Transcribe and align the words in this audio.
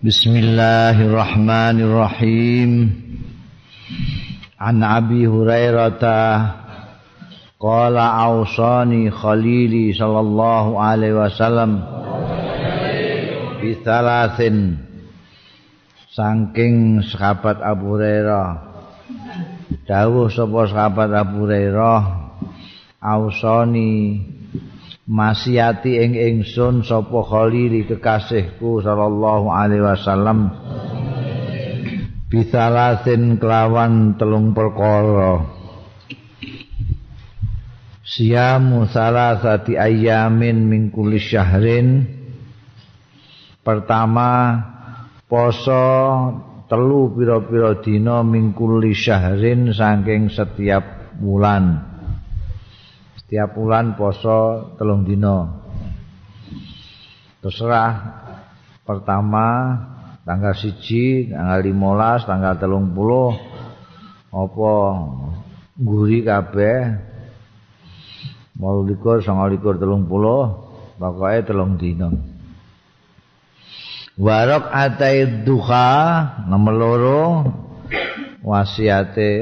Bismillahirrahmanirrahim 0.00 2.88
An 4.56 4.80
Abi 4.80 5.28
Hurairah 5.28 6.00
Qala 7.60 8.04
awsani 8.24 9.12
khalili 9.12 9.92
sallallahu 9.92 10.80
alaihi 10.80 11.20
wasallam 11.20 11.84
Bisalasin 13.60 14.88
Sangking 16.16 17.04
sahabat 17.04 17.60
Abu 17.60 18.00
Hurairah. 18.00 18.72
Dawuh 19.84 20.32
sapa 20.32 20.64
sahabat 20.64 21.12
Abu 21.12 21.44
Hurairah 21.44 22.00
Awsani 23.04 24.39
masiati 25.10 25.98
ing 25.98 26.14
ingsun 26.14 26.86
sapa 26.86 27.26
khalili 27.26 27.82
kekasihku 27.82 28.78
sallallahu 28.78 29.50
alaihi 29.50 29.82
wasallam. 29.82 30.54
Bisalasin 32.30 33.42
kelawan 33.42 34.14
telung 34.14 34.54
perkara. 34.54 35.58
Siamu 38.06 38.86
salasati 38.86 39.74
ayamin 39.74 40.70
min 40.70 40.94
kulli 40.94 41.18
syahrin. 41.18 42.06
Pertama 43.66 44.62
poso 45.26 45.90
telu 46.70 47.10
pira-pira 47.18 47.82
dina 47.82 48.22
min 48.22 48.54
kulli 48.54 48.94
syahrin 48.94 49.74
saking 49.74 50.30
setiap 50.30 51.18
bulan 51.18 51.89
tiap 53.30 53.54
bulan 53.54 53.94
poso 53.94 54.74
telung 54.74 55.06
dino 55.06 55.62
terserah. 57.38 58.18
Pertama 58.82 59.78
tanggal 60.26 60.50
siji 60.58 61.30
tanggal 61.30 61.62
limolas 61.62 62.26
tanggal 62.26 62.58
telung 62.58 62.90
puluh 62.90 63.38
apa 64.34 64.72
guri 65.78 66.26
kabeh. 66.26 66.78
Mau 68.58 68.82
likur 68.82 69.22
sama 69.22 69.46
likur 69.46 69.78
telung 69.78 70.10
puluh 70.10 70.68
pokoknya 71.00 71.46
telung 71.46 71.80
dino 71.80 72.12
warok 74.20 74.68
atai 74.68 75.48
duha 75.48 75.88
nomor 76.44 76.74
loro 76.76 77.22
wasiate 78.44 79.32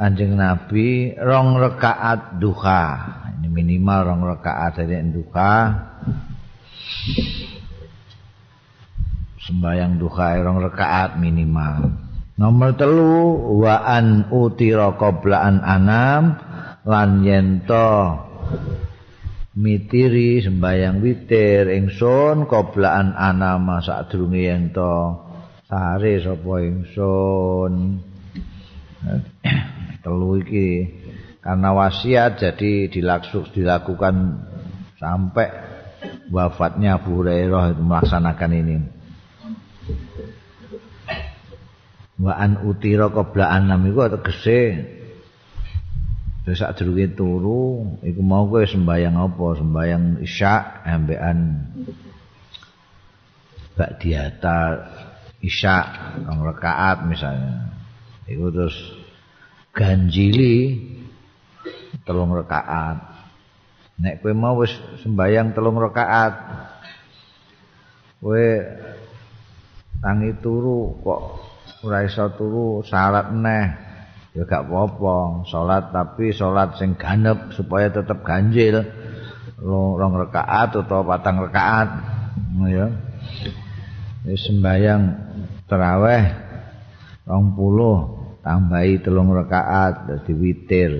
Anjing 0.00 0.32
Nabi 0.32 1.12
rong 1.12 1.60
rekaat 1.60 2.40
duha. 2.40 2.84
Ini 3.36 3.52
minimal 3.52 3.98
rong 4.08 4.22
rekaat 4.32 4.80
dari 4.80 4.96
duha. 5.12 5.52
Sembayang 9.44 10.00
duha 10.00 10.40
rong 10.40 10.64
rekaat 10.64 11.20
minimal. 11.20 11.92
Nomor 12.40 12.72
telu 12.80 13.36
wa 13.60 13.84
an 13.84 14.32
utira 14.32 14.96
qoblaan 14.96 15.60
anam 15.60 16.32
lan 16.88 17.20
yento 17.20 18.16
mitiri 19.52 20.40
sembayang 20.40 21.04
witir 21.04 21.68
ingsun 21.68 22.48
qoblaan 22.48 23.12
anam 23.12 23.68
sadurunge 23.84 24.48
yento 24.48 24.96
sare 25.68 26.24
sapa 26.24 26.54
ingsun 26.64 28.00
telu 30.00 30.40
iki 30.40 30.68
karena 31.40 31.72
wasiat 31.72 32.40
jadi 32.40 32.92
dilaksuk 32.92 33.52
dilakukan 33.56 34.44
sampai 35.00 35.48
wafatnya 36.28 37.00
Abu 37.00 37.20
Hurairah 37.20 37.76
melaksanakan 37.80 38.52
ini. 38.52 38.76
Wa 42.20 42.36
an 42.36 42.60
utira 42.68 43.08
qabla 43.08 43.48
anam 43.48 43.88
iku 43.88 44.04
tegese 44.20 44.60
Besok 46.40 46.72
durunge 46.80 47.06
turu 47.12 47.62
iku 48.00 48.20
mau 48.24 48.48
kowe 48.48 48.64
sembayang 48.64 49.12
apa? 49.12 49.46
Sembayang 49.60 50.24
Isya 50.24 50.82
ambekan 50.88 51.38
Ba'diyata 53.76 54.60
Isya 55.44 55.76
rong 56.24 56.40
rakaat 56.40 57.04
misalnya. 57.04 57.76
Iku 58.24 58.48
terus 58.50 58.76
ganjili 59.70 60.78
telung 62.02 62.34
rakaat. 62.34 62.98
Nek 64.00 64.24
kowe 64.24 64.32
mau 64.32 64.56
wis 64.64 64.72
sembayang 65.04 65.52
telung 65.52 65.76
rakaat, 65.76 66.34
kowe 68.24 68.46
tangi 70.00 70.32
turu 70.40 70.96
kok 71.04 71.22
ora 71.84 72.04
iso 72.04 72.32
turu 72.36 72.80
salat 72.84 73.32
neh 73.36 73.66
ya 74.32 74.48
gak 74.48 74.64
apa-apa 74.68 75.44
salat 75.48 75.92
tapi 75.92 76.32
salat 76.32 76.76
sing 76.80 76.96
ganep 76.96 77.52
supaya 77.52 77.92
tetep 77.92 78.24
ganjil 78.24 78.80
rong 79.60 80.14
rakaat 80.16 80.72
atau 80.72 81.04
patang 81.04 81.44
rakaat 81.44 81.88
ya 82.68 82.88
sembayang 84.24 85.02
teraweh 85.68 86.24
rong 87.28 87.52
puluh 87.52 88.19
tambahi 88.40 89.00
telung 89.04 89.32
rakaat 89.32 90.08
dadi 90.08 90.32
witir 90.32 90.92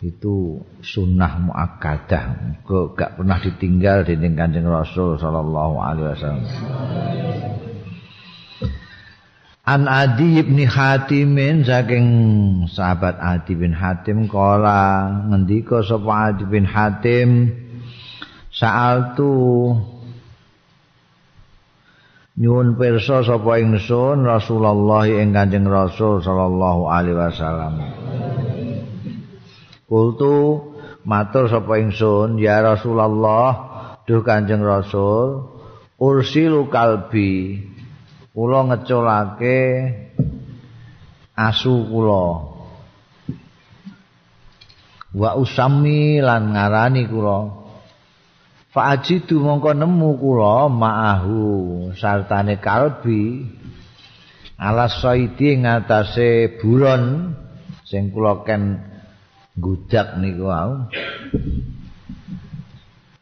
itu 0.00 0.64
sunnah 0.80 1.36
muakkadah. 1.36 2.24
Kok 2.64 2.96
gak 2.96 3.20
pernah 3.20 3.36
ditinggal 3.36 4.08
di 4.08 4.16
Kanjeng 4.16 4.64
Rasul 4.64 5.20
sallallahu 5.20 5.76
alaihi 5.76 6.08
wasallam. 6.16 6.48
An 9.60 9.86
Adi 9.86 10.40
bin 10.40 10.66
Hatim 10.66 11.36
saking 11.62 12.06
sahabat 12.66 13.20
Adi 13.20 13.54
bin 13.54 13.76
Hatim 13.76 14.26
kala 14.26 15.12
ngendika 15.30 15.84
sapa 15.84 16.32
Adi 16.32 16.48
bin 16.48 16.64
Hatim 16.64 17.54
sa'altu 18.50 19.30
nyuwun 22.40 22.80
pirsa 22.80 23.20
sapa 23.20 23.60
ingsun 23.60 24.24
Rasulullah 24.24 25.04
ing 25.04 25.36
Kanjeng 25.36 25.68
Rasul 25.68 26.24
sallallahu 26.24 26.88
alaihi 26.88 27.20
wasallam. 27.20 27.74
Kultu 29.84 30.64
matur 31.04 31.52
sapa 31.52 31.76
ingsun 31.84 32.40
ya 32.40 32.64
Rasulullah 32.64 33.52
duh 34.08 34.24
Kanjeng 34.24 34.64
Rasul 34.64 35.52
ursilu 36.00 36.72
kalbi 36.72 37.60
kula 38.32 38.72
ngeculake 38.72 39.60
asu 41.36 41.76
kula 41.92 42.56
wa 45.12 45.30
usami 45.36 46.24
lan 46.24 46.56
ngarani 46.56 47.04
kula 47.04 47.59
Fa'ajidu 48.70 49.42
mongko 49.42 49.74
nemu 49.74 50.14
kula 50.14 50.70
ma'ahu 50.70 51.42
sartane 51.98 52.62
kalbi 52.62 53.42
alas 54.54 55.02
saidi 55.02 55.58
ngatasé 55.58 56.62
buron 56.62 57.34
sing 57.82 58.14
kula 58.14 58.46
ken 58.46 58.78
gudak 59.58 60.22
niku 60.22 60.46
wau. 60.46 60.86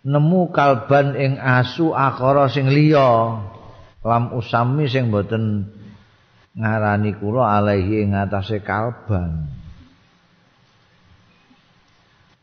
Nemu 0.05 0.53
kalban 0.53 1.17
ing 1.17 1.41
asu 1.41 1.97
akara 1.97 2.53
sing 2.53 2.69
liya 2.69 3.41
lam 4.05 4.37
usami 4.37 4.85
sing 4.85 5.09
boten 5.09 5.73
ngarani 6.53 7.17
kula 7.17 7.57
alaihi 7.57 8.05
ing 8.05 8.13
ngatasé 8.13 8.61
kalban. 8.61 9.49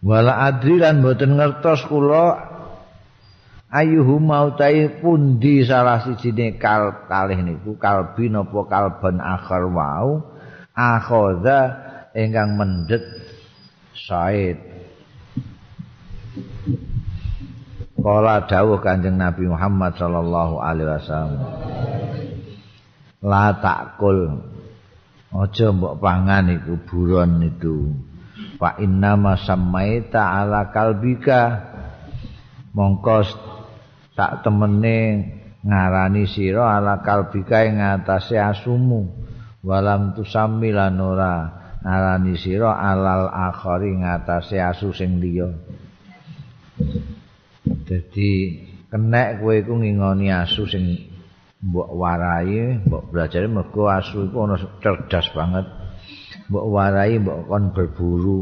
Wala 0.02 0.50
adri 0.50 0.82
lan 0.82 1.06
boten 1.06 1.38
ngertos 1.38 1.86
kula 1.86 2.55
ayuhu 3.76 4.24
mautai 4.24 4.88
pundi 5.04 5.68
salah 5.68 6.00
sijine 6.08 6.56
kal 6.56 7.06
kalih 7.12 7.44
niku? 7.44 7.76
Kalbi 7.76 8.32
napa 8.32 8.64
kalban 8.72 9.20
akhir 9.20 9.68
wau? 9.68 10.24
Akhadha 10.72 11.60
ingkang 12.16 12.56
mendet 12.56 13.04
said. 13.92 14.60
Kala 17.96 18.46
dawuh 18.46 18.80
Kanjeng 18.86 19.18
Nabi 19.18 19.50
Muhammad 19.50 19.98
sallallahu 19.98 20.62
alaihi 20.62 20.90
wasallam. 20.94 21.42
La 23.26 23.50
takul. 23.60 24.46
Aja 25.36 25.68
mbok 25.76 26.00
pangan 26.00 26.48
iku 26.48 26.80
buron 26.88 27.44
itu 27.44 27.92
fa 28.56 28.80
inna 28.80 29.20
ma 29.20 29.36
samaita 29.36 30.22
ala 30.22 30.72
kalbika. 30.72 31.74
Mongko 32.72 33.24
sak 34.16 34.48
temene 34.48 34.98
ngarani 35.60 36.24
sira 36.24 36.80
ala 36.80 37.04
kalbika 37.04 37.68
ing 37.68 37.84
ngatasé 37.84 38.40
asumu. 38.40 39.12
Walam 39.66 40.16
tusami 40.16 40.72
lan 40.72 41.02
ora 41.02 41.52
ngarani 41.84 42.34
sira 42.40 42.80
alal 42.80 43.28
akhari 43.28 43.98
ngatasé 44.00 44.62
asu 44.64 44.96
sing 44.96 45.20
liya. 45.20 45.52
Dadi 47.86 48.32
kenek 48.88 49.44
kowe 49.44 49.54
iku 49.58 49.74
ngingoni 49.76 50.32
asu 50.32 50.64
sing 50.70 51.12
mbok 51.66 51.90
warai 51.98 52.78
mbok 52.86 53.10
belajar 53.10 53.50
mergo 53.50 53.90
asu 53.90 54.32
iku 54.32 54.48
ana 54.48 54.56
cerdas 54.80 55.28
banget. 55.36 55.66
Mbok 56.48 56.66
warai 56.72 57.20
mbok 57.20 57.52
kon 57.52 57.74
berburu. 57.76 58.40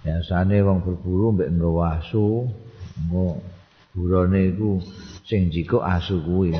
Biasane 0.00 0.64
wong 0.64 0.80
berburu 0.80 1.26
mbek 1.36 1.52
nggawa 1.54 2.00
asu 2.00 2.48
nggo 3.04 3.53
burone 3.94 4.50
iku 4.50 4.82
sing 5.24 5.54
jiko 5.54 5.78
asu 5.80 6.18
kuwi 6.20 6.50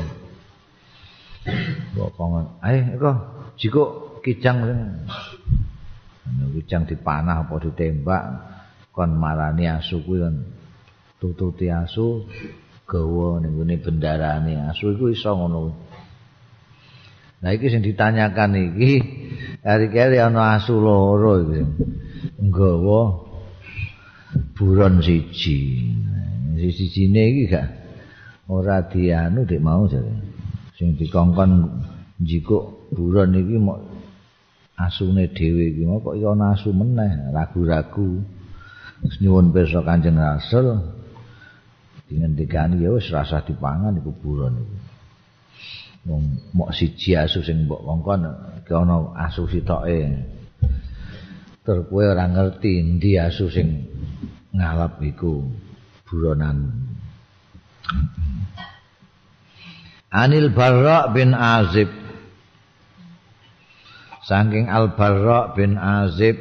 mbok 1.93 2.09
kon 2.15 2.47
ae 2.63 2.95
iku 2.95 3.11
jiko 3.59 3.83
kijang 4.23 4.63
ana 4.65 6.45
kijang 6.55 6.87
dipanah 6.87 7.45
apa 7.45 7.55
ditembak 7.59 8.25
kon 8.95 9.11
marani 9.19 9.67
asu 9.67 9.99
kuwi 10.07 10.23
kan 10.23 10.47
tututi 11.19 11.67
asu 11.69 12.25
gawa 12.87 13.43
ning 13.43 13.59
ngene 13.59 13.83
bendarane 13.83 14.55
asu 14.71 14.95
iku 14.95 15.11
iso 15.11 15.35
ngono 15.35 15.61
Nah 17.45 17.53
iki 17.53 17.69
sing 17.69 17.85
ditanyakan 17.85 18.57
iki 18.57 19.05
hari-hari 19.61 20.17
ana 20.17 20.57
asu 20.57 20.81
loro 20.81 21.45
iki. 21.45 21.61
Nggawa 22.41 23.21
buron 24.57 25.05
siji. 25.05 25.85
Siji 26.55 26.71
sijine 27.11 27.23
iki 27.31 27.45
gak 27.51 27.67
ora 28.47 28.87
dianu 28.87 29.43
dik 29.43 29.61
mau 29.61 29.91
jare. 29.91 30.15
Sing 30.79 30.95
dikongkon 30.99 31.51
jikuk 32.23 32.91
buron 32.95 33.35
iki 33.35 33.57
mok 33.59 33.83
asune 34.79 35.31
dhewe 35.35 35.75
iki 35.75 35.83
mau 35.87 35.99
kok 36.03 36.15
ana 36.19 36.55
asu 36.55 36.71
meneh, 36.71 37.35
ragu-ragu. 37.35 38.23
Wis 39.03 39.21
nyuwun 39.21 39.53
pirsa 39.53 39.85
Kanjeng 39.85 40.17
Rasul 40.17 40.81
dingendikani 42.09 42.81
ya 42.81 42.95
wis 42.95 43.11
rasa 43.11 43.43
dipangan 43.43 43.99
iku 43.99 44.13
buron 44.15 44.55
iki. 44.63 44.77
Wong 46.05 46.23
mok 46.53 46.71
siji 46.77 47.17
asu 47.17 47.41
sing 47.43 47.67
mbok 47.67 47.83
kongkon 47.83 48.23
iki 48.63 48.73
ana 48.73 49.11
asu 49.27 49.49
sitoke. 49.51 49.99
Tur 51.65 51.89
kowe 51.89 52.05
ora 52.05 52.29
ngerti 52.29 52.79
endi 52.79 53.17
asu 53.17 53.49
sing 53.49 53.89
ngalap 54.53 55.01
iku 55.01 55.64
buronan 56.15 56.85
Anil 60.15 60.55
Barra 60.55 61.11
bin 61.11 61.35
Azib. 61.35 61.91
Saking 64.23 64.71
Al 64.71 64.95
Barra 64.95 65.59
bin 65.59 65.75
Azib 65.75 66.39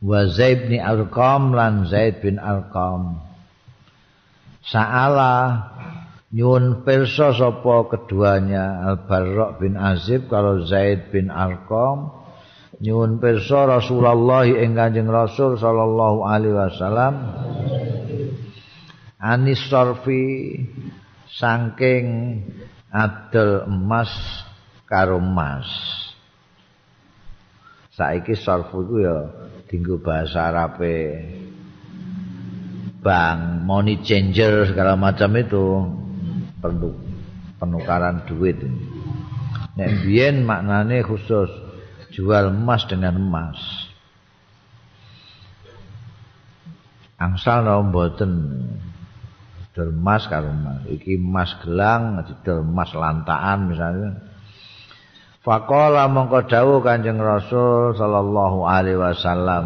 wa 0.00 0.24
Zaid 0.32 0.72
bin 0.72 0.80
Arqam 0.80 1.52
lan 1.52 1.84
Zaid 1.92 2.24
bin 2.24 2.40
Arqam. 2.40 3.20
Sa'ala 4.64 5.60
nyuwun 6.32 6.80
pirsa 6.88 7.36
sapa 7.36 7.84
keduanya 7.92 8.80
Al 8.88 9.04
Barra 9.04 9.60
bin 9.60 9.76
Azib 9.76 10.32
kalau 10.32 10.64
Zaid 10.64 11.12
bin 11.12 11.28
Arqam. 11.28 12.16
Nyuwun 12.80 13.20
pirsa 13.20 13.68
Rasulullah 13.68 14.48
ing 14.48 14.72
Kanjeng 14.72 15.12
Rasul 15.12 15.60
sallallahu 15.60 16.24
alaihi 16.24 16.56
wasallam 16.56 17.12
anis 19.20 19.60
sarfi 19.68 20.56
saking 21.28 22.40
adol 22.88 23.68
emas 23.68 24.10
karo 24.88 25.20
emas 25.20 25.68
saiki 28.00 28.32
sarfu 28.32 28.80
iku 28.80 28.96
ya 29.04 29.16
dinggo 29.68 30.00
bahasa 30.00 30.48
Arabe. 30.48 31.20
Bank 33.00 33.64
money 33.64 34.00
changer 34.00 34.68
segala 34.72 34.96
macam 34.96 35.36
itu. 35.36 35.66
Perlu 36.60 36.92
penukaran 37.56 38.24
duit. 38.24 38.60
Nek 39.76 40.04
biyen 40.04 40.44
maknane 40.44 41.00
khusus 41.04 41.48
jual 42.12 42.52
emas 42.52 42.84
dengan 42.88 43.16
emas. 43.16 43.56
Angsal 47.20 47.68
no 47.68 47.84
mboten 47.84 48.32
dol 49.80 49.96
emas 49.96 50.28
karo 50.28 50.52
emas. 50.52 50.84
Iki 50.84 51.16
emas 51.16 51.56
gelang, 51.64 52.20
didol 52.28 52.60
emas 52.60 52.92
lantaan 52.92 53.72
misalnya. 53.72 54.20
Faqala 55.40 56.04
mongko 56.12 56.44
dawuh 56.52 56.84
Kanjeng 56.84 57.16
Rasul 57.16 57.96
sallallahu 57.96 58.68
alaihi 58.68 59.00
wasallam. 59.00 59.64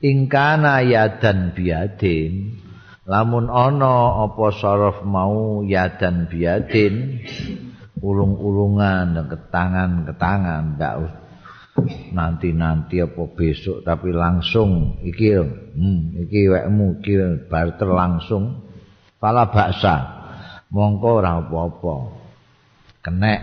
Ingkana 0.00 0.80
yadan 0.80 1.52
biadin 1.52 2.56
lamun 3.04 3.52
ana 3.52 4.24
apa 4.24 4.48
saraf 4.56 5.04
mau 5.04 5.60
yadan 5.60 6.28
biadin 6.28 7.24
ulung-ulungan 8.00 9.16
dan 9.16 9.24
ketangan-ketangan 9.28 10.76
ndak 10.76 11.23
nanti-nanti 12.14 13.02
apa 13.02 13.22
besok 13.34 13.82
tapi 13.82 14.14
langsung 14.14 15.02
iki 15.02 15.34
hmm, 15.34 16.26
iki 16.26 16.46
wekmu 16.46 17.02
iki 17.02 17.14
barter 17.50 17.90
langsung. 17.90 18.62
Pala 19.18 19.48
baksa. 19.48 19.96
Mongko 20.70 21.08
ora 21.22 21.40
apa-apa. 21.40 21.94
Kenek. 23.00 23.40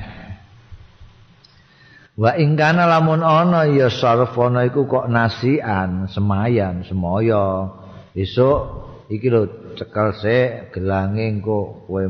Wa 2.19 2.37
ingkana 2.37 2.85
lamun 2.85 3.23
ana 3.23 3.65
ya 3.65 3.87
sarfana 3.87 4.67
iku 4.67 4.85
kok 4.85 5.09
nasian 5.09 6.11
semayan 6.11 6.85
semoyo. 6.85 7.77
Esuk 8.13 8.59
iki 9.07 9.27
lho 9.31 9.73
cekel 9.75 10.09
sik 10.19 10.51
gelange 10.75 11.23
engko 11.23 11.87
kowe 11.87 12.03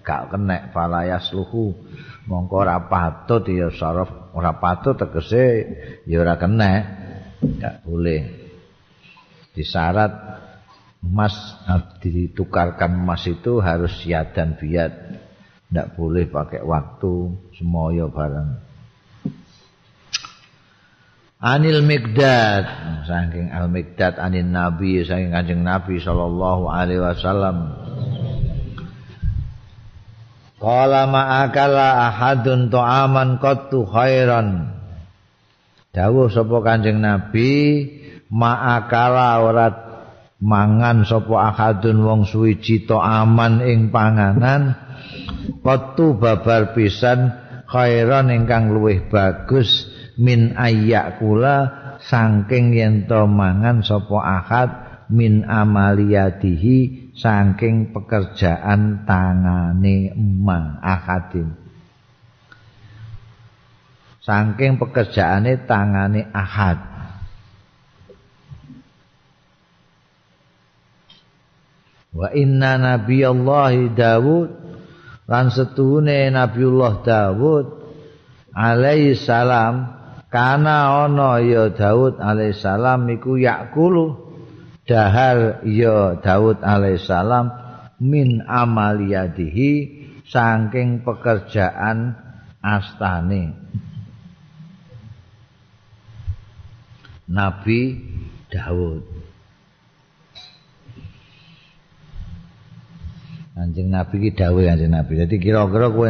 gak 0.00 0.32
kenek 0.32 0.72
falayas 0.72 1.28
luhu 1.36 1.76
mongko 2.28 2.64
ora 2.64 2.88
patut 2.88 3.44
ya 3.48 3.68
saraf 3.72 4.21
ora 4.32 4.56
patut 4.58 4.96
tegese 4.96 5.68
ya 6.08 6.20
ora 6.20 6.36
kenek 6.36 6.82
gak 7.60 7.76
boleh. 7.84 8.22
Disyarat 9.52 10.12
emas 11.04 11.34
ditukarkan 12.00 13.04
emas 13.04 13.26
itu 13.28 13.60
harus 13.60 13.92
siat 14.00 14.32
dan 14.32 14.56
biat. 14.56 14.92
Ndak 15.72 15.96
boleh 15.96 16.28
pakai 16.28 16.60
waktu 16.60 17.12
semoyo 17.56 18.12
barang 18.12 18.72
Anil 21.42 21.82
Mikdad 21.82 22.64
saking 23.02 23.50
Al 23.50 23.66
Mikdad 23.66 24.14
anin 24.22 24.54
Nabi 24.54 25.02
saking 25.02 25.34
Kanjeng 25.34 25.66
Nabi 25.66 25.98
sallallahu 25.98 26.70
alaihi 26.70 27.02
wasallam 27.02 27.74
Qala 30.62 31.10
ma'akala 31.10 32.06
ahadun 32.06 32.70
ta'aman 32.70 33.42
qattu 33.42 33.82
khairan. 33.82 34.70
Dawuh 35.90 36.30
sapa 36.30 36.62
Kanjeng 36.62 37.02
Nabi 37.02 37.82
ma'akala 38.30 39.42
ora 39.42 39.68
mangan 40.38 41.02
sapa 41.02 41.50
ahadun 41.50 42.06
wong 42.06 42.22
suwiji 42.30 42.86
ta'aman 42.86 43.66
ing 43.66 43.90
panganan 43.90 44.78
qattu 45.66 46.14
babar 46.14 46.78
pisan 46.78 47.34
khairan 47.66 48.30
ingkang 48.30 48.70
luwih 48.70 49.02
bagus 49.10 49.90
min 50.14 50.54
ayyakula 50.54 51.82
saking 52.06 52.70
yen 52.70 53.10
to 53.10 53.26
mangan 53.26 53.82
sapa 53.82 54.18
ahad 54.22 54.70
min 55.10 55.42
amaliyatihi 55.42 57.01
saking 57.16 57.92
pekerjaan 57.92 59.04
tangane 59.04 60.12
emang 60.16 60.80
ahadin. 60.80 61.52
Saking 64.22 64.78
pekerjaane 64.78 65.66
tangane 65.66 66.30
ahad. 66.30 66.78
Wa 72.12 72.28
inna 72.36 72.76
nabiyallahi 72.76 73.96
Dawud 73.96 74.50
lan 75.24 75.48
setune 75.48 76.28
nabiullah 76.28 77.00
Dawud 77.00 77.66
alaihi 78.52 79.16
salam. 79.16 80.04
Kana 80.32 81.04
ana 81.04 81.44
ya 81.44 81.68
Daud 81.68 82.16
alaihissalam 82.16 83.04
iku 83.20 83.36
yakulu 83.36 84.21
dahar 84.88 85.62
ya 85.66 86.18
Daud 86.18 86.58
alaihissalam 86.62 87.46
min 88.02 88.42
amaliyadihi 88.42 89.70
saking 90.26 91.06
pekerjaan 91.06 92.18
astane 92.58 93.54
Nabi 97.30 97.80
Daud 98.50 99.22
Anjing 103.52 103.92
Nabi 103.92 104.16
ki 104.16 104.30
dawuh 104.32 104.64
Anjing 104.64 104.88
Nabi. 104.88 105.12
Jadi 105.20 105.36
kira-kira 105.36 105.92
kowe 105.92 106.08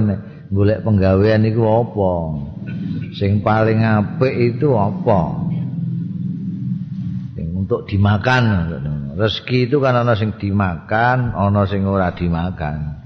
golek 0.54 0.86
penggawean 0.86 1.42
iku 1.42 1.66
apa? 1.66 2.12
Sing 3.18 3.42
paling 3.42 3.82
apik 3.82 4.56
itu 4.56 4.70
apa? 4.78 5.51
Untuk 7.62 7.86
dimakan. 7.86 8.42
Rezeki 9.14 9.70
itu 9.70 9.78
kan 9.78 9.94
ana 9.94 10.18
sing 10.18 10.34
dimakan, 10.34 11.30
ana 11.30 11.62
sing 11.70 11.86
ora 11.86 12.10
dimakan. 12.10 12.98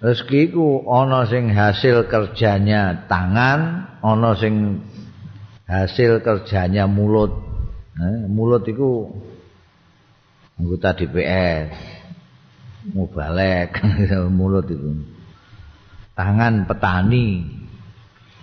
Rezeki 0.00 0.50
iku 0.50 0.88
ana 0.88 1.28
sing 1.28 1.52
hasil 1.52 2.08
kerjanya 2.08 3.04
tangan, 3.12 3.92
ana 4.00 4.32
sing 4.40 4.80
hasil 5.68 6.24
kerjanya 6.24 6.88
mulut. 6.88 7.36
Eh, 8.00 8.24
mulut 8.24 8.64
iku 8.64 9.12
anggota 10.56 10.96
DPR. 10.96 11.70
Mubalek 12.96 13.78
mulut 14.38 14.64
itu. 14.64 14.96
Tangan 16.16 16.64
petani. 16.64 17.61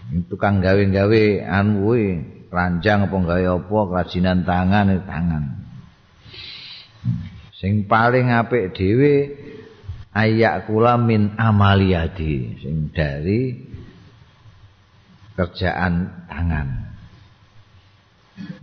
Tukang 0.10 0.58
gawe-gawe 0.58 1.24
anu 1.46 1.86
kuwi, 1.86 2.06
ranjang 2.50 3.06
apa 3.06 3.18
gawe 3.18 3.46
apa 3.62 3.78
kerajinan 3.94 4.42
tangan 4.42 4.86
itu 4.90 5.04
tangan. 5.06 5.44
Sing 7.60 7.86
paling 7.86 8.34
apik 8.34 8.74
dhewe 8.74 9.36
ayak 10.16 10.66
kula 10.66 10.98
min 10.98 11.38
amaliyadi 11.38 12.58
sing 12.64 12.90
dari 12.90 13.54
kerjaan 15.38 16.26
tangan. 16.26 16.68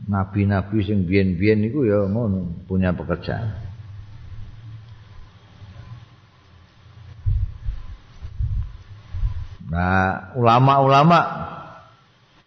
Nabi-nabi 0.09 0.81
sing 0.83 1.05
biyen-biyen 1.05 1.61
niku 1.61 1.85
ya 1.85 2.09
ngono, 2.09 2.65
punya 2.65 2.97
pekerjaan. 2.97 3.66
Nah, 9.67 10.31
ulama-ulama 10.39 11.19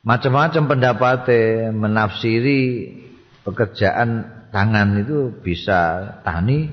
macam-macam 0.08 0.64
pendapatnya 0.72 1.76
menafsiri 1.76 2.62
pekerjaan 3.44 4.24
tangan 4.56 5.04
itu 5.04 5.36
bisa 5.44 6.00
tani, 6.24 6.72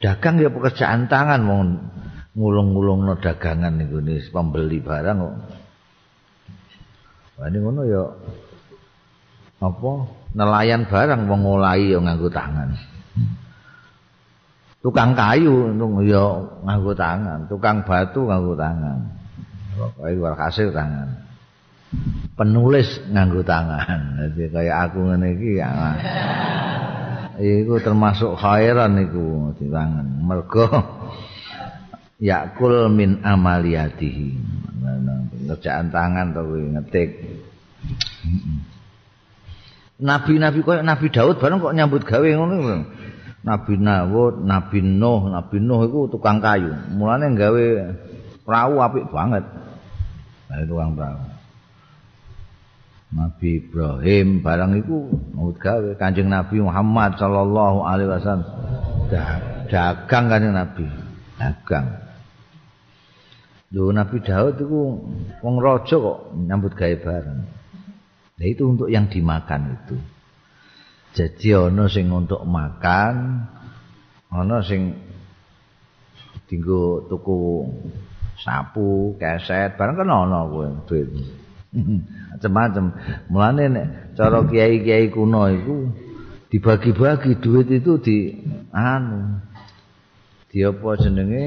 dagang 0.00 0.40
ya 0.40 0.48
pekerjaan 0.48 1.04
tangan 1.12 1.40
mau 1.44 1.60
ngulung-ngulung 2.32 3.04
no 3.04 3.14
dagangan 3.20 3.76
itu 3.76 4.00
nih 4.00 4.24
pembeli 4.32 4.80
barang 4.80 5.16
kok. 5.20 5.36
Ini 7.42 7.58
ngono 7.60 7.82
ya. 7.84 8.04
Apa? 9.60 9.92
Nelayan 10.32 10.88
barang 10.88 11.28
mau 11.28 11.36
ngulai 11.36 11.92
ya 11.92 12.00
nganggu 12.00 12.32
tangan. 12.32 12.72
Tukang 14.80 15.12
kayu 15.12 15.76
itu 15.76 15.86
ya 16.08 16.24
nganggu 16.64 16.92
tangan. 16.96 17.52
Tukang 17.52 17.84
batu 17.84 18.24
nganggu 18.24 18.56
tangan 18.56 19.21
pokoknya 19.76 20.32
hasil 20.36 20.68
tangan. 20.72 21.08
Penulis 22.32 22.88
nganggu 23.12 23.44
tangan. 23.44 24.16
Jadi 24.16 24.48
kayak 24.48 24.76
aku 24.88 25.12
ini 25.12 25.60
ya. 25.60 25.70
Iku 27.36 27.80
termasuk 27.80 28.36
khairan 28.40 28.96
iku 29.02 29.52
diwangen 29.56 30.24
mergo 30.24 30.68
yakul 32.20 32.88
min 32.92 33.20
amaliyatihi. 33.20 34.28
Kerjaan 35.52 35.92
tangan 35.92 36.32
to 36.32 36.40
kuwi 36.48 36.72
ngetik. 36.72 37.10
Nabi-nabi 40.02 40.64
koyo 40.64 40.80
Nabi 40.82 41.06
Daud 41.12 41.38
bareng 41.38 41.62
kok 41.62 41.76
nyambut 41.76 42.02
gawe 42.02 42.26
ngono 42.26 42.54
Nabi 43.42 43.74
Nawud, 43.74 44.46
Nabi 44.46 44.78
Nuh, 44.86 45.26
Nabi 45.26 45.58
Nuh 45.58 45.82
iku 45.90 46.06
tukang 46.06 46.38
kayu. 46.38 46.70
Mulane 46.94 47.34
gawe 47.34 47.66
perahu 48.42 48.82
apik 48.82 49.06
banget. 49.10 49.44
Nah, 50.50 50.64
tukang 50.68 50.92
perahu. 50.94 51.32
Nabi 53.12 53.60
Ibrahim 53.60 54.40
barang 54.40 54.72
itu 54.80 54.96
mau 55.36 55.52
gawe. 55.52 55.90
Kanjeng 56.00 56.32
Nabi 56.32 56.64
Muhammad 56.64 57.20
sallallahu 57.20 57.84
alaihi 57.84 58.08
wasallam. 58.08 58.48
Dagang 59.68 60.32
kanjeng 60.32 60.56
Nabi. 60.56 60.88
Dagang. 61.36 61.86
Lho 63.72 63.92
Nabi 63.92 64.16
Daud 64.20 64.60
itu 64.60 64.80
wong 65.40 65.56
raja 65.60 65.96
kok 65.96 66.18
nyambut 66.36 66.72
gawe 66.72 66.96
barang. 67.00 67.40
Nah 68.36 68.46
itu 68.48 68.62
untuk 68.68 68.88
yang 68.88 69.08
dimakan 69.08 69.76
itu. 69.76 69.96
Jadi 71.12 71.52
ono 71.52 71.92
sing 71.92 72.08
untuk 72.08 72.40
makan 72.48 73.44
ono 74.32 74.56
sing 74.64 74.96
tinggu 76.48 77.04
tuku 77.12 77.68
sapu, 78.42 79.14
keset, 79.16 79.78
barang 79.78 80.02
kan 80.02 80.10
ono 80.10 80.40
kowe 80.50 80.66
duit. 80.90 81.08
macam-macam. 82.32 82.84
Mulane 83.30 83.64
nek 83.70 83.86
cara 84.18 84.44
kiai-kiai 84.44 85.08
kuno 85.08 85.48
iku 85.48 85.76
dibagi-bagi 86.52 87.40
duit 87.40 87.68
itu 87.72 87.96
di 87.96 88.16
anu 88.74 89.40
di 90.52 90.60
apa 90.60 90.88
jenenge 91.00 91.44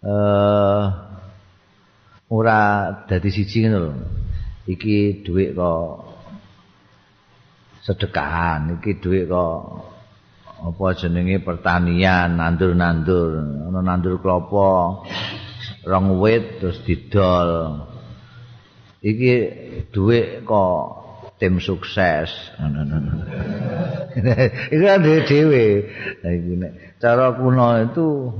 eh 0.00 0.84
ora 2.32 2.60
dadi 3.04 3.28
siji 3.28 3.66
ngono 3.66 3.78
lho. 3.84 3.92
Iki 4.68 5.24
duit 5.24 5.56
kok 5.56 5.88
sedekahan, 7.84 8.76
iki 8.80 9.00
duit 9.00 9.28
kok 9.28 9.87
apa 10.58 10.98
jenenge 10.98 11.38
pertanian, 11.42 12.34
nandur-nandur, 12.34 13.38
ana 13.70 13.80
nandur 13.82 14.18
klopo, 14.18 15.02
rong 15.86 16.18
wit 16.18 16.58
terus 16.58 16.82
didol. 16.82 17.86
iki 18.98 19.34
duit 19.94 20.42
kok 20.42 20.78
tim 21.38 21.62
sukses. 21.62 22.34
Itu 24.74 24.82
kan 24.82 25.00
dhewe. 25.06 25.66
Cara 26.98 27.38
kuno 27.38 27.78
itu 27.86 28.34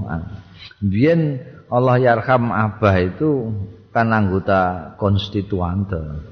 biyen 0.83 1.39
Allah 1.71 2.03
yarham 2.03 2.51
abah 2.51 2.99
itu 2.99 3.55
kan 3.95 4.11
anggota 4.11 4.95
konstituante. 4.99 6.27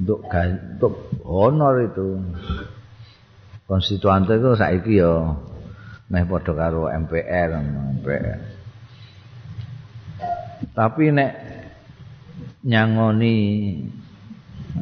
Untuk 0.00 0.26
untuk 0.26 1.12
honor 1.28 1.86
itu 1.86 2.18
konstituante 3.70 4.34
itu 4.34 4.50
saiki 4.58 4.98
ya 4.98 5.38
meh 6.10 6.26
padha 6.26 6.52
karo 6.58 6.90
MPR 6.90 7.48
MPR 8.02 8.38
tapi 10.74 11.14
nek 11.14 11.32
nyangoni 12.66 13.36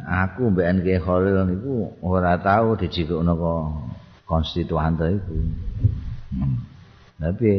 aku 0.05 0.51
mbek 0.53 0.67
NK 0.81 0.87
Khalil 1.05 1.37
niku 1.47 1.75
ora 2.03 2.37
tau 2.41 2.75
dijikukno 2.75 3.33
kok 3.37 3.63
konstituante 4.29 5.07
iku. 5.09 5.37
Hmm. 6.29 6.57
Tapi 7.19 7.51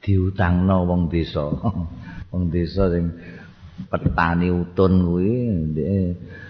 diutangno 0.00 0.88
wong 0.88 1.12
desa. 1.12 1.46
wong 2.32 2.42
desa 2.48 2.90
sing 2.90 3.12
petani 3.92 4.48
utun 4.48 4.92
kuwi 5.04 5.34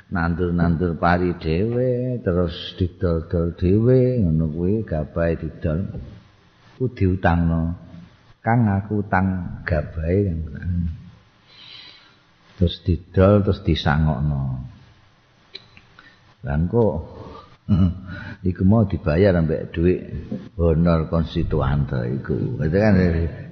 nandur-nandur 0.07 0.95
pari 0.99 1.35
dhewe 1.39 2.21
terus 2.23 2.55
didol-dol 2.79 3.59
dhewe 3.59 4.23
ngono 4.23 4.47
kuwi 4.51 4.87
gabahe 4.87 5.35
didol. 5.39 5.81
Ku 6.77 6.93
diutangno. 6.93 7.75
Kang 8.45 8.71
aku 8.71 9.03
utang 9.03 9.59
gabahe 9.67 10.19
kan. 10.31 11.07
terus 12.57 12.81
didol 12.83 13.45
terus 13.45 13.61
disangokno 13.63 14.65
lan 16.45 16.61
kok 16.73 16.95
iku 18.49 18.63
mau 18.65 18.89
dibayar 18.89 19.37
sampai 19.37 19.69
duit 19.75 20.01
honor 20.57 21.11
konstituante 21.13 22.01
iku 22.17 22.65
itu 22.65 22.77
kan 22.81 22.95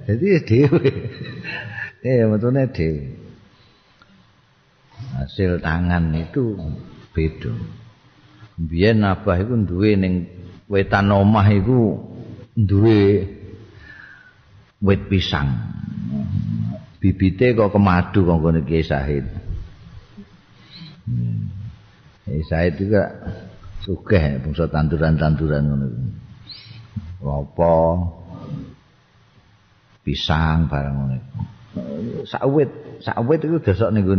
jadi 0.09 0.27
dhewe 0.41 0.89
eh 2.05 2.25
metune 2.25 2.65
dhewe 2.73 3.24
hasil 5.15 5.63
tangan 5.63 6.11
itu 6.15 6.59
beda 7.15 7.53
biyen 8.55 9.03
abah 9.03 9.39
iku 9.39 9.53
duwe 9.63 9.95
ning 9.95 10.13
wetan 10.67 11.11
omah 11.11 11.47
iku 11.51 11.99
duwe 12.55 13.27
wit 14.79 15.01
pisang 15.07 15.75
bibite 17.05 17.53
kok 17.53 17.69
kemadu 17.69 18.25
kok 18.25 18.41
ngene 18.41 18.61
Kiai 18.65 18.81
Said. 18.81 19.25
Hmm. 21.05 21.53
Kiai 22.25 22.41
Said 22.41 22.81
juga 22.81 23.13
sugih 23.85 24.41
bangsa 24.41 24.65
tanduran-tanduran 24.73 25.61
ngono. 25.69 25.87
Lopo 27.21 27.77
pisang 30.01 30.65
barang 30.65 30.95
ngono. 30.97 31.17
Sawit, 32.25 32.73
sawit 33.05 33.39
itu 33.45 33.61
desok 33.61 33.93
ning 33.93 34.09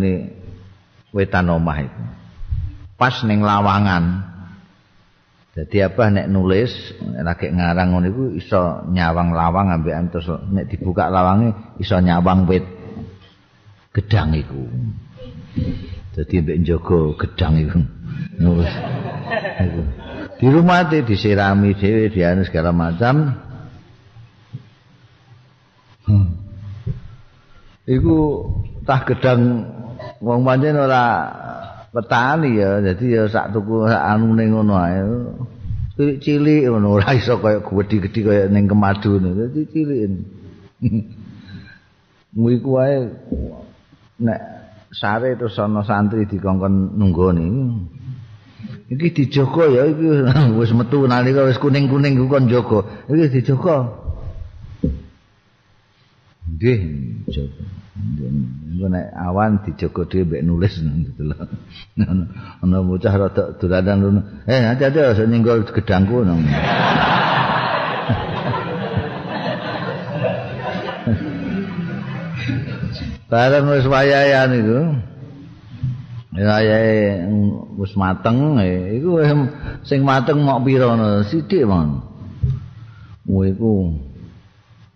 wetan 1.17 1.49
omah 1.49 1.79
itu. 1.81 2.03
Pas 3.01 3.17
ning 3.25 3.41
lawangan. 3.41 4.37
Jadi 5.57 5.81
apa 5.81 6.13
nek 6.13 6.29
nulis 6.29 6.69
lagi 7.17 7.49
ngarang 7.49 7.97
ngono 7.97 8.07
iku 8.13 8.25
iso 8.37 8.85
nyawang 8.93 9.33
lawang 9.33 9.73
ambek 9.73 10.13
terus 10.13 10.29
nek 10.53 10.69
dibuka 10.69 11.09
lawange 11.09 11.57
iso 11.81 11.97
nyawang 11.97 12.45
wit 12.45 12.65
gedang 13.97 14.37
iku. 14.37 14.69
Dadi 16.13 16.45
mbek 16.45 16.61
njaga 16.61 17.01
gedang 17.25 17.55
iku. 17.57 17.81
Wis. 18.37 18.73
Di 20.37 20.47
rumah 20.53 20.85
itu 20.85 21.01
disirami 21.09 21.73
dhewe 21.73 22.13
dianu 22.13 22.45
segala 22.45 22.77
macam. 22.77 23.33
Hmm. 26.05 26.37
Iku 27.89 28.45
tah 28.85 29.01
gedang 29.09 29.41
wong 30.21 30.41
pancen 30.45 30.77
ora 30.77 31.05
petani 31.93 32.61
ya, 32.61 32.81
dadi 32.85 33.17
ya 33.17 33.29
sak 33.29 33.53
tuku 33.57 33.89
sak 33.89 34.03
anune 34.03 34.45
ngono 34.49 34.75
ae. 34.77 35.01
Cilik-cilik 35.97 36.69
ngono 36.69 37.01
ora 37.01 37.17
iso 37.17 37.41
kaya 37.41 37.65
gedhi-gedhi 37.65 38.21
kaya 38.21 38.45
ning 38.53 38.69
kemadu 38.69 39.17
dadi 39.21 39.63
cilik. 39.69 40.13
Mu 42.37 42.53
iku 42.53 42.69
wae 42.77 42.97
nek 44.21 44.41
sare 44.93 45.41
terus 45.41 45.57
ana 45.57 45.81
santri 45.85 46.29
dikongkon 46.29 47.01
nunggoni. 47.01 47.49
iki 48.87 49.11
dijogo 49.11 49.67
ya 49.67 49.83
iki 49.87 50.07
wis 50.55 50.71
metu 50.71 51.07
nalika 51.11 51.43
wis 51.43 51.59
kuning-kuning 51.59 52.15
ku 52.15 52.31
kon 52.31 52.47
jogo 52.47 52.87
iki 53.11 53.43
dijogo 53.43 54.06
nggih 56.47 56.81
jogo 57.31 57.65
Engko 57.97 58.87
nek 58.93 59.09
awan 59.17 59.65
dijogo 59.65 60.05
dhewe 60.05 60.25
mbek 60.29 60.43
nulis 60.45 60.75
gitu 60.85 61.23
lho. 61.33 61.37
Ana 62.63 62.85
bocah 62.85 63.15
rada 63.17 63.57
dolanan 63.57 63.97
ngono. 64.05 64.21
Eh 64.45 64.61
hati-hati 64.69 65.01
aja 65.01 65.25
nyenggol 65.25 65.65
gedangku 65.65 66.21
ngono. 66.21 66.45
Bareng 73.33 73.65
wis 73.73 73.87
wayahan 73.89 74.53
iku. 74.61 74.79
Ya 76.37 76.61
ya 76.61 76.79
wis 77.81 77.97
mateng 77.97 78.61
iku 78.93 79.25
sing 79.89 80.05
mateng 80.05 80.45
mok 80.45 80.69
pira 80.69 80.93
ngono 80.93 81.25
sithik 81.25 81.65
mon. 81.65 82.05
Mu 83.25 83.41
iku 83.49 83.73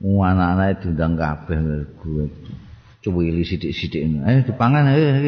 anak-anak 0.01 0.81
diundang 0.81 1.15
kabeh 1.21 1.59
gue 2.01 2.27
cuwili 3.05 3.45
sithik-sithik. 3.45 4.01
Eh 4.25 4.41
dipangan 4.45 4.89
eh 4.97 5.21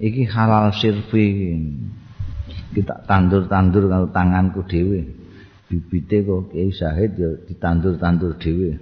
iki 0.00 0.24
halal 0.28 0.72
sirfi. 0.72 1.56
Kita 2.72 3.08
tandur-tandur 3.08 3.88
kalau 3.88 4.08
tanganku 4.12 4.64
dhewe. 4.68 5.04
Bibite 5.66 6.22
kok 6.22 6.52
Kiai 6.52 6.70
Syahid 6.70 7.12
ya 7.16 7.30
ditandur-tandur 7.48 8.36
dhewe. 8.36 8.76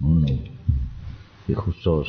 Ngono. 0.00 0.28
Iki 1.48 1.54
khusus. 1.56 2.08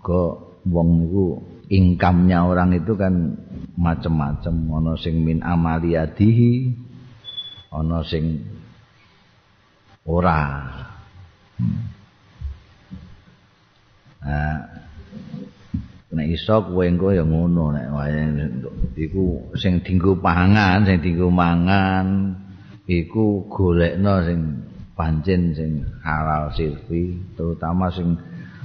kok 0.00 0.60
wong 0.68 0.88
niku 1.04 1.26
income-nya 1.72 2.44
orang 2.44 2.76
itu 2.76 2.92
kan 2.96 3.36
macam-macam 3.76 4.54
ana 4.76 4.92
sing 5.00 5.24
min 5.24 5.40
amaliyadihi 5.40 6.74
ana 7.70 8.02
sing 8.02 8.42
ora. 10.06 10.42
Nah 14.20 14.80
nek 16.10 16.26
iso 16.26 16.66
kowe 16.66 16.82
engko 16.82 17.14
ya 17.14 17.22
ngono 17.22 17.70
nek 17.70 17.86
wae 17.94 18.18
iku 18.98 19.54
sing 19.54 19.78
dienggo 19.86 20.18
pangan 20.18 20.82
sing 20.82 20.98
dienggo 20.98 21.30
mangan 21.30 22.34
iku 22.90 23.46
golekno 23.46 24.18
sing 24.26 24.40
pancen 24.98 25.54
sing 25.54 25.86
halal 26.02 26.50
sirfi 26.50 27.14
terutama 27.38 27.94
sing 27.94 28.18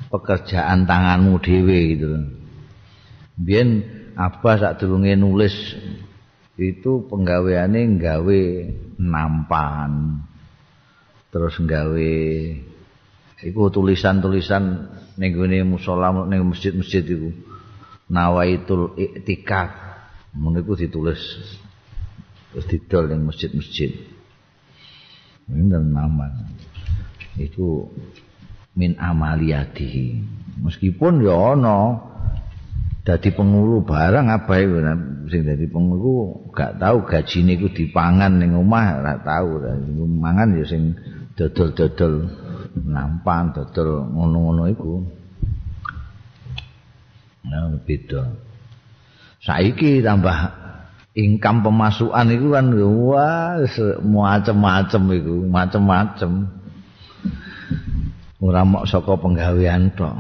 pekerjaan 0.10 0.90
tanganmu 0.90 1.38
dhewe 1.38 1.80
gitu. 1.94 2.10
Biyen 3.38 3.86
apa 4.18 4.58
sak 4.58 4.82
nulis 4.82 5.54
itu 6.56 7.04
penggaweane 7.12 8.00
nggawe 8.00 8.42
nampan. 9.00 10.24
Terus 11.32 11.60
nggawe 11.60 12.12
iku 13.44 13.62
tulisan-tulisan 13.68 14.64
ning 15.20 15.30
gone 15.36 15.60
musala 15.68 16.16
ning 16.28 16.48
masjid-masjid 16.48 17.04
iku. 17.04 17.30
Nawaitul 18.08 18.96
iktikaf 18.96 19.72
mun 20.38 20.56
iku 20.62 20.80
ditulis 20.80 21.20
terus 22.52 22.66
didol 22.72 23.12
ning 23.12 23.28
masjid-masjid. 23.28 23.92
Nama 25.52 26.28
itu 27.36 27.92
min 28.76 28.96
amaliyati 28.96 30.24
meskipun 30.64 31.24
ya 31.24 31.56
ana 31.56 32.00
dadi 33.06 33.30
pengulu 33.38 33.86
barang 33.86 34.26
itu 34.34 34.82
sing 35.30 35.42
dadi 35.46 35.70
pengulu 35.70 36.50
gak 36.50 36.82
tahu 36.82 37.06
gajine 37.06 37.54
iku 37.54 37.70
dipangan 37.70 38.42
ning 38.42 38.58
omah 38.58 38.98
ora 38.98 39.14
tahu 39.22 39.62
mangan 40.10 40.58
ya 40.58 40.66
sing 40.66 40.98
dodol-dodol 41.38 42.26
nampan 42.82 43.54
dodol 43.54 44.10
ngono-ngono 44.10 44.64
iku. 44.74 44.94
Nah 47.46 47.78
beda. 47.86 48.42
Saiki 49.46 50.02
tambah 50.02 50.50
income 51.14 51.62
pemasukan 51.62 52.28
itu 52.34 52.48
kan 52.50 52.66
wah 52.74 53.62
macam-macam 54.02 55.02
itu 55.14 55.36
macam-macam 55.46 56.32
ora 58.42 58.62
mok 58.66 58.90
saka 58.90 59.14
penggawean 59.14 59.94
tok 59.94 60.18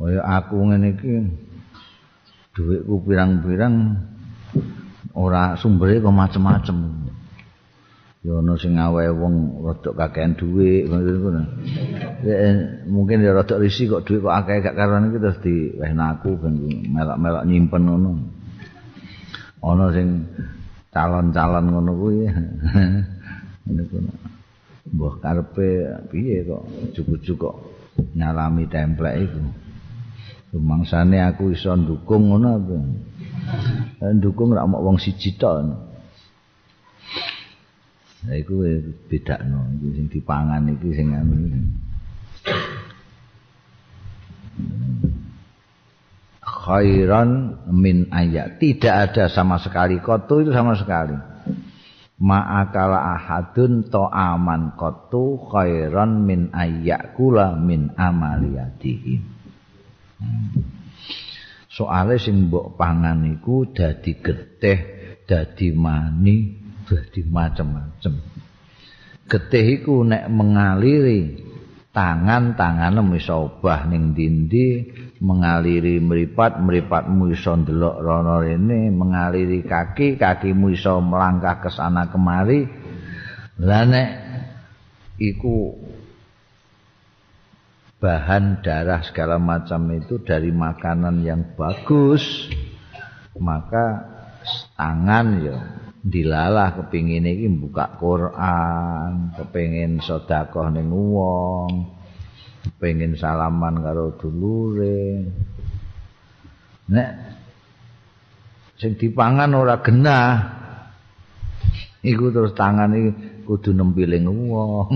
kaya 0.00 0.24
aku 0.24 0.56
ngene 0.64 0.96
iki 0.96 1.12
dhuwitku 2.56 3.04
pirang-pirang 3.04 4.00
ora 5.12 5.60
sumbere 5.60 6.00
kok 6.00 6.08
macam-macam 6.08 6.76
ya 8.24 8.40
ana 8.40 8.56
sing 8.56 8.80
awe 8.80 9.04
wong 9.12 9.60
rada 9.60 9.92
kakean 9.92 10.40
dhuwit 10.40 10.88
ngono 10.88 11.40
mungkin 12.88 13.20
ya 13.20 13.36
rada 13.36 13.60
risi 13.60 13.92
kok 13.92 14.08
dhuwit 14.08 14.24
kok 14.24 14.36
akeh 14.40 14.64
gak 14.64 14.76
karuan 14.76 15.12
iki 15.12 15.20
terus 15.20 15.38
diwehna 15.44 16.16
aku 16.16 16.36
ben 16.36 16.56
melok-melok 16.88 17.44
nyimpen 17.44 17.82
ngono. 17.84 18.10
Ana 19.60 19.92
sing 19.92 20.24
calon-calon 20.88 21.64
ngono 21.68 21.92
kuwi 21.96 22.24
ngene 23.68 23.82
kuwi. 23.88 24.00
Mbah 24.96 25.14
karepe 25.20 25.68
piye 26.08 26.44
kok 26.48 26.64
kok 27.36 27.56
nyalami 28.16 28.64
templek 28.64 29.28
iku 29.28 29.40
rumangsane 30.50 31.22
aku 31.22 31.54
iso 31.54 31.70
ndukung 31.78 32.34
ngono 32.34 32.48
apa? 32.58 32.76
Ndukung 34.10 34.54
rak 34.54 34.66
mok 34.66 34.82
wong 34.82 34.96
siji 34.98 35.38
tok. 35.38 35.86
Nah, 38.20 38.36
iku 38.36 38.60
beda 39.08 39.40
no, 39.48 39.64
iku 39.80 39.86
sing 39.96 40.06
dipangan 40.12 40.68
iki 40.76 40.88
sing 40.92 41.08
anu. 41.16 41.34
khairan 46.60 47.56
min 47.72 48.12
ayat 48.12 48.60
tidak 48.60 48.94
ada 49.10 49.24
sama 49.32 49.56
sekali. 49.56 49.98
Kotu 50.02 50.44
itu 50.44 50.52
sama 50.52 50.76
sekali. 50.76 51.16
Ma'akala 52.20 53.16
ahadun 53.16 53.88
to 53.88 54.04
aman. 54.04 54.76
Kotu 54.76 55.40
khairan 55.48 56.20
min 56.28 56.52
ayat 56.52 57.16
kula 57.16 57.56
min 57.56 57.96
amaliyatihi 57.96 59.39
soalnya 61.70 62.20
sing 62.20 62.50
mbok 62.50 62.76
pangan 62.76 63.24
iku 63.38 63.70
dadi 63.72 64.12
getih 64.20 64.78
dadi 65.24 65.68
mani 65.72 66.36
dadi 66.84 67.20
macem-macem. 67.24 68.14
Getih 69.30 69.64
iku 69.78 70.02
nek 70.02 70.26
mengaliri 70.26 71.38
tangan-tangan 71.90 72.98
iso 73.14 73.46
obah 73.46 73.86
ning 73.86 74.14
dindi 74.14 74.90
mengaliri 75.22 76.02
meripat 76.02 76.58
meripatmu 76.58 77.30
iso 77.30 77.54
ndelok 77.54 77.96
rono 78.02 78.42
rene 78.42 78.90
mengaliri 78.90 79.62
kaki 79.62 80.18
kakimu 80.18 80.74
iso 80.74 80.98
melangkah 80.98 81.62
ke 81.62 81.70
sana 81.70 82.10
kemari. 82.10 82.66
Lah 83.62 83.86
nek 83.86 84.08
iku 85.18 85.78
bahan 88.00 88.64
darah 88.64 89.04
segala 89.04 89.36
macam 89.36 89.84
itu 89.92 90.24
dari 90.24 90.48
makanan 90.48 91.20
yang 91.20 91.52
bagus 91.52 92.48
maka 93.36 94.08
tangan 94.74 95.26
ya 95.44 95.56
dilalah 96.00 96.80
kepingin 96.80 97.28
iki 97.28 97.46
buka 97.52 98.00
Quran, 98.00 99.36
kepingin 99.36 100.00
sedekah 100.00 100.72
ning 100.72 100.88
wong, 100.88 101.92
kepingin 102.64 103.20
salaman 103.20 103.84
karo 103.84 104.16
dulure. 104.16 105.28
Nek 106.90 107.10
sing 108.80 108.96
dipangan 108.96 109.52
ora 109.52 109.76
genah. 109.84 110.58
Iku 112.00 112.32
terus 112.32 112.56
tangan 112.56 112.96
iki 112.96 113.44
kudu 113.44 113.76
nempiling 113.76 114.24
wong. 114.48 114.88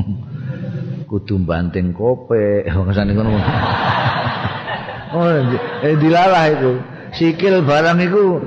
Kudu 1.07 1.41
banting 1.43 1.93
kope 1.95 2.65
ngasane 2.73 3.13
ngono. 3.15 3.31
Oh 5.15 5.31
eh 5.85 5.95
dilalah 5.95 6.45
itu 6.51 6.73
sikil 7.15 7.63
barang 7.63 7.99
itu 8.03 8.43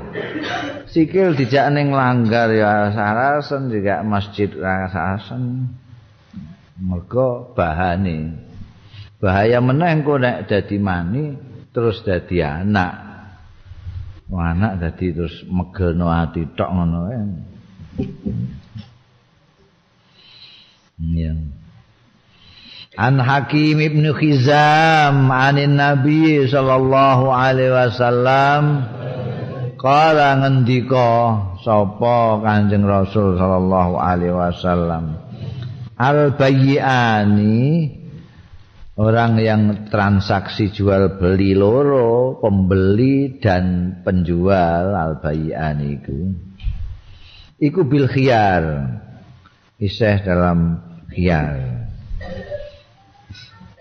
sikil 0.92 1.32
dijak 1.32 1.72
ning 1.72 1.94
langgar 1.94 2.52
ya 2.52 2.92
sarasen 2.92 3.72
juga 3.72 4.04
masjid 4.04 4.52
sarasen 4.92 5.72
mergo 6.76 7.56
bahane. 7.56 8.46
Bahaya 9.18 9.58
meneh 9.58 9.98
engko 9.98 10.14
nek 10.20 10.46
dadi 10.46 10.78
mani 10.78 11.34
terus 11.74 12.06
dadi 12.06 12.38
anak. 12.44 13.08
Anak 14.28 14.78
dadi 14.78 15.16
terus 15.16 15.42
megelno 15.48 16.12
ati 16.12 16.44
tok 16.52 16.70
ngono 16.70 17.00
ya 17.08 17.24
An 22.96 23.20
Hakim 23.20 23.84
Ibn 23.84 24.16
Khizam 24.16 25.28
anin 25.28 25.76
Nabi 25.76 26.48
sallallahu 26.48 27.28
alaihi 27.28 27.74
wasallam 27.76 28.88
kala 29.76 30.40
ngendika 30.40 31.36
sapa 31.60 32.40
Kanjeng 32.40 32.88
Rasul 32.88 33.36
sallallahu 33.36 33.92
alaihi 34.00 34.32
wasallam? 34.32 35.20
Al 36.00 36.32
bayyani 36.32 37.92
orang 38.96 39.36
yang 39.36 39.62
transaksi 39.92 40.72
jual 40.72 41.20
beli 41.20 41.52
loro 41.52 42.40
pembeli 42.40 43.36
dan 43.36 44.00
penjual 44.00 44.96
al 44.96 45.20
bayyani 45.20 46.00
iku. 46.00 46.20
Iku 47.60 47.84
bil 47.84 48.08
khiyar 48.08 48.96
isih 49.76 50.24
dalam 50.24 50.80
khiyar 51.12 51.78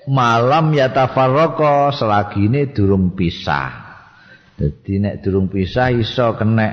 malam 0.08 0.72
ya 0.72 0.90
tafarroko 0.96 1.92
selagi 1.92 2.48
durung 2.72 3.14
pisah. 3.14 3.88
Jadi 4.58 4.94
nek 4.98 5.16
durung 5.22 5.52
pisah 5.52 5.94
iso 5.94 6.34
kena 6.34 6.68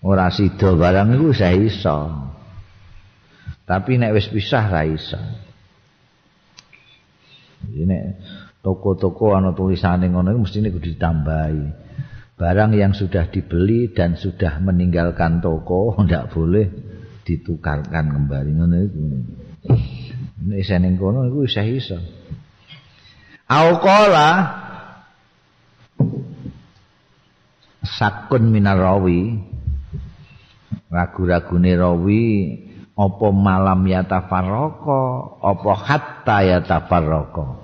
ora 0.00 0.32
sida 0.32 0.72
barang 0.72 1.18
iku 1.18 1.28
saya 1.36 1.58
iso. 1.58 1.98
Tapi 3.66 4.00
nek 4.00 4.14
wis 4.16 4.30
pisah 4.32 4.64
ra 4.70 4.82
iso. 4.86 5.20
Jadi 7.60 7.82
nek 7.84 8.02
toko-toko 8.64 9.36
ana 9.36 9.52
tulisane 9.52 10.08
ngono 10.08 10.32
iku 10.32 10.40
mestine 10.48 10.72
kudu 10.72 10.96
ditambahi. 10.96 11.92
Barang 12.40 12.72
yang 12.72 12.96
sudah 12.96 13.28
dibeli 13.28 13.92
dan 13.92 14.16
sudah 14.16 14.64
meninggalkan 14.64 15.44
toko 15.44 15.92
ndak 16.08 16.32
boleh 16.32 16.72
ditukarkan 17.28 18.16
kembali 18.16 18.50
ngono 18.56 18.76
itu. 18.80 19.00
Isih 20.40 20.80
ning 20.80 20.96
kono 20.96 21.28
iku 21.28 21.44
isih 21.44 21.68
iso. 21.68 21.98
Auqala 23.44 24.28
sakun 27.84 28.48
minarawi 28.48 29.36
ragu-ragune 30.88 31.72
rawi 31.76 32.24
apa 32.96 33.26
malam 33.32 33.80
ya 33.84 34.00
tafarraka 34.08 35.00
apa 35.44 35.72
hatta 35.76 36.36
ya 36.46 36.58
tafarraka 36.64 37.60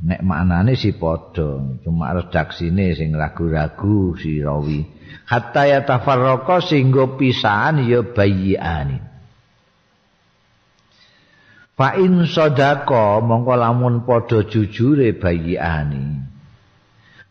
nek 0.00 0.20
maknane 0.24 0.74
si 0.74 0.96
padha 0.96 1.78
cuma 1.84 2.16
redaksine 2.16 2.98
sing 2.98 3.14
ragu-ragu 3.14 4.18
si 4.18 4.42
rawi. 4.42 4.82
Hatta 5.28 5.70
ya 5.70 5.86
tafarraka 5.86 6.58
singgo 6.66 7.14
pisahan 7.14 7.86
ya 7.86 8.02
bayiane 8.02 9.09
Fa 11.80 11.96
in 11.96 12.28
sadaka 12.28 13.24
mongko 13.24 13.56
lamun 13.56 14.04
padha 14.04 14.44
jujure 14.44 15.16
bayiane. 15.16 16.28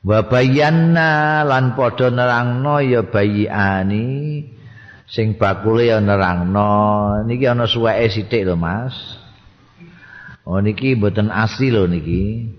Wa 0.02 0.26
bayanna 0.26 1.46
lan 1.46 1.78
padha 1.78 2.10
nerangno 2.10 2.82
ya 2.82 3.06
bayiane 3.06 4.06
sing 5.06 5.38
bakule 5.38 5.94
ya 5.94 6.02
nerangno. 6.02 7.22
Niki 7.30 7.46
ana 7.46 7.70
suweke 7.70 8.10
sithik 8.10 8.50
lho 8.50 8.58
Mas. 8.58 8.98
Oh 10.50 10.58
niki 10.58 10.98
mboten 10.98 11.30
asli 11.30 11.70
lho 11.70 11.86
niki. 11.86 12.50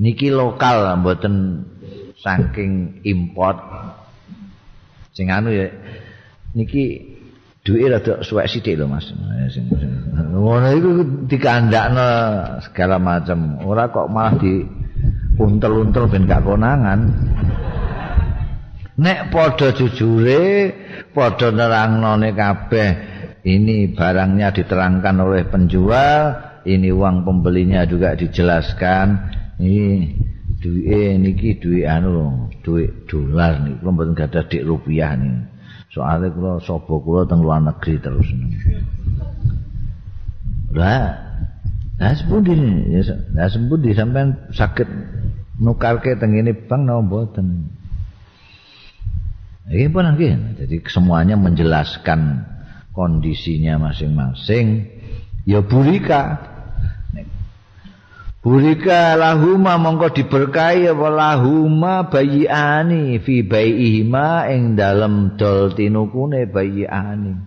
Niki 0.00 0.32
lokal 0.32 0.88
mboten 1.04 1.68
saking 2.16 3.04
import. 3.04 3.60
Sing 5.12 5.28
anu 5.28 5.52
ya 5.52 5.68
niki 6.56 7.11
duwe 7.62 7.86
rada 7.86 8.22
suwek 8.26 8.50
sithik 8.50 8.74
lho 8.74 8.90
Mas. 8.90 9.06
Ngono 10.12 10.68
iku 10.74 10.90
dikandakno 11.30 12.06
segala 12.66 12.98
macam. 12.98 13.62
Ora 13.62 13.88
kok 13.94 14.10
malah 14.10 14.34
di 14.38 14.66
untel-untel 15.38 16.10
ben 16.10 16.26
gak 16.26 16.42
konangan. 16.42 17.00
Nek 18.92 19.32
padha 19.32 19.72
jujure, 19.72 20.74
padha 21.16 21.48
nerangnone 21.48 22.36
kabeh 22.36 22.90
ini 23.42 23.90
barangnya 23.90 24.54
diterangkan 24.54 25.16
oleh 25.18 25.42
penjual, 25.50 26.38
ini 26.62 26.94
uang 26.94 27.26
pembelinya 27.26 27.82
juga 27.88 28.14
dijelaskan. 28.14 29.06
Ini 29.58 29.86
duwe 30.62 31.18
niki 31.18 31.58
duwe 31.58 31.82
anu, 31.86 32.50
duwe 32.62 33.06
dolar 33.06 33.62
niki, 33.62 33.82
mboten 33.82 34.14
gadah 34.14 34.44
dik 34.46 34.62
rupiah 34.62 35.14
niki. 35.18 35.51
Soalnya 35.92 36.32
kula 36.32 36.52
sapa 36.64 36.88
kula 36.88 37.28
teng 37.28 37.44
luar 37.44 37.60
negeri 37.60 38.00
terus. 38.00 38.28
Lah 40.72 41.20
nah 42.00 42.12
sepundi? 42.16 42.56
Ya 42.88 43.00
nah 43.36 43.46
sepundi? 43.46 43.92
Sampean 43.92 44.48
sakit 44.56 44.88
nukarke 45.60 46.16
teng 46.16 46.32
ini 46.32 46.56
bang 46.56 46.88
napa 46.88 47.04
mboten? 47.04 47.68
Ini 49.68 49.92
pun 49.92 50.02
lagi 50.02 50.32
jadi 50.58 50.76
semuanya 50.90 51.36
menjelaskan 51.38 52.48
kondisinya 52.96 53.78
masing-masing. 53.92 54.88
Ya 55.44 55.60
burika 55.60 56.40
Burika 58.42 59.14
lahuma 59.14 59.78
mongko 59.78 60.18
diberkahi 60.18 60.90
apa 60.90 61.08
lahuma 61.14 62.10
bayiani 62.10 63.22
fi 63.22 63.46
bayiihima 63.46 64.50
ing 64.50 64.74
dalam 64.74 65.38
dol 65.38 65.70
tinukune 65.78 66.50
bayiani. 66.50 67.38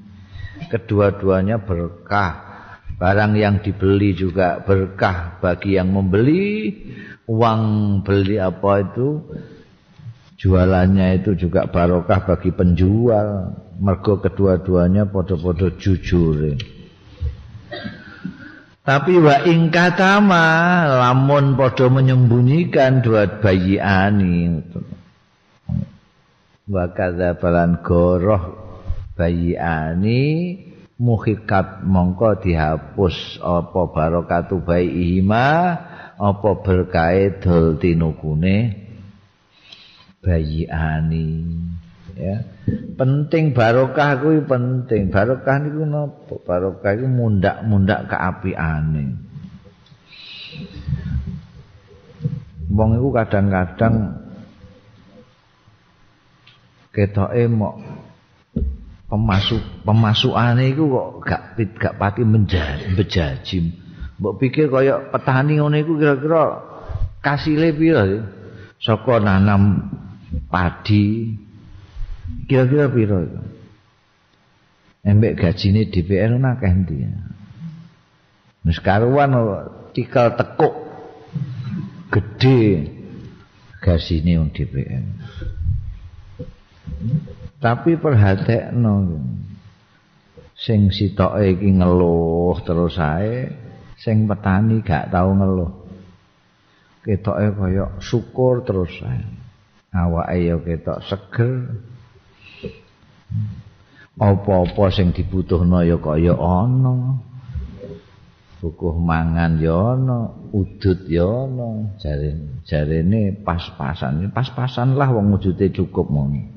Kedua-duanya 0.71 1.59
berkah. 1.59 2.47
Barang 2.95 3.35
yang 3.35 3.59
dibeli 3.59 4.15
juga 4.15 4.63
berkah 4.63 5.35
bagi 5.43 5.75
yang 5.75 5.91
membeli. 5.91 6.71
Uang 7.27 7.99
beli 8.07 8.39
apa 8.39 8.87
itu 8.87 9.19
jualannya 10.39 11.19
itu 11.19 11.35
juga 11.35 11.67
barokah 11.67 12.23
bagi 12.23 12.55
penjual. 12.55 13.51
Mergo 13.83 14.23
kedua-duanya 14.23 15.11
podo-podo 15.11 15.75
jujur. 15.75 16.55
Tapi 18.85 19.17
wa 19.17 19.41
ingkatama 19.41 20.45
lamun 20.85 21.57
padha 21.57 21.89
menyembunyikan 21.89 23.01
dua 23.01 23.41
bayi 23.41 23.81
ani 23.81 24.61
wa 26.69 26.85
kadzabalan 26.93 27.81
goroh 27.81 28.61
bayi 29.17 29.57
ani 29.57 30.21
muhikat 31.01 31.81
mongko 31.81 32.37
dihapus 32.45 33.41
apa 33.41 33.81
barokatu 33.89 34.61
bayi 34.61 35.17
ima 35.17 35.81
apa 36.21 36.49
berkait 36.61 37.41
dol 37.41 37.81
tinukune 37.81 38.85
bayi 40.21 40.69
ani 40.69 41.41
ya. 42.15 42.41
Penting 42.95 43.51
barokah 43.51 44.17
kuwi 44.23 44.41
penting. 44.47 45.13
Barokah 45.13 45.61
niku 45.61 45.83
napa? 45.85 46.35
Barokah 46.41 46.91
iku 46.95 47.07
mundak-mundak 47.07 48.09
keapiane 48.09 49.25
wong 52.75 52.99
iku 52.99 53.09
kadang-kadang 53.15 53.95
ketoke 56.91 57.43
mok 57.47 57.75
pemasuk 59.07 59.63
pemasukane 59.87 60.75
iku 60.75 60.83
kok 60.91 61.09
gak 61.23 61.41
gak 61.79 61.95
pati 61.95 62.21
menjajim 62.27 63.65
mbok 64.19 64.35
pikir 64.39 64.67
kaya 64.67 65.11
petani 65.11 65.59
ngene 65.59 65.83
iku 65.83 65.99
kira-kira 65.99 66.63
kasile 67.23 67.71
pira 67.75 68.03
saka 68.79 69.23
nanam 69.23 69.91
padi 70.51 71.35
Kira-kira 72.45 72.91
piro 72.91 73.23
itu? 73.23 73.41
Embek 75.05 75.37
gajine 75.39 75.87
DPR 75.87 76.35
ana 76.35 76.57
akeh 76.57 76.73
ndi 76.73 76.95
ya. 77.05 77.13
Karuan 78.81 79.31
tikal 79.93 80.33
tekuk 80.33 80.73
gede 82.09 82.89
gajine 83.79 84.41
wong 84.41 84.49
DPR. 84.49 85.05
Tapi 87.61 87.91
perhatekno 87.97 88.93
sing 90.55 90.89
sitoke 90.89 91.43
iki 91.53 91.69
ngeluh 91.69 92.57
terus 92.65 92.97
ae 92.97 93.51
sing 93.99 94.25
petani 94.25 94.79
gak 94.81 95.11
tau 95.11 95.35
ngeluh 95.35 95.71
ketoke 97.05 97.53
kaya 97.53 97.85
syukur 98.01 98.65
terus 98.65 98.95
ae 99.03 99.21
awake 99.93 100.37
ya 100.41 100.55
ketok 100.57 100.99
seger 101.05 101.51
apa-apa 104.15 104.91
sing 104.91 105.11
dibutuhno 105.11 105.83
ya 105.83 105.97
kaya 105.99 106.35
ana. 106.35 107.19
Bukuh 108.63 108.97
mangan 108.97 109.61
ya 109.61 109.95
ana 109.95 110.31
udut 110.55 111.05
ya 111.11 111.25
ana. 111.25 111.95
Jarene 111.99 112.63
jarene 112.63 113.21
pas-pasan. 113.43 114.31
Pas-pasan 114.31 114.95
lah 114.95 115.11
wong 115.11 115.35
wujude 115.35 115.69
cukup 115.71 116.07
ngono 116.09 116.55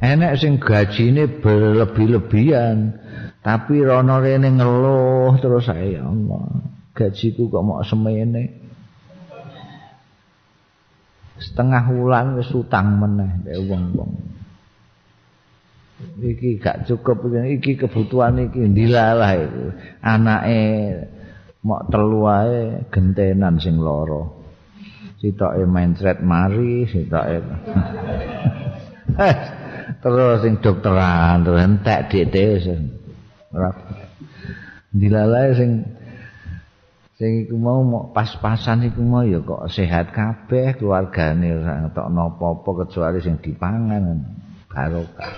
enek 0.00 0.32
sing 0.40 0.56
gajine 0.56 1.28
berlebih-lebihan 1.44 2.96
tapi 3.44 3.84
rono 3.84 4.16
rene 4.20 4.48
ngeluh 4.48 5.36
terus 5.36 5.68
ae 5.68 6.00
Allah 6.00 6.48
gajiku 6.96 7.48
kok 7.48 7.64
mau 7.64 7.80
semene? 7.84 8.60
Setengah 11.40 11.88
wulan 11.88 12.36
wis 12.36 12.52
utang 12.52 13.00
meneh 13.00 13.48
nek 13.48 13.56
wong-wong 13.64 14.12
iki 16.20 16.60
gak 16.60 16.84
cukup 16.84 17.28
iki 17.48 17.80
kebutuhan 17.80 18.50
iki 18.50 18.68
dilalah 18.70 19.32
itu. 19.36 19.64
Anake 20.04 20.60
mok 21.60 21.92
telu 21.92 22.24
ae 22.24 22.88
gentenan 22.88 23.60
sing 23.60 23.76
loro 23.76 24.40
sitoke 25.20 25.60
thread 26.00 26.24
mari 26.24 26.88
sitoke 26.88 27.36
terus 30.02 30.40
sing 30.40 30.56
dokteran 30.64 31.44
terus 31.44 31.60
entek 31.60 32.00
dik 32.08 32.64
ora. 33.52 33.70
Dilalah 34.90 35.52
sing 35.54 35.84
sing 37.20 37.44
iku 37.44 37.56
mau 37.60 38.08
pas-pasan 38.16 38.88
iku 38.88 39.04
mau 39.04 39.22
ya 39.22 39.44
kok 39.44 39.68
sehat 39.68 40.16
kabeh 40.16 40.80
keluargane 40.80 41.60
ora 41.60 41.84
entuk 41.84 42.08
napa-apa 42.08 42.88
kecuali 42.88 43.20
sing 43.20 43.36
dipangan. 43.44 44.24
Barokah 44.70 45.34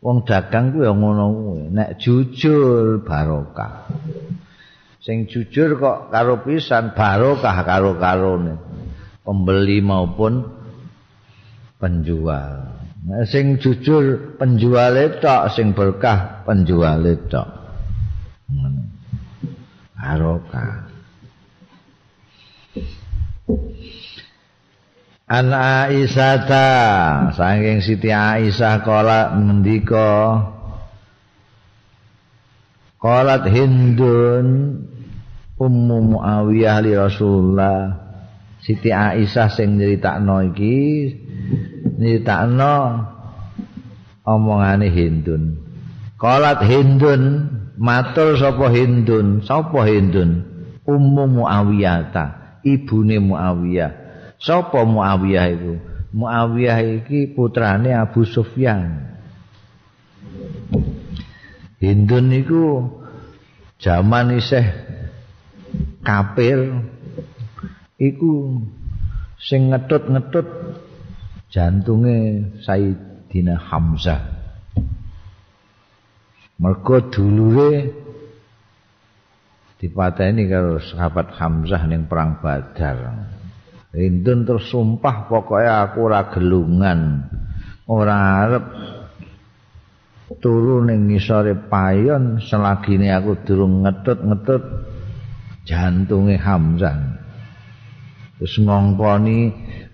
wong 0.00 0.24
dagang 0.28 0.72
ku 0.72 0.84
ya 0.84 0.92
ngono 0.92 1.24
kuwi. 1.32 1.62
Nek 1.72 2.00
jujur 2.00 3.04
barokah. 3.04 3.88
Sing 5.00 5.30
jujur 5.30 5.78
kok 5.78 6.10
karo 6.10 6.42
pisan 6.42 6.92
barokah 6.96 7.56
karo 7.62 7.94
karone 7.96 8.58
pembeli 9.22 9.78
maupun 9.78 10.42
penjual. 11.78 12.74
Nek 13.06 13.22
sing 13.30 13.62
jujur 13.62 14.34
penjual 14.34 15.22
tok 15.22 15.54
sing 15.54 15.72
berkah 15.72 16.42
penjual 16.42 17.06
tok. 17.30 17.48
Barokah 19.96 20.86
An 25.26 25.50
Aisyata 25.50 27.34
saking 27.34 27.82
Siti 27.82 28.14
Aisyah 28.14 28.86
kala 28.86 29.34
ngendika 29.34 30.38
Qalat 33.02 33.50
Hindun 33.50 34.46
Ummu 35.58 35.96
Muawiyah 36.14 36.78
li 36.78 36.94
Rasulullah. 36.94 38.06
Siti 38.62 38.94
Aisyah 38.94 39.50
sing 39.50 39.74
nyeritakno 39.82 40.46
iki 40.46 41.10
nyeritakno 41.98 42.74
omongane 44.22 44.94
Hindun. 44.94 45.58
Qalat 46.22 46.62
Hindun 46.70 47.22
matur 47.74 48.38
sapa 48.38 48.70
Hindun? 48.70 49.42
Sapa 49.42 49.90
Hindun? 49.90 50.46
Ummu 50.86 51.34
Muawiyah 51.34 52.14
ta 52.14 52.24
ibune 52.62 53.18
Muawiyah 53.18 54.05
Sopo 54.36 54.84
Muawiyah 54.84 55.46
itu? 55.52 55.72
Muawiyah 56.16 56.80
iki 57.02 57.32
putrane 57.32 57.92
Abu 57.92 58.24
Sufyan. 58.24 59.12
Hindun 61.76 62.32
iku 62.32 62.64
jaman 63.76 64.40
isih 64.40 64.64
kafir 66.00 66.80
iku 68.00 68.64
sing 69.36 69.68
ngetut-ngetut 69.72 70.48
jantunge 71.52 72.48
Sayyidina 72.64 73.60
Hamzah. 73.60 74.24
Mergo 76.56 77.12
dulure 77.12 77.92
dipateni 79.76 80.48
karo 80.48 80.80
sahabat 80.80 81.36
Hamzah 81.36 81.84
ning 81.84 82.08
perang 82.08 82.40
Badar. 82.40 83.35
Hindun 83.94 84.48
terus 84.48 84.66
sumpah 84.72 85.30
pokoknya 85.30 85.86
aku 85.86 85.98
ora 86.10 86.26
gelungan. 86.32 87.30
Ora 87.86 88.16
arep 88.42 88.64
turu 90.42 90.82
ning 90.82 91.06
ngisore 91.06 91.54
payon 91.70 92.42
selagi 92.42 92.98
ini 92.98 93.14
aku 93.14 93.46
durung 93.46 93.86
ngetut-ngetut 93.86 94.62
jantunge 95.62 96.34
Hamzah. 96.34 96.98
Terus 98.36 98.54
ngongkoni 98.60 99.38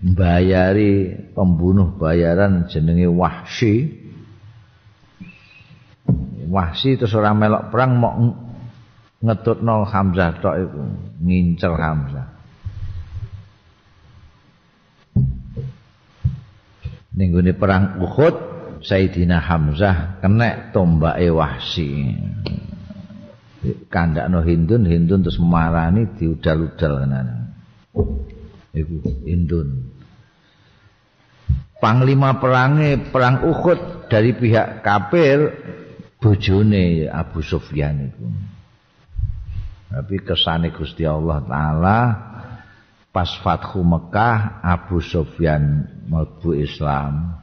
mbayari 0.03 1.15
pembunuh 1.31 1.95
bayaran 1.95 2.67
jenenge 2.67 3.07
Wahsi 3.07 4.03
Wahsi 6.53 6.99
terus 6.99 7.15
ora 7.15 7.31
melok 7.31 7.71
perang 7.71 7.97
mau 7.97 8.13
ngetutno 9.23 9.87
Hamzah 9.87 10.43
tok 10.43 10.55
iku 10.59 10.81
ngincer 11.23 11.71
Hamzah 11.71 12.32
Ninggune 17.13 17.53
perang 17.53 18.01
Uhud 18.01 18.35
Sayyidina 18.81 19.37
Hamzah 19.37 20.19
kena 20.19 20.73
tombake 20.73 21.29
Wahsi. 21.29 22.17
Kandakno 23.87 24.43
Hindun, 24.43 24.83
Hindun 24.83 25.23
terus 25.23 25.39
marani 25.39 26.09
diudal-udal 26.19 27.07
kenane. 27.07 27.35
Iku 28.75 28.95
Hindun. 29.23 29.93
Panglima 31.79 32.41
perange 32.41 32.99
perang 33.11 33.45
Uhud 33.47 34.09
dari 34.09 34.35
pihak 34.35 34.83
kafir 34.83 35.51
bojone 36.19 37.07
Abu 37.07 37.39
Sufyan 37.39 38.09
itu. 38.09 38.25
Tapi 39.93 40.15
kesane 40.25 40.73
Gusti 40.73 41.05
Allah 41.05 41.45
taala 41.45 41.99
pas 43.13 43.29
Fathu 43.45 43.85
Mekah 43.85 44.65
Abu 44.65 44.97
Sufyan 44.97 45.92
mlebu 46.07 46.55
Islam. 46.57 47.39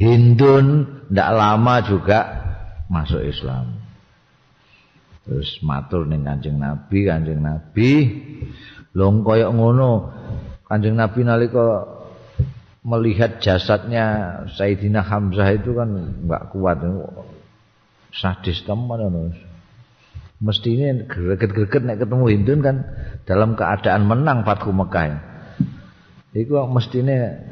Hindun 0.00 0.88
ndak 1.12 1.30
lama 1.36 1.74
juga 1.84 2.20
masuk 2.88 3.20
Islam. 3.20 3.76
Terus 5.28 5.60
matur 5.60 6.08
ning 6.08 6.24
Kanjeng 6.24 6.56
Nabi, 6.56 6.98
Kanjeng 7.04 7.44
Nabi 7.44 7.90
long 8.96 9.22
koyo 9.22 9.52
ngono. 9.52 10.10
Kanjeng 10.66 10.96
Nabi 10.96 11.20
nalika 11.22 11.84
melihat 12.80 13.38
jasadnya 13.44 14.04
Sayyidina 14.56 15.04
Hamzah 15.04 15.52
itu 15.52 15.76
kan 15.76 15.90
enggak 16.24 16.48
kuat. 16.50 16.80
Sadis 18.10 18.64
teman 18.66 18.98
mesti 20.40 20.68
ini 20.72 21.04
greget-greget 21.04 21.84
nek 21.84 22.00
ketemu 22.00 22.24
Hindun 22.32 22.60
kan 22.64 22.76
dalam 23.28 23.54
keadaan 23.54 24.08
menang 24.08 24.42
Fathu 24.42 24.72
Mekah. 24.72 25.29
Iku 26.30 26.62
mestine 26.70 27.42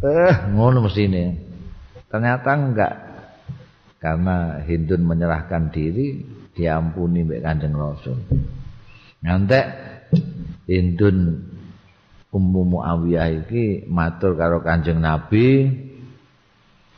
eh 0.00 0.34
ngono 0.48 0.88
mestine. 0.88 1.36
Ternyata 2.08 2.50
enggak. 2.56 2.94
Karena 4.02 4.58
Hindun 4.66 5.06
menyerahkan 5.06 5.70
diri 5.70 6.24
diampuni 6.56 7.22
mbek 7.22 7.44
Kanjeng 7.44 7.76
Rasul. 7.76 8.18
Ngantek 9.22 9.66
Hindun 10.66 11.38
Ummu 12.32 12.60
Muawiyah 12.64 13.44
iki 13.44 13.86
matur 13.86 14.34
karo 14.40 14.64
Kanjeng 14.64 14.98
Nabi, 15.04 15.68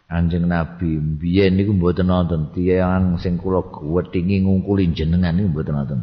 Kanjeng 0.07 0.47
Nabi 0.47 0.97
biyen 0.97 1.59
niku 1.59 1.75
mboten 1.75 2.07
nonton 2.07 2.55
tiyang 2.55 3.19
sing 3.19 3.35
kula 3.35 3.67
gwethingi 3.67 4.47
ngungkuli 4.47 4.95
jenengan 4.95 5.35
niku 5.35 5.51
mboten 5.51 5.75
nonton. 5.75 6.01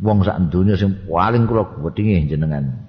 Wong 0.00 0.24
sak 0.24 0.48
donya 0.48 0.80
sing 0.80 1.04
paling 1.04 1.44
kula 1.44 1.76
gwethingi 1.76 2.26
jenengan. 2.26 2.87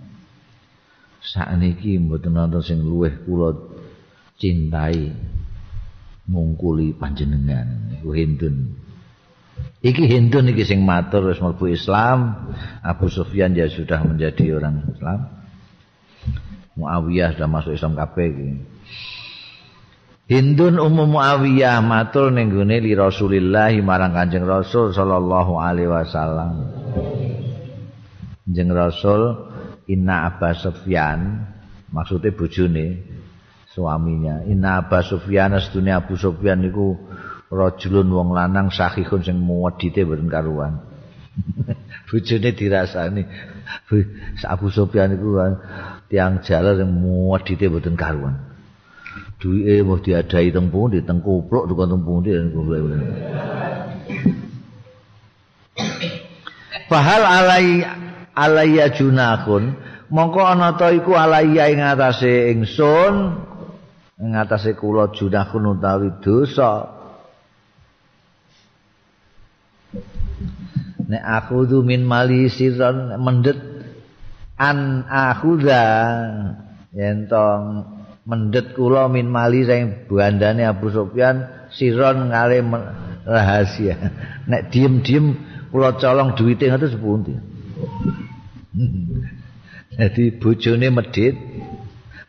Sakniki 1.20 2.00
mboten 2.00 2.36
nonton 2.36 2.64
sing 2.64 2.80
luweh 2.80 3.12
kula 3.28 3.52
cintai 4.40 5.12
ngungkuli 6.30 6.96
panjenengan 6.96 7.92
niku 7.92 8.16
Hindun. 8.16 8.56
Iki 9.84 10.04
Hindun 10.08 10.52
iki 10.56 10.64
sing 10.64 10.88
matur 10.88 11.28
wis 11.28 11.44
mlebu 11.44 11.72
Islam, 11.72 12.52
Abu 12.80 13.12
Sufyan 13.12 13.52
ya 13.56 13.68
sudah 13.68 14.04
menjadi 14.04 14.56
orang 14.56 14.88
Islam. 14.92 15.20
Muawiyah 16.80 17.36
sudah 17.36 17.50
masuk 17.52 17.76
Islam 17.76 18.00
kabeh 18.00 18.28
iki. 18.32 18.50
Hindun 20.30 20.78
Ummu 20.78 21.10
Muawiyah 21.10 21.82
matur 21.82 22.30
ning 22.30 22.54
gone 22.54 22.78
li 22.80 22.94
Rasulillah 22.94 23.74
marang 23.82 24.14
Kanjeng 24.14 24.46
Rasul 24.46 24.94
sallallahu 24.94 25.58
alaihi 25.58 25.90
wasallam. 25.90 26.70
Kanjeng 28.46 28.70
Rasul 28.70 29.49
Inna 29.90 30.30
Abu 30.30 30.54
Sufyan 30.54 31.50
maksudnya 31.90 32.30
bojone 32.32 33.02
suaminya 33.74 34.46
Inna 34.46 34.86
Abu 34.86 35.02
Sufyan 35.02 35.58
sedunia 35.58 36.00
Abu 36.00 36.14
Sufyan 36.14 36.62
niku 36.62 36.96
rajulun 37.50 38.08
wong 38.14 38.30
lanang 38.38 38.70
sahihun 38.70 39.26
sing 39.26 39.42
muwedite 39.42 40.06
mboten 40.06 40.30
karuan. 40.30 40.86
bojone 42.08 42.50
dirasani 42.54 43.26
Abu 44.46 44.70
Sufyan 44.70 45.18
niku 45.18 45.34
tiang 46.08 46.46
jalan 46.46 46.78
sing 46.78 46.90
muwedite 46.94 47.66
mboten 47.66 47.98
karuan. 47.98 48.50
duwike 49.40 49.76
mau 49.88 49.96
diadai 50.04 50.52
teng 50.52 50.68
pundi 50.68 51.00
teng 51.08 51.24
kupluk 51.24 51.72
tukang 51.72 51.96
teng 51.96 52.04
pundi 52.04 52.36
Fahal 56.92 57.24
alai 57.24 57.86
alaiya 58.40 58.96
junakun 58.96 59.76
mongko 60.08 60.42
ana 60.48 60.80
ta 60.80 60.96
iku 60.96 61.20
alaiya 61.20 61.68
ing 61.68 61.84
atase 61.84 62.56
ingsun 62.56 63.16
ing 64.24 64.32
atase 64.36 64.80
kula 64.80 65.12
junakun 65.12 65.76
utawi 65.76 66.16
dosa. 66.24 66.96
Nek 71.10 71.24
aku 71.26 71.82
min 71.82 72.06
mali 72.06 72.48
sirron 72.54 73.18
mendet 73.18 73.58
an 74.56 75.04
akhudha. 75.10 75.86
Yen 76.94 77.26
mendet 78.30 78.78
kula 78.78 79.10
min 79.10 79.26
mali 79.26 79.66
sing 79.66 80.06
bandane 80.06 80.70
Abu 80.70 80.94
Sufyan 80.94 81.50
siron 81.74 82.30
ngale 82.30 82.62
rahasia. 83.26 83.98
Nek 84.50 84.70
diem-diem 84.70 85.34
kula 85.74 85.98
colong 85.98 86.38
duwite 86.38 86.70
ngoten 86.70 86.90
sepundi 86.94 87.34
Jadi 90.00 90.24
bojone 90.38 90.88
medit 90.94 91.36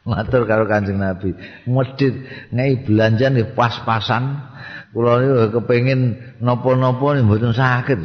matur 0.04 0.48
karo 0.48 0.64
Kanjeng 0.64 0.98
Nabi. 0.98 1.36
Medit 1.68 2.14
ngai 2.50 2.82
belanja 2.82 3.28
nih 3.28 3.52
pas-pasan. 3.52 4.48
Kula 4.90 5.22
niku 5.22 5.60
kepengin 5.60 6.18
napa-napa 6.42 7.14
mboten 7.22 7.54
sakit 7.54 7.98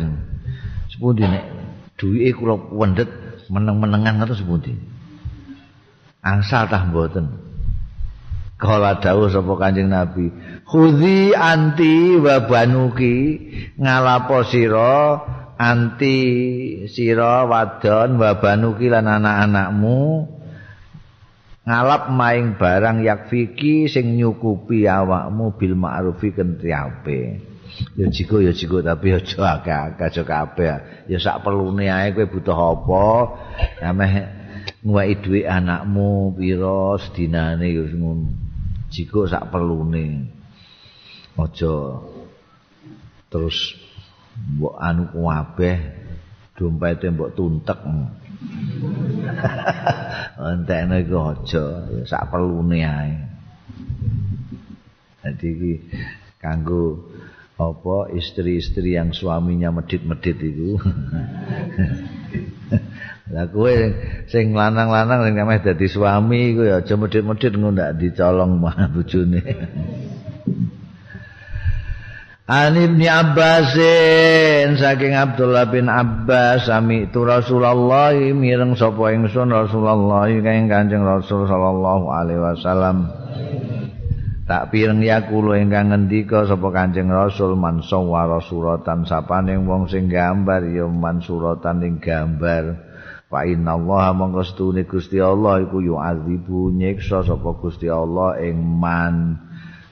sepundi 0.94 1.26
nek? 1.26 1.44
Duwike 1.98 2.38
kula 2.38 2.56
wendet 2.76 3.10
meneng-menengan 3.50 4.22
ngoten 4.22 4.38
sepundi? 4.38 4.72
Angsal 6.22 6.70
tah 6.70 6.86
mboten? 6.86 7.26
Kala 8.56 9.04
dawuh 9.04 9.28
sapa 9.28 9.52
Kanjeng 9.60 9.92
Nabi, 9.92 10.32
"Khudhi 10.64 11.36
anti 11.36 12.16
wa 12.16 12.40
banuki 12.48 13.16
ngalapo 13.76 14.48
sira 14.48 15.20
anti 15.58 16.20
sira 16.92 17.48
wadon 17.48 18.20
wa 18.20 18.38
banuki 18.40 18.92
lan 18.92 19.08
anak-anakmu 19.08 20.28
ngalap 21.66 22.14
maing 22.14 22.56
barang 22.62 23.02
yakfiki 23.02 23.90
sing 23.90 24.16
nyukupi 24.20 24.86
awakmu 24.86 25.58
bil 25.58 25.74
ma'rufi 25.74 26.32
kentri 26.36 26.72
ape." 26.72 27.42
Ya 28.00 28.08
jiko 28.08 28.40
ya 28.40 28.56
jiko 28.56 28.80
tapi 28.80 29.12
aja 29.12 29.60
akeh-akeh 29.60 30.08
aja 30.08 30.24
kabeh. 30.24 30.76
Ya 31.12 31.18
sak 31.20 31.44
perlune 31.44 31.92
ae 31.92 32.16
kowe 32.16 32.24
butuh 32.24 32.56
apa? 32.56 33.06
Ameh 33.84 34.14
nguwai 34.80 35.20
dhuwit 35.20 35.44
anakmu 35.50 36.32
pira 36.40 36.96
sedinane 37.04 37.68
ya 37.76 37.84
ngono. 37.84 38.46
jika 38.96 39.28
sak 39.28 39.52
perlune 39.52 40.32
aja 41.36 41.74
terus 43.28 43.76
mbok 44.36 44.76
anu 44.80 45.04
kabeh 45.12 45.78
dompete 46.56 47.12
mbok 47.12 47.36
tuntek. 47.36 47.80
Entekne 50.36 51.08
iku 51.08 51.34
aja 51.34 51.88
sak 52.06 52.30
perlune 52.30 52.84
ae. 52.84 53.16
Dadi 55.24 55.48
iki 55.50 55.74
kanggo 56.38 57.10
apa 57.56 58.12
istri-istri 58.14 59.00
yang 59.00 59.16
suaminya 59.16 59.72
medit-medit 59.72 60.36
itu 60.44 60.76
Lah 63.26 63.50
kowe 63.50 63.74
sing 64.30 64.54
lanang-lanang 64.54 65.26
sing 65.26 65.34
ameh 65.40 65.58
dadi 65.64 65.88
suami 65.90 66.54
iku 66.54 66.62
ya 66.62 66.86
aja 66.86 66.94
medhit-medhit 66.94 67.58
ngono 67.58 67.74
ndak 67.74 67.98
dicolong 67.98 68.62
mah 68.62 68.86
bojone. 68.94 69.42
An 72.46 72.78
Ibn 72.78 73.02
Abbas 73.02 73.74
saking 74.78 75.18
Abdullah 75.18 75.66
bin 75.66 75.90
Abbas 75.90 76.70
sami 76.70 77.10
tu 77.10 77.26
Rasulullah 77.26 78.14
mireng 78.14 78.78
sapa 78.78 79.18
ingsun 79.18 79.50
Rasulullah 79.50 80.30
kang 80.30 80.70
Kanjeng 80.70 81.02
Rasul 81.02 81.50
sallallahu 81.50 82.06
alaihi 82.06 82.38
wasallam. 82.38 83.10
Tak 84.46 84.70
pireng 84.70 85.02
ya 85.02 85.26
ingkang 85.26 85.90
ngendika 85.90 86.46
sapa 86.46 86.70
Kanjeng 86.70 87.10
Rasul 87.10 87.58
man 87.58 87.82
sawara 87.82 88.38
suratan 88.38 89.10
sapane 89.10 89.58
wong 89.58 89.90
sing 89.90 90.06
gambar 90.06 90.70
ya 90.70 90.86
man 90.86 91.26
suratan 91.26 91.82
ing 91.82 91.98
gambar. 91.98 92.78
Fa 93.26 93.42
inna 93.50 93.74
Allah 93.74 94.14
mongko 94.14 94.86
Gusti 94.86 95.18
Allah 95.18 95.66
iku 95.66 95.82
yu'adzibu 95.82 96.78
nyiksa 96.78 97.26
sapa 97.26 97.58
Gusti 97.58 97.90
Allah 97.90 98.38
ing 98.38 98.62
man 98.62 99.34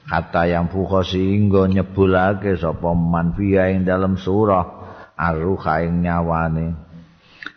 kata 0.04 0.42
yang 0.48 0.68
fuka 0.68 1.00
sehingga 1.04 1.64
nyebulake 1.68 2.60
sapa 2.60 2.92
man 2.92 3.32
fiya 3.32 3.72
ing 3.72 3.88
dalam 3.88 4.20
surah 4.20 4.66
arruha 5.16 5.74
ing 5.84 6.04
nyawane. 6.04 6.68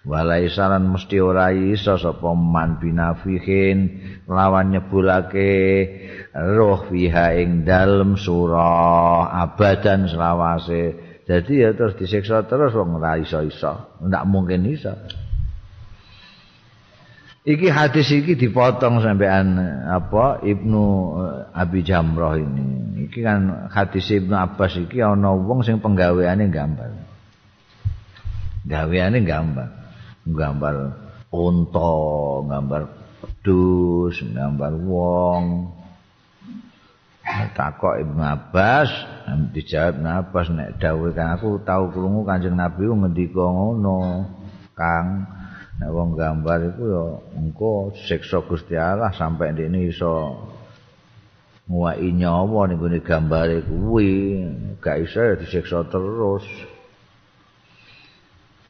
Walai 0.07 0.47
saran 0.47 0.87
mesti 0.87 1.19
ora 1.19 1.51
iso 1.51 1.99
sapa 1.99 2.31
man 2.31 2.79
binafihin 2.79 3.99
lawan 4.31 4.71
nyebulake 4.71 5.51
roh 6.31 6.87
fiha 6.87 7.35
ing 7.35 7.67
dalam 7.67 8.15
surah 8.15 9.35
abadan 9.43 10.07
selawase. 10.07 10.95
Jadi 11.27 11.59
ya 11.59 11.75
terus 11.75 11.99
disiksa 11.99 12.47
terus 12.47 12.71
wong 12.71 13.03
ora 13.03 13.19
iso-iso. 13.19 13.99
Ndak 13.99 14.23
mungkin 14.31 14.63
iso 14.71 14.95
Iki 17.47 17.71
hadis 17.71 18.11
iki 18.11 18.35
dipotong 18.35 18.99
sampean 18.99 19.55
apa 19.87 20.43
Ibnu 20.43 20.83
eh, 21.15 21.47
Abi 21.55 21.79
Jamrah 21.79 22.35
ini. 22.35 22.99
Iki 23.07 23.23
kan 23.23 23.71
hadis 23.71 24.11
Ibnu 24.11 24.35
Abbas 24.35 24.75
iki 24.75 24.99
ana 24.99 25.31
wong 25.31 25.63
sing 25.63 25.79
penggaweane 25.79 26.51
gambar. 26.51 26.91
Gaweane 28.67 29.23
gambar. 29.23 29.69
Gambar 30.27 30.75
unta, 31.31 31.95
gambar 32.51 32.81
pedus, 33.23 34.19
gambar 34.27 34.71
wong. 34.83 35.43
Takok 37.55 37.95
Ibnu 38.03 38.23
Abbas, 38.27 38.91
dijawab 39.55 39.95
Ibnu 39.95 40.09
Abbas 40.11 40.45
nek 40.51 40.83
dawuh 40.83 41.15
kan 41.15 41.39
aku 41.39 41.63
tahu 41.63 41.95
krungu 41.95 42.27
Kanjeng 42.27 42.59
Nabi 42.59 42.91
ngendika 42.91 43.39
ngono, 43.39 44.27
Kang. 44.75 45.36
Nek 45.77 45.93
wong 45.93 46.17
gambar 46.17 46.73
iku 46.73 46.83
ya 46.89 47.03
engko 47.37 47.93
siksa 47.93 48.41
Gusti 48.41 48.73
Allah 48.73 49.13
sampai 49.13 49.53
ndekne 49.53 49.85
iso 49.85 50.33
nguwai 51.69 52.09
nyawa 52.17 52.65
ning 52.65 52.81
gone 52.81 52.97
gambare 53.03 53.61
kuwi, 53.61 54.41
gak 54.81 55.05
iso 55.05 55.21
ya 55.21 55.37
disiksa 55.37 55.85
terus. 55.85 56.47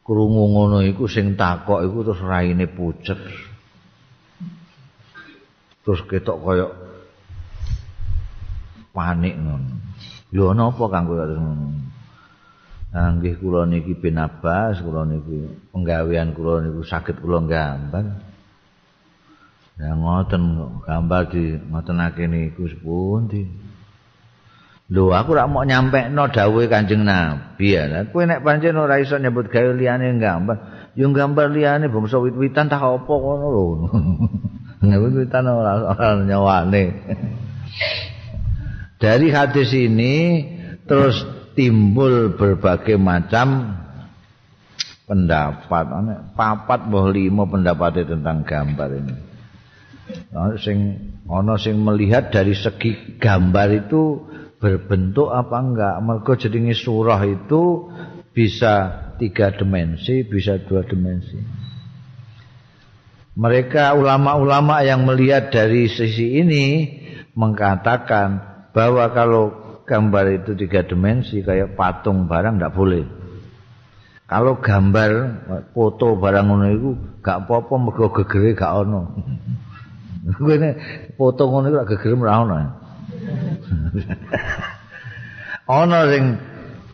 Krungu 0.04 0.44
ngono 0.52 0.84
iku 0.84 1.08
sing 1.08 1.40
takok 1.40 1.88
iku 1.88 2.12
terus 2.12 2.24
raine 2.28 2.68
pucet. 2.68 3.20
Terus 5.88 6.04
ketok 6.12 6.38
kaya 6.44 6.68
panik 8.92 9.36
ngono. 9.40 9.80
Lho 10.36 10.52
napa 10.52 10.84
kanggo 10.92 11.16
ngono? 11.16 11.87
Nggih 12.88 13.36
kula 13.44 13.68
niki 13.68 14.00
bin 14.00 14.16
Abbas, 14.16 14.80
kula 14.80 15.04
niki 15.04 15.68
penggawean 15.76 16.32
kula 16.32 16.64
niku 16.64 16.88
saged 16.88 17.20
kula 17.20 17.44
gambar. 17.44 18.06
Ya 19.78 19.94
ngoten 19.94 20.44
gambar 20.88 21.22
di 21.30 21.60
ngotenake 21.68 22.26
niku 22.26 22.66
sepundi. 22.66 23.44
Lho 24.88 25.12
aku 25.12 25.36
rak 25.36 25.52
mau 25.52 25.68
nyampe 25.68 26.00
dawuhe 26.16 26.72
Kanjeng 26.72 27.04
Nabi 27.04 27.76
ya. 27.76 28.08
Kowe 28.08 28.24
nek 28.24 28.40
pancen 28.40 28.80
ora 28.80 29.04
iso 29.04 29.20
nyebut 29.20 29.52
gawe 29.52 29.76
liyane 29.76 30.16
gambar, 30.16 30.58
yo 30.96 31.12
gambar 31.12 31.52
liyane 31.52 31.92
bangsa 31.92 32.24
wit-witan 32.24 32.72
tak 32.72 32.80
apa 32.80 33.14
ngono 33.14 33.48
lho. 33.52 33.64
Wit-witan 35.04 35.44
ora 35.44 35.92
ora 35.92 36.24
nyawane. 36.24 36.84
Dari 39.04 39.28
hadis 39.30 39.76
ini 39.76 40.16
terus 40.88 41.37
timbul 41.58 42.38
berbagai 42.38 43.02
macam 43.02 43.74
pendapat. 45.10 45.86
Papat 46.38 46.80
boh 46.86 47.10
lima 47.10 47.50
pendapatnya 47.50 48.14
tentang 48.14 48.46
gambar 48.46 48.90
ini. 48.94 49.16
Nah, 50.32 50.56
sing 50.62 50.96
ana 51.28 51.58
sing 51.60 51.82
melihat 51.82 52.32
dari 52.32 52.56
segi 52.56 53.18
gambar 53.18 53.68
itu 53.74 54.24
berbentuk 54.62 55.34
apa 55.34 55.58
enggak? 55.58 55.96
Mergo 56.00 56.34
jenenge 56.38 56.78
surah 56.78 57.20
itu 57.26 57.92
bisa 58.32 59.08
tiga 59.18 59.50
dimensi 59.50 60.22
bisa 60.24 60.62
dua 60.62 60.86
dimensi. 60.86 61.42
Mereka 63.38 63.94
ulama-ulama 63.94 64.82
yang 64.82 65.06
melihat 65.06 65.54
dari 65.54 65.86
sisi 65.90 66.42
ini 66.42 66.66
mengatakan 67.38 68.42
bahwa 68.74 69.14
kalau 69.14 69.67
gambar 69.88 70.44
itu 70.44 70.52
tiga 70.60 70.84
dimensi 70.84 71.40
kayak 71.40 71.80
patung 71.80 72.28
barang 72.28 72.60
enggak 72.60 72.76
boleh 72.76 73.08
kalau 74.28 74.60
gambar 74.60 75.12
foto 75.72 76.20
barang 76.20 76.46
ngono 76.52 76.68
itu 76.68 76.90
gak 77.24 77.48
apa-apa 77.48 77.74
mergo 77.80 78.12
gegere 78.12 78.52
gak 78.52 78.84
ono 78.84 79.02
Kuwi 80.36 80.60
foto 81.16 81.48
ngono 81.48 81.72
iku 81.72 81.96
gegerem 81.96 82.20
ra 82.20 82.44
ono. 82.44 82.56
Ana 85.68 86.00
sing 86.12 86.24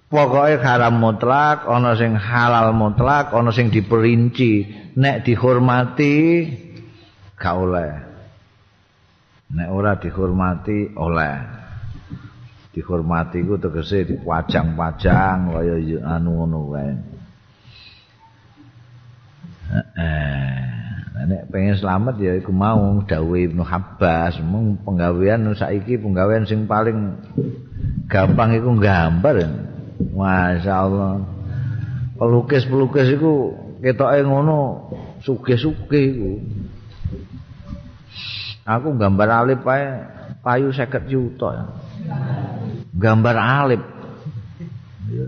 pokoke 0.10 0.62
haram 0.62 0.98
mutlak, 0.98 1.66
ana 1.70 1.94
sing 1.98 2.18
halal 2.18 2.74
mutlak, 2.74 3.34
ana 3.34 3.54
sing 3.54 3.70
diperinci, 3.70 4.66
nek 4.98 5.26
dihormati 5.26 6.18
gak 7.38 7.54
oleh. 7.58 7.92
Nek 9.54 9.70
ora 9.70 9.98
dihormati 9.98 10.94
oleh. 10.98 11.63
Dihormati 12.74 13.46
ku 13.46 13.56
tegese 13.62 14.02
dipajang-pajang 14.10 15.54
kaya 15.54 15.76
anu 16.18 16.42
ngono 16.42 16.60
kae. 16.74 16.94
Eh. 19.94 20.74
nek 21.24 21.48
pengen 21.50 21.80
selamat 21.80 22.16
ya 22.20 22.34
iku 22.36 22.52
mau 22.52 23.00
dawuh 23.06 23.40
Ibnu 23.40 23.64
Habbas 23.64 24.44
mung 24.44 24.76
penggawean 24.84 25.56
saiki 25.56 25.96
penggawean 25.96 26.44
sing 26.44 26.68
paling 26.68 27.16
gampang 28.12 28.60
iku 28.60 28.76
gambar 28.76 29.48
Masya 30.04 30.74
Allah 30.74 31.24
pelukis-pelukis 32.20 33.16
iku 33.16 33.56
ketoke 33.80 34.20
ngono 34.28 34.90
sugih-sugih 35.24 36.06
iku 36.12 36.32
aku 38.68 38.88
gambar 39.00 39.30
alip 39.32 39.64
ae 39.64 39.86
payu 40.44 40.76
50 40.76 41.08
juta 41.08 41.48
ya. 41.56 41.66
Gambar 43.04 43.36
alip 43.36 43.84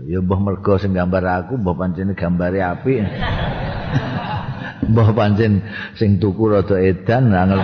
ya 0.08 0.24
mbah 0.24 0.40
mergo 0.40 0.80
sing 0.80 0.96
gambar 0.96 1.44
aku 1.44 1.60
mbah 1.60 1.76
pancene 1.76 2.16
gambare 2.16 2.64
apik 2.64 3.04
mbah 4.88 5.12
pancen 5.12 5.60
sing 5.98 6.16
tuku 6.16 6.48
rada 6.48 6.80
edan 6.80 7.34
angel. 7.34 7.60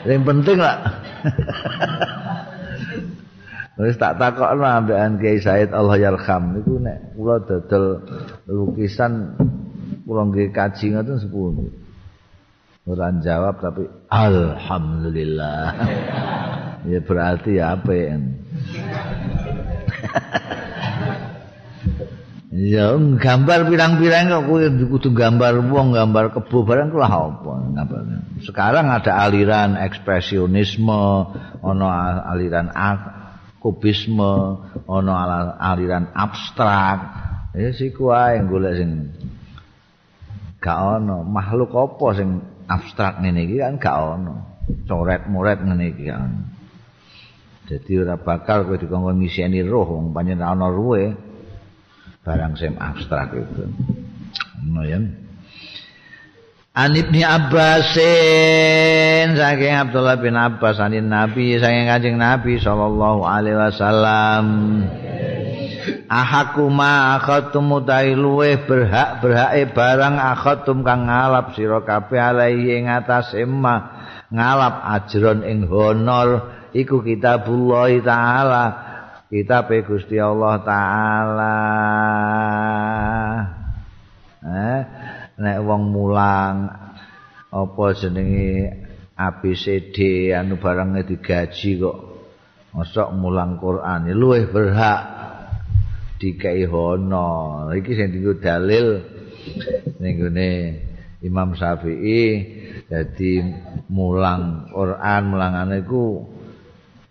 Sing 0.00 0.20
penting 0.24 0.58
lah. 0.60 0.76
Wis 3.80 3.96
tak 3.96 4.20
takokno 4.20 4.64
ambekan 4.64 5.16
Kiai 5.16 5.40
Said 5.40 5.72
Allah 5.72 5.96
yarham 5.96 6.52
niku 6.52 6.76
nek 6.76 7.16
kula 7.16 7.40
dodol 7.48 8.04
lukisan 8.44 9.40
kula 10.04 10.28
nggih 10.28 10.52
kaji 10.52 10.92
ngoten 10.92 11.16
sepuluh. 11.16 11.68
Ora 12.84 13.12
jawab 13.24 13.60
tapi 13.60 13.88
alhamdulillah. 14.08 15.64
Ya 16.88 17.00
berarti 17.02 17.58
ya 17.58 17.76
apa 17.76 17.90
ya? 22.50 22.98
Gambar 22.98 23.70
pirang-pirang 23.70 24.28
kok 24.28 24.44
kuwi 24.50 24.68
kudu 24.90 25.14
gambar 25.16 25.64
wong, 25.70 25.96
gambar 25.96 26.34
kebo 26.34 26.66
barang 26.66 26.92
kuwi 26.92 27.04
apa 27.06 27.52
gambar. 27.72 28.00
Sekarang 28.44 28.92
ada 28.92 29.16
aliran 29.22 29.80
ekspresionisme, 29.80 31.02
ono 31.64 31.86
aliran 32.26 32.72
kubisme, 33.60 34.34
ono 34.88 35.12
aliran 35.60 36.12
abstrak. 36.12 36.98
Ya 37.56 37.70
siku 37.74 38.14
ae 38.14 38.40
golek 38.46 38.78
sing 38.78 38.90
gak 40.62 40.78
ono 41.00 41.26
makhluk 41.26 41.74
apa 41.74 42.06
sing 42.14 42.44
abstrak 42.70 43.18
ngene 43.18 43.48
iki 43.48 43.56
kan 43.58 43.74
gak 43.80 43.96
ono. 44.20 44.34
Coret-moret 44.86 45.58
ngene 45.66 45.84
iki 45.90 46.04
kan. 46.08 46.59
Jadi 47.70 48.02
ora 48.02 48.18
bakal 48.18 48.66
kowe 48.66 48.74
dikongkon 48.74 49.22
ngiseni 49.22 49.62
roh 49.62 49.86
wong 49.86 50.10
panjenengan 50.10 50.58
ana 50.58 50.66
ruwe. 50.66 51.30
barang 52.20 52.52
sing 52.56 52.76
abstrak 52.76 53.32
itu. 53.32 53.64
Ngono 54.60 54.82
ya. 54.84 55.00
An 56.70 56.94
Ibni 56.94 57.26
Abbasin 57.26 58.06
saking 59.34 59.74
Abdullah 59.74 60.22
bin 60.22 60.38
Abbas 60.38 60.78
anin 60.78 61.10
Nabi 61.10 61.58
saking 61.58 61.90
Kanjeng 61.90 62.14
Nabi 62.20 62.62
sallallahu 62.62 63.26
alaihi 63.26 63.58
wasallam. 63.58 64.46
Ahaku 66.10 66.70
ma 66.70 67.18
akhatum 67.18 67.70
mutai 67.70 68.14
luweh 68.14 68.66
berhak 68.68 69.22
berhake 69.22 69.74
barang 69.74 70.14
akhatum 70.18 70.82
kang 70.86 71.06
ngalap 71.10 71.54
sira 71.58 71.82
kabeh 71.82 72.20
alaihi 72.20 72.82
ing 72.82 72.90
atas 72.90 73.34
emma 73.34 73.94
ngalap 74.30 74.82
ajron 74.94 75.42
ing 75.46 75.66
honor 75.66 76.59
iku 76.74 77.02
kitabullah 77.02 77.90
taala. 78.02 78.64
Kitab 79.30 79.70
Gusti 79.86 80.18
Allah 80.18 80.58
taala. 80.66 81.58
Eh 84.42 84.80
nek 85.38 85.58
wong 85.62 85.82
mulang 85.94 86.66
apa 87.50 87.84
jenenge 87.94 88.74
ABCD 89.14 90.30
anu 90.34 90.58
barang 90.58 90.98
digaji 91.06 91.70
kok. 91.78 91.98
Mosok 92.70 93.08
mulang 93.18 93.58
Quran 93.58 94.10
luwih 94.14 94.50
berhak 94.50 95.02
dikai 96.18 96.66
hono. 96.66 97.66
Iki 97.70 97.90
sing 97.94 98.08
dienggo 98.10 98.34
dalil 98.42 98.86
ning 100.02 100.14
Imam 101.22 101.54
Syafi'i. 101.54 102.22
Jadi 102.90 103.32
mulang 103.94 104.66
Quran 104.74 105.22
mulangane 105.30 105.86
iku 105.86 106.26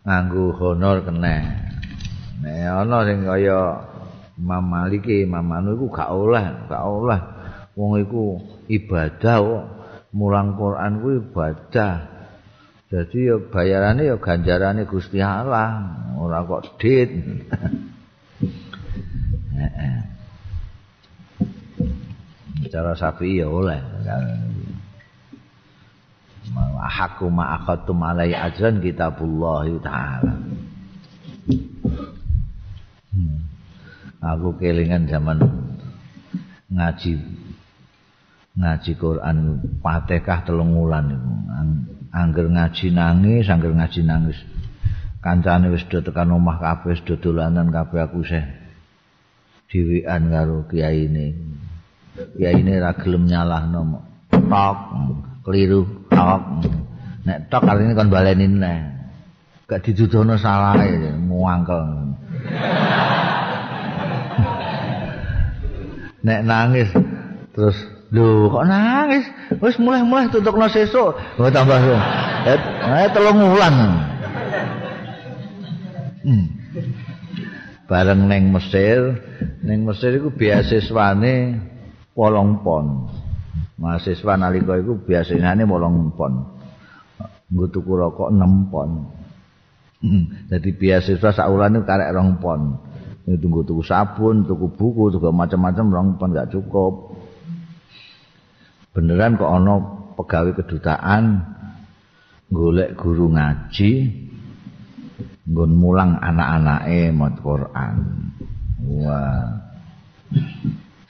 nganggo 0.10 0.58
honor 0.58 1.06
kena 1.06 1.38
Nek 2.42 2.66
ana 2.66 3.06
sing 3.06 3.30
kaya 3.30 3.90
Imam 4.40 4.64
Malik, 4.64 5.04
Imam 5.12 5.52
Anu 5.52 5.76
iku 5.76 5.92
gak 5.92 6.16
oleh, 6.16 6.48
gak 6.72 6.84
oleh. 6.88 7.20
Wong 7.76 8.00
iku 8.00 8.40
ibadah 8.72 9.38
kok. 9.44 9.66
Mulang 10.16 10.56
Quran 10.56 11.04
kuwi 11.04 11.20
ibadah. 11.20 12.08
Jadi 12.90 13.30
ya 13.30 13.38
bayarane 13.38 14.02
ya 14.08 14.18
ganjarane 14.18 14.82
Gusti 14.88 15.22
Allah, 15.22 15.94
ora 16.18 16.42
kok 16.48 16.80
dit. 16.80 17.12
Heeh. 19.60 20.00
Cara 22.72 22.96
sapi 22.96 23.44
ya 23.44 23.52
oleh. 23.52 23.84
Hakku 26.80 27.30
ma 27.30 27.60
akhadtum 27.60 28.02
alai 28.02 28.34
ajran 28.34 28.82
kitabullah 28.82 29.68
taala. 29.84 30.34
aku 34.20 34.60
kelingan 34.60 35.08
zaman 35.08 35.40
ngaji 36.68 37.12
ngaji 38.60 38.92
Quran 39.00 39.38
Fatihah 39.80 40.44
telung 40.44 40.76
wulan 40.76 41.08
iku. 41.14 41.32
Angger 42.10 42.50
ngaji 42.50 42.86
nangis 42.92 43.46
angger 43.48 43.72
ngaji 43.72 44.02
nangis. 44.04 44.40
Kancane 45.20 45.70
wis 45.72 45.84
do 45.88 46.00
tekan 46.00 46.32
omah 46.32 46.58
kabeh 46.60 46.96
wis 46.96 47.04
do 47.04 47.20
dolanan 47.20 47.70
kabeh 47.70 48.00
aku 48.08 48.24
sih 48.24 48.44
dhewean 49.70 50.34
karo 50.34 50.66
kiai 50.66 51.06
ini 51.12 52.74
ra 52.80 52.92
gelem 52.98 53.30
nyalahno 53.30 54.02
tok 54.32 54.80
keliru. 55.46 55.86
Tok 56.12 56.42
nek 57.24 57.50
tok 57.52 57.64
artine 57.68 57.94
kon 57.96 58.12
baleni 58.12 58.48
neh. 58.48 58.80
Gak 59.70 59.86
didudono 59.86 60.34
salah 60.38 60.80
muangkel. 61.22 61.84
Nek 66.20 66.44
nangis 66.44 66.90
terus 67.56 67.78
lho 68.12 68.52
kok 68.52 68.66
nangis? 68.68 69.24
Wis 69.62 69.80
mulai-mulai 69.80 70.28
tutukno 70.34 70.68
sesuk. 70.68 71.16
Oh 71.40 71.50
tambah 71.54 71.80
so. 71.80 71.96
Eh 72.50 73.08
telung 73.16 73.40
wulan. 73.40 73.76
Hmm. 76.20 76.46
bareng 77.90 78.30
neng 78.30 78.54
Mesir. 78.54 79.18
Neng 79.66 79.88
Mesir 79.88 80.20
iku 80.20 80.30
beasiswane 80.30 81.58
wolong 82.14 82.62
pon 82.62 83.10
mahasiswa 83.80 84.36
nalika 84.36 84.76
iku 84.76 85.00
biasane 85.00 85.64
wolong 85.64 86.12
pon 86.14 86.60
nggo 87.50 87.66
tuku 87.72 87.92
rokok 87.96 88.30
6 88.30 88.72
pon 88.72 88.92
Jadi 90.48 90.70
hmm. 90.72 90.80
beasiswa 90.80 91.30
sak 91.36 91.48
wulan 91.52 91.76
iku 91.80 91.84
karek 91.88 92.12
2 92.16 92.44
pon. 92.44 92.62
tunggu 93.30 93.62
tuku 93.62 93.86
sabun, 93.86 94.42
tuku 94.42 94.74
buku, 94.74 95.14
tuku 95.14 95.30
macam-macam 95.30 95.86
orang 95.94 96.08
pun 96.18 96.30
nggak 96.34 96.50
cukup. 96.50 97.14
Beneran 98.90 99.38
kok 99.38 99.54
ono 99.54 99.76
pegawai 100.18 100.58
kedutaan 100.58 101.46
golek 102.50 102.98
guru 102.98 103.30
ngaji 103.30 103.92
nggon 105.46 105.72
mulang 105.78 106.18
anak-anake 106.18 107.14
maca 107.14 107.38
Quran 107.42 107.96
wah 108.90 109.46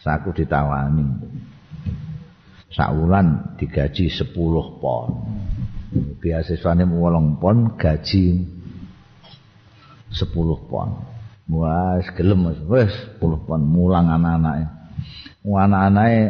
saku 0.04 0.36
ditawani 0.36 1.08
saulan 2.74 3.58
digaji 3.58 4.10
10 4.10 4.34
pon. 4.82 5.10
Biasiswane 6.22 6.86
8 6.86 7.42
pon 7.42 7.58
gaji 7.78 8.26
10 10.14 10.70
pon. 10.70 10.90
Wah 11.50 11.98
gelem 12.14 12.54
wis 12.70 12.94
10 13.18 13.46
pon. 13.46 13.62
Mulang 13.62 14.10
anak-anake. 14.14 14.66
Anak-anake 15.50 16.22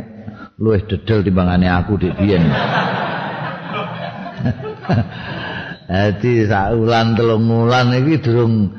luwih 0.60 0.82
dedel 0.88 1.24
timbangane 1.28 1.68
aku 1.68 2.00
dik. 2.00 2.16
Biyen. 2.16 2.44
Dadi 5.90 6.46
saulan 6.46 7.18
telung 7.18 7.50
wulan 7.50 7.90
iki 7.98 8.22
durung 8.22 8.78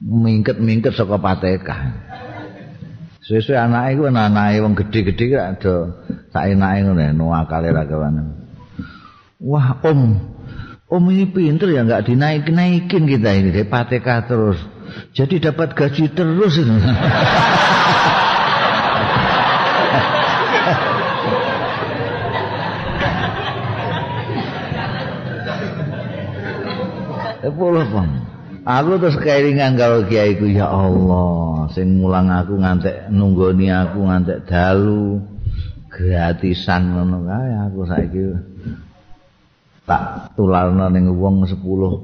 mingket-mingket 0.00 0.96
saka 0.96 1.20
patekah. 1.20 1.80
Suwe-suwe 3.26 3.58
anake 3.60 4.00
ku 4.00 4.08
anake 4.08 4.62
wong 4.64 4.74
gedhe-gedhe 4.78 5.36
ada 5.36 5.74
saenake 6.36 6.84
ngono 6.84 7.00
no 7.16 7.32
akale 7.32 7.72
ra 7.72 7.88
Wah, 9.36 9.76
Om. 9.84 10.00
Om 10.86 11.04
ini 11.12 11.28
pinter 11.28 11.68
ya 11.68 11.84
enggak 11.84 12.08
dinaik-naikin 12.08 13.04
kita 13.04 13.30
ini 13.36 13.52
dari 13.52 13.68
patekah 13.68 14.24
terus. 14.24 14.60
Jadi 15.12 15.42
dapat 15.42 15.74
gaji 15.76 16.08
terus. 16.14 16.56
sepuluh 27.42 27.84
pun. 27.90 28.08
Aku 28.66 28.98
terus 28.98 29.14
keiringan 29.22 29.78
kalau 29.78 30.02
kiai 30.10 30.34
ku 30.34 30.50
ya 30.50 30.66
Allah, 30.66 31.70
sing 31.70 32.02
mulang 32.02 32.26
aku 32.26 32.58
ngantek 32.58 33.06
nunggoni 33.14 33.70
aku 33.70 34.02
ngantek 34.06 34.42
dalu 34.50 35.35
gratisan 35.96 36.92
ngono 36.92 37.24
kae 37.24 37.52
aku 37.56 37.80
saiki 37.88 38.24
tak 39.88 40.36
tularno 40.36 40.92
ning 40.92 41.08
wong 41.16 41.48
10 41.48 41.56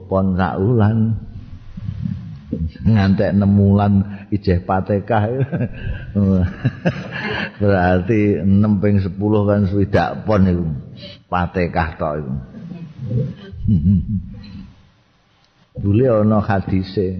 pon 0.08 0.26
sak 0.38 0.56
wulan. 0.56 0.98
ngantek 2.86 3.34
6 3.34 3.58
wulan 3.58 3.92
ijeh 4.30 4.62
patekah. 4.62 5.24
Berarti 7.60 8.38
6 8.38 8.80
ping 8.80 8.96
10 9.02 9.48
kan 9.48 9.60
swidak 9.66 10.10
pon 10.24 10.46
iku. 10.46 10.66
Patekah 11.26 11.88
tok 11.98 12.14
iku. 12.22 12.32
Bule 15.82 16.06
ana 16.06 16.38
hadise 16.38 17.18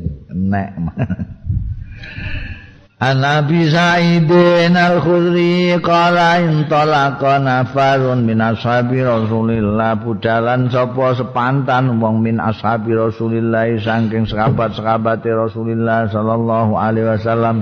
nek 3.03 3.11
Anabi 3.18 3.66
Sa'idin 3.66 4.78
al-Khudri 4.78 5.74
Kala 5.82 6.38
intolaqa 6.38 7.42
nafarun 7.42 8.22
min 8.22 8.38
ashabi 8.38 9.03
Rasulillah. 9.03 9.98
Budalan 9.98 10.70
sopo 10.70 11.11
sepantan 11.11 11.98
Wong 11.98 12.22
min 12.22 12.38
ashabi 12.38 12.94
Rasulillah 12.94 13.66
Sangking 13.82 14.30
sekabat-sekabati 14.30 15.34
Rasulillah 15.34 16.14
Sallallahu 16.14 16.72
alaihi 16.78 17.11
wasallam. 17.11 17.57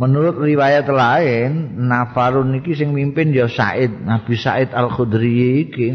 Menurut 0.00 0.40
riwayat 0.40 0.88
lain 0.88 1.76
Nafarun 1.86 2.56
iki 2.56 2.72
sing 2.72 2.96
mimpin 2.96 3.36
ya 3.36 3.46
Sa'id 3.46 4.02
Nabi 4.02 4.34
Sa'id 4.34 4.74
al-Khudri 4.74 5.62
iki. 5.68 5.88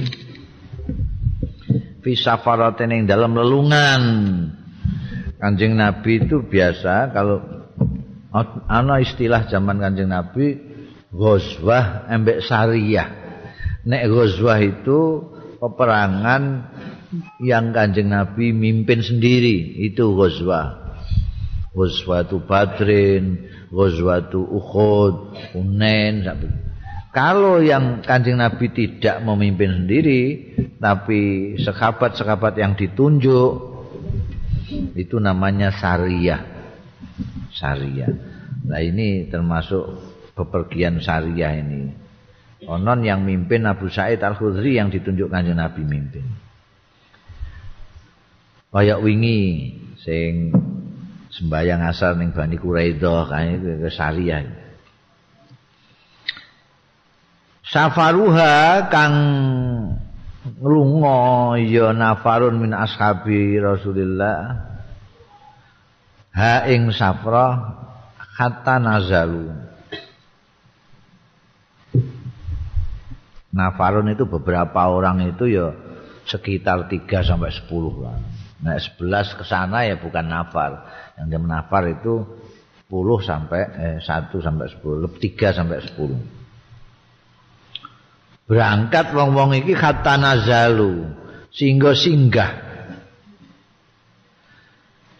Fi 2.06 2.12
safaratin 2.16 2.94
ing 2.94 3.04
dalam 3.10 3.36
lelungan. 3.36 4.02
Kanjeng 5.36 5.76
Nabi 5.76 6.24
itu 6.24 6.44
biasa 6.44 7.12
kalau 7.12 7.44
ana 8.72 9.04
istilah 9.04 9.48
zaman 9.52 9.80
Kanjeng 9.80 10.12
Nabi 10.12 10.56
ghazwah 11.12 12.08
embek 12.12 12.44
sariyah. 12.44 13.10
Nek 13.86 14.04
ghazwah 14.10 14.60
itu 14.64 15.00
peperangan 15.60 16.72
yang 17.44 17.76
Kanjeng 17.76 18.12
Nabi 18.12 18.56
mimpin 18.56 19.04
sendiri 19.04 19.84
itu 19.84 20.16
ghazwah. 20.16 20.86
Ghazwatu 21.76 22.48
Badrin, 22.48 23.52
ghazwatu 23.68 24.40
Uhud, 24.40 25.36
Hunain 25.52 26.24
Kalau 27.12 27.60
yang 27.60 28.00
kanjeng 28.00 28.40
Nabi 28.40 28.72
tidak 28.72 29.24
memimpin 29.24 29.84
sendiri, 29.84 30.24
tapi 30.80 31.56
sekabat-sekabat 31.60 32.60
yang 32.60 32.76
ditunjuk, 32.80 33.75
itu 34.96 35.18
namanya 35.22 35.74
syariah. 35.74 36.42
Syariah. 37.54 38.12
Nah 38.66 38.82
ini 38.82 39.30
termasuk 39.30 39.84
bepergian 40.34 41.00
syariah 41.00 41.62
ini. 41.62 41.94
Onon 42.66 43.06
yang 43.06 43.22
mimpin 43.22 43.68
Abu 43.70 43.92
Sa'id 43.94 44.18
Al-Khudri 44.24 44.82
yang 44.82 44.90
ditunjuk 44.90 45.30
kanjeng 45.30 45.60
Nabi 45.60 45.86
mimpin. 45.86 46.26
Kayak 48.74 49.00
wingi 49.00 49.72
sing 50.04 50.52
sembayang 51.32 51.82
asar 51.88 52.20
ning 52.20 52.36
Bani 52.36 52.60
Quraidah 52.60 53.22
kan 53.32 53.44
itu 53.56 53.88
syariah. 53.88 54.66
safaruha 57.66 58.88
kang 58.94 59.18
lunga 60.62 61.58
ya 61.58 61.90
nafarun 61.92 62.62
min 62.62 62.72
ashabi 62.74 63.58
Rasulillah. 63.58 64.38
Ha 66.36 66.68
ing 66.70 66.92
safra 66.94 67.74
hatta 68.20 68.76
nazalu. 68.78 69.50
Nafarun 73.56 74.12
itu 74.12 74.28
beberapa 74.28 74.92
orang 74.92 75.32
itu 75.32 75.48
ya 75.48 75.72
sekitar 76.28 76.92
3 76.92 77.08
sampai 77.24 77.56
10 77.56 78.04
lah. 78.04 78.20
Nah 78.60 78.76
11 78.76 79.40
ke 79.40 79.44
sana 79.48 79.88
ya 79.88 79.96
bukan 79.96 80.28
nafar. 80.28 80.84
Yang 81.16 81.26
dia 81.32 81.40
menafar 81.40 81.84
itu 81.88 82.28
10 82.92 83.24
sampai 83.24 83.62
eh, 83.80 83.98
1 84.04 84.28
sampai 84.44 84.68
10 84.76 85.08
3 85.24 85.58
sampai 85.58 85.78
10 85.80 86.35
berangkat 88.46 89.10
wong-wong 89.14 89.58
iki 89.66 89.74
kata 89.74 90.18
nazalu 90.22 91.10
sehingga 91.50 91.98
singgah. 91.98 92.52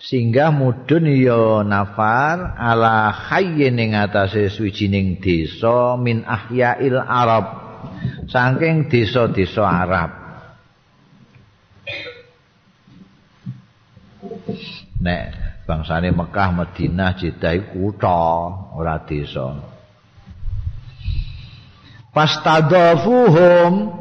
Singgah 0.06 0.54
mudun 0.54 1.10
ya 1.10 1.66
nafar 1.66 2.54
ala 2.54 3.10
hayyin 3.10 3.82
ing 3.82 3.98
atase 3.98 4.54
swijining 4.54 5.18
desa 5.18 5.98
min 5.98 6.22
ahyail 6.22 7.02
arab. 7.02 7.66
Saking 8.30 8.86
desa-desa 8.86 9.66
arab. 9.66 10.12
Nek 15.02 15.24
bangsane 15.66 16.14
Mekah 16.14 16.50
Madinah 16.54 17.18
Jeddah 17.18 17.58
kutha 17.74 18.26
ora 18.78 19.02
desa 19.06 19.75
fastadhafuhum 22.16 23.92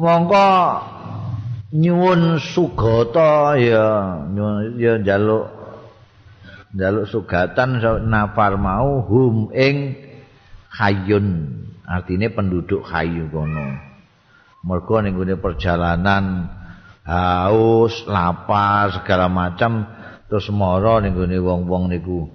mongko 0.00 0.48
nyuwun 1.76 2.40
sugata 2.40 3.60
ya 3.60 3.86
nyuwun 4.32 4.80
ya 4.80 4.96
njaluk 4.96 5.52
njaluk 6.72 7.04
sugatan 7.12 7.84
nafar 8.08 8.56
mau 8.56 9.04
hum 9.04 9.52
ing 9.52 10.00
hayun 10.72 11.60
artine 11.84 12.32
penduduk 12.32 12.88
hayu 12.88 13.28
kono. 13.28 13.76
Mergo 14.64 15.02
ning 15.02 15.18
perjalanan 15.42 16.48
haus 17.04 18.06
lapar 18.06 18.94
segala 18.94 19.26
macam 19.26 19.84
terus 20.30 20.48
mara 20.54 21.02
ning 21.04 21.12
wong-wong 21.18 21.92
niku. 21.92 22.30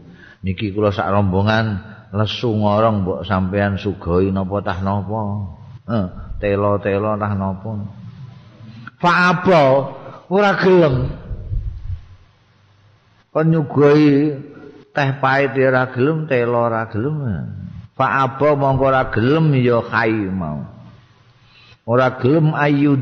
Niki 0.45 0.75
kula 0.75 0.93
sak 0.93 1.09
rombongan 1.09 1.96
lesu 2.13 2.53
ngorong 2.55 3.03
mbok 3.03 3.19
sampean 3.27 3.75
sugoi 3.75 4.31
napa 4.31 4.63
tah 4.63 4.79
napa. 4.79 5.21
Eh 5.87 6.05
telo-telo 6.39 7.17
tah 7.19 7.33
napa. 7.35 7.71
Fa 9.01 9.35
ora 10.31 10.51
gelem. 10.59 10.95
Kon 13.33 13.45
nyugoi 13.53 14.33
teh 14.95 15.09
pahit 15.21 15.53
ora 15.57 15.83
gelem 15.91 16.25
telo 16.25 16.59
ora 16.67 16.87
gelem. 16.89 17.17
Fa 17.97 18.29
mongko 18.39 18.83
ora 18.87 19.09
gelem 19.09 19.53
ya 19.57 19.81
kai 19.83 20.29
mau. 20.29 20.63
Ora 21.87 22.19
gelem 22.19 22.51
ayu 22.51 22.99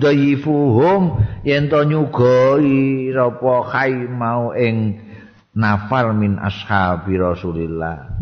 yen 1.44 1.64
to 1.70 1.80
nyugoi 1.84 3.10
apa 3.14 3.54
kai 3.72 3.94
mau 4.08 4.54
ing 4.54 5.02
nafar 5.56 6.12
min 6.12 6.36
ashabi 6.38 7.16
rasulillah 7.16 8.15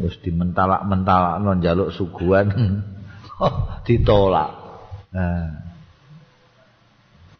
wis 0.00 0.16
dimentalak-mentalak 0.20 1.40
njaluk 1.40 1.92
suguhan. 1.94 2.50
Ditolak. 3.86 4.50
Nah. 5.14 5.64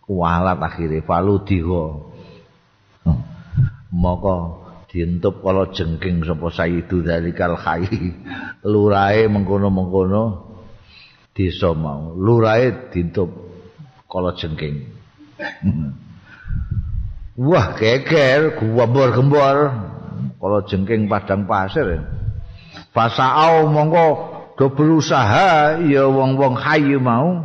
Kualat 0.04 0.60
akhirnya. 0.60 1.00
Falu 1.00 1.44
diho 1.48 2.12
maka 4.04 4.36
dientup 4.92 5.40
kalau 5.42 5.72
jengking 5.72 6.22
sapa 6.22 6.54
sayyidu 6.54 7.02
dalikal 7.02 7.58
khayi 7.58 8.14
lurae 8.72 9.26
mengkono-mengkono 9.32 10.54
desa 11.32 11.72
mau. 11.72 12.12
Lurae 12.14 12.92
dientup 12.92 13.32
kalau 14.06 14.36
jengking. 14.36 14.92
Wah 17.34 17.74
geger 17.74 18.54
gembor-gembor 18.54 19.58
kalau 20.38 20.60
jengking 20.66 21.06
padang 21.06 21.46
pasir 21.46 22.02
Fasa'au 22.94 23.70
mongko 23.70 24.06
do 24.54 24.70
berusaha 24.70 25.82
ya 25.82 26.06
wong-wong 26.06 26.54
hayu 26.58 27.02
mau. 27.02 27.42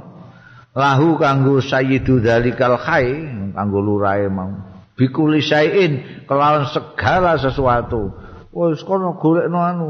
Lahu 0.77 1.17
kanggo 1.17 1.57
sayyidu 1.59 2.21
dalikal 2.21 2.77
khay 2.77 3.25
kanggo 3.57 3.81
lurae 3.81 4.29
mau. 4.29 4.53
Bikuli 4.93 5.41
sayin 5.41 6.25
kelawan 6.29 6.69
segala 6.69 7.41
sesuatu. 7.41 8.13
Wis 8.53 8.85
kono 8.85 9.17
golekno 9.17 9.57
anu. 9.57 9.89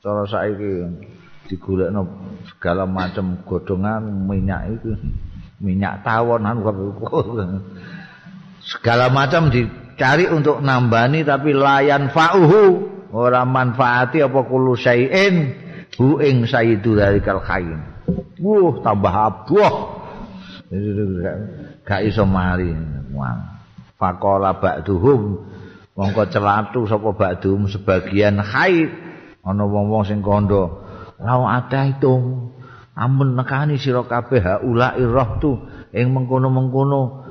Cara 0.00 0.24
saiki 0.24 0.88
digolekno 1.52 2.08
segala 2.48 2.88
macam 2.88 3.44
godhongan 3.44 4.24
minyak 4.24 4.80
itu 4.80 4.96
minyak 5.60 6.00
tawon 6.04 6.44
anu 6.44 6.64
segala 8.64 9.12
macam 9.12 9.52
dicari 9.94 10.26
untuk 10.26 10.58
nambani 10.58 11.22
tapi 11.22 11.54
layan 11.54 12.10
fauhu. 12.10 12.90
Ora 13.14 13.46
manfaati 13.46 14.26
apa 14.26 14.42
kulo 14.42 14.74
sayin 14.74 15.54
hu 15.94 16.18
ing 16.18 16.50
sayyidu 16.50 16.98
dalikal 16.98 17.38
khay 17.38 17.62
wuh 18.42 18.82
tambah 18.82 19.14
abuh. 19.14 19.74
Gak 21.86 22.00
iso 22.02 22.26
mari. 22.26 22.74
Faqala 23.94 24.58
ba'duhum. 24.58 25.46
Mongko 25.94 26.26
celatu 26.26 26.90
sapa 26.90 27.14
ba'dhum 27.14 27.70
sebagian 27.70 28.42
haid 28.42 28.90
ana 29.46 29.62
wong-wong 29.62 30.02
sing 30.02 30.18
kandha 30.18 30.66
law 31.22 31.46
itu. 31.70 32.14
Amun 32.94 33.34
nekani 33.34 33.78
sira 33.78 34.02
kabeh 34.06 34.42
haula 34.42 34.98
irahtu 34.98 35.58
ing 35.94 36.14
mengkono-mengkono 36.14 37.26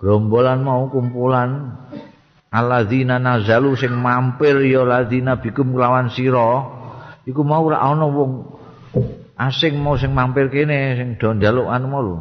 gerombolan 0.00 0.64
mau 0.64 0.88
kumpulan 0.88 1.80
alladzina 2.54 3.18
nazalu 3.18 3.74
sing 3.74 3.90
mampir 3.98 4.62
ya 4.62 4.86
ladzina 4.86 5.42
bikum 5.42 5.74
lawan 5.74 6.14
sira. 6.14 6.70
Iku 7.26 7.42
mau 7.42 7.66
ora 7.66 7.82
ana 7.82 8.06
wong 8.06 8.46
asing 9.34 9.74
mau 9.82 9.98
sing 9.98 10.14
mampir 10.14 10.54
kene 10.54 10.94
sing 10.94 11.08
do 11.18 11.34
njaluk 11.34 11.66
anu 11.66 11.86
mau 11.90 12.14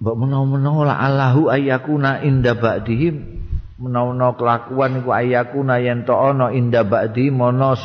Mbok 0.00 0.16
menawa-menawa 0.16 0.82
la 0.88 0.96
Allahu 0.96 1.52
ayyakuna 1.52 2.24
inda 2.24 2.56
ba'dihim. 2.56 3.16
Menawa 3.76 4.32
kelakuan 4.32 5.04
iku 5.04 5.12
ayyakuna 5.12 5.76
yen 5.76 6.08
to 6.08 6.16
ana 6.16 6.56
inda 6.56 6.88
ba'di 6.88 7.28
mono 7.28 7.76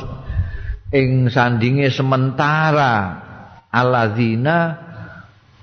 ing 0.96 1.28
sandinge 1.28 1.92
sementara. 1.92 3.24
Alladzina 3.68 4.80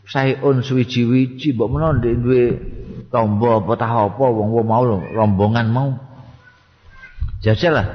sayun 0.05 0.61
suwiji-wiji 0.61 1.57
mbok 1.57 1.69
menawa 1.73 1.97
ndek 1.97 2.17
duwe 2.21 2.45
tombo 3.13 3.61
apa 3.61 3.73
tah 3.77 4.09
apa 4.09 4.25
wong-wong 4.25 4.67
mau 4.67 4.83
rombongan 4.89 5.69
mau 5.69 5.91
jajalah 7.45 7.87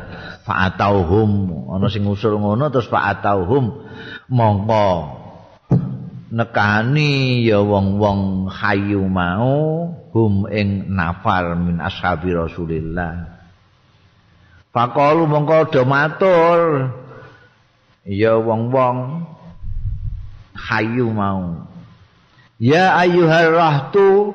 fa'atauhum 0.46 1.50
ana 1.74 1.90
sing 1.90 2.06
usul 2.06 2.38
ngono 2.38 2.70
terus 2.70 2.88
fa'atauhum 2.88 3.84
mongko 4.30 5.18
nekani 6.32 7.44
ya 7.48 7.64
wong-wong 7.64 8.52
hayu 8.52 9.08
mau 9.08 9.90
hum 10.12 10.48
ing 10.52 10.92
nafar 10.92 11.56
min 11.56 11.80
ashabi 11.80 12.36
Rasulillah. 12.36 13.38
Faqalu 14.76 15.24
mongko 15.26 15.72
do 15.72 15.82
matur 15.88 16.60
ya 18.04 18.36
wong-wong 18.38 19.26
hayu 20.58 21.08
mau. 21.14 21.70
Ya 22.58 22.98
ayyuhar 22.98 23.54
rahtu 23.54 24.34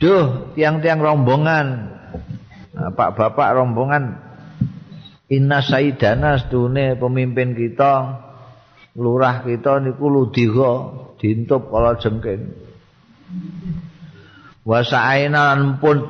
Duh, 0.00 0.56
tiang-tiang 0.56 1.04
rombongan. 1.04 1.92
Pak 2.72 3.10
bapak 3.20 3.52
rombongan. 3.52 4.16
Inna 5.28 5.60
saidana 5.60 6.40
sedune 6.40 6.96
pemimpin 6.96 7.52
kita. 7.52 8.24
Lurah 8.96 9.44
kita 9.44 9.78
niku 9.84 10.08
ludiga 10.08 10.88
dintup 11.20 11.68
kala 11.68 12.00
jengking. 12.00 12.48
Wa 14.64 14.80
sa'aina 14.82 15.54
pun 15.78 16.00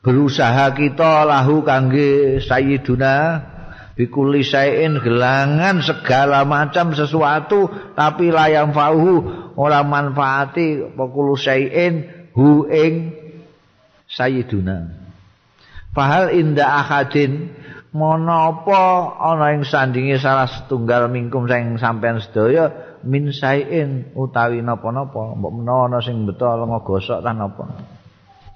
berusaha 0.00 0.70
kita 0.72 1.26
lahu 1.26 1.66
kangge 1.66 2.38
sayyiduna 2.38 3.42
bikuli 3.94 4.42
sayin 4.42 4.98
gelangan 4.98 5.80
segala 5.80 6.42
macam 6.42 6.92
sesuatu 6.92 7.70
tapi 7.94 8.28
layang 8.28 8.74
fauhu 8.74 9.22
ora 9.54 9.86
manfaati 9.86 10.92
pokulu 10.98 11.38
sayin 11.38 12.10
hu 12.34 12.66
ing 12.66 13.23
sayyiduna 14.14 14.94
fahal 15.94 16.30
inda 16.30 16.64
akadin 16.82 17.50
menapa 17.94 19.14
ana 19.22 19.54
ing 19.54 19.62
sandinge 19.62 20.18
salah 20.18 20.50
setunggal 20.50 21.06
mingkum 21.06 21.46
sing 21.46 21.78
sampean 21.78 22.18
sedaya 22.18 22.98
min 23.06 23.30
sain 23.30 24.10
utawi 24.18 24.64
napa-napa 24.64 25.38
mbok 25.38 25.52
menawa 25.54 25.86
ana 25.86 25.98
sing 26.02 26.26
betul 26.26 26.66
ngogosok 26.66 27.22
ta 27.22 27.30
napa 27.30 27.64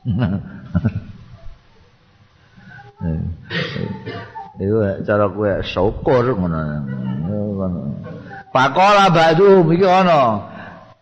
Iku 4.59 5.07
cara 5.07 5.31
kowe 5.31 5.63
syukur 5.63 6.35
ngono. 6.35 6.59
Pakola 8.51 9.07
ba'duhum 9.07 9.71
iki 9.71 9.87
ana. 9.87 10.51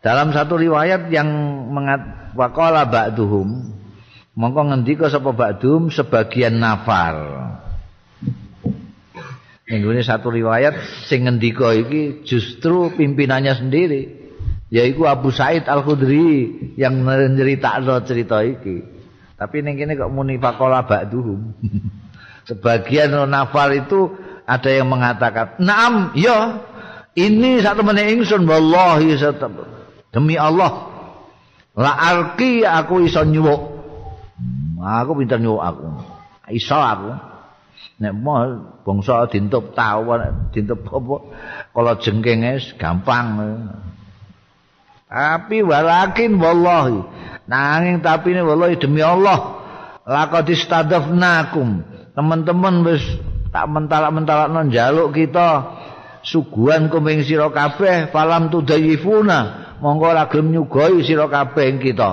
Dalam 0.04 0.28
satu 0.36 0.60
riwayat 0.60 1.08
yang 1.08 1.28
mengat 1.72 2.04
pakola 2.36 2.84
ba'duhum 2.84 3.75
mongko 4.36 4.60
ngendika 4.70 5.08
sapa 5.08 5.32
ba'dum 5.32 5.88
sebagian 5.88 6.60
nafar. 6.60 7.16
Ini 9.66 9.98
satu 10.06 10.30
riwayat 10.30 10.78
sing 11.10 11.26
ngendika 11.26 11.74
iki 11.74 12.22
justru 12.22 12.94
pimpinannya 12.94 13.58
sendiri 13.58 14.02
yaitu 14.70 15.02
Abu 15.10 15.34
Said 15.34 15.66
Al 15.66 15.82
Khudri 15.82 16.54
yang 16.78 17.02
nyeritakno 17.02 17.98
cerita 18.06 18.46
iki. 18.46 18.86
Tapi 19.34 19.66
ning 19.66 19.74
kene 19.74 19.98
kok 19.98 20.12
muni 20.14 20.38
faqala 20.38 20.86
ba'duhum. 20.86 21.40
Sebagian 22.48 23.10
nafal 23.26 23.74
itu 23.74 24.14
ada 24.46 24.70
yang 24.70 24.86
mengatakan, 24.86 25.58
"Naam, 25.58 26.14
ya. 26.14 26.62
Ini 27.16 27.64
satu 27.64 27.82
meneh 27.82 28.12
ingsun 28.12 28.44
wallahi 28.44 29.16
demi 30.12 30.36
Allah. 30.36 30.94
La 31.76 31.92
arki 31.96 32.62
aku 32.62 33.04
iso 33.04 33.24
nyuwuk. 33.24 33.75
Aku 34.76 35.16
pinter 35.16 35.40
nyuwuk 35.40 35.62
aku. 35.64 35.86
Iso 36.52 36.76
aku. 36.76 37.36
nek 37.96 38.12
mau 38.12 38.44
bangsa 38.84 39.24
dintup 39.32 39.72
tawon 39.72 40.52
dintup 40.52 40.84
apa 40.84 41.16
kalau 41.72 41.94
jengking 41.96 42.44
gampang 42.76 43.26
tapi 45.08 45.64
walakin 45.64 46.36
wallahi 46.36 47.00
nanging 47.48 48.04
tapi 48.04 48.36
ini 48.36 48.44
wallahi 48.44 48.76
demi 48.76 49.00
Allah 49.00 49.64
laqad 50.04 50.44
istadafnakum 50.52 51.80
teman-teman 52.12 52.84
wis 52.84 53.04
tak 53.48 53.64
mentalak-mentalak 53.72 54.52
non 54.52 54.68
jaluk 54.68 55.16
kita 55.16 55.80
suguhan 56.20 56.92
kuming 56.92 57.24
sira 57.24 57.48
kabeh 57.48 58.12
falam 58.12 58.52
tudayifuna 58.52 59.72
monggo 59.80 60.12
ora 60.12 60.28
gelem 60.28 60.52
nyugoi 60.52 61.00
sira 61.00 61.32
kabeh 61.32 61.80
kita 61.80 62.10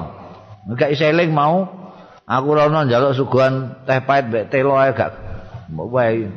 gak 0.79 0.95
iseling 0.95 1.35
mau 1.35 1.82
aku 2.27 2.49
rono 2.55 2.87
njaluk 2.87 3.15
suguhan 3.15 3.83
teh 3.87 3.99
pahit 4.03 4.31
mbek 4.31 4.47
telo 4.51 4.75
ae 4.79 4.91
gak 4.95 5.11
wae. 5.71 6.27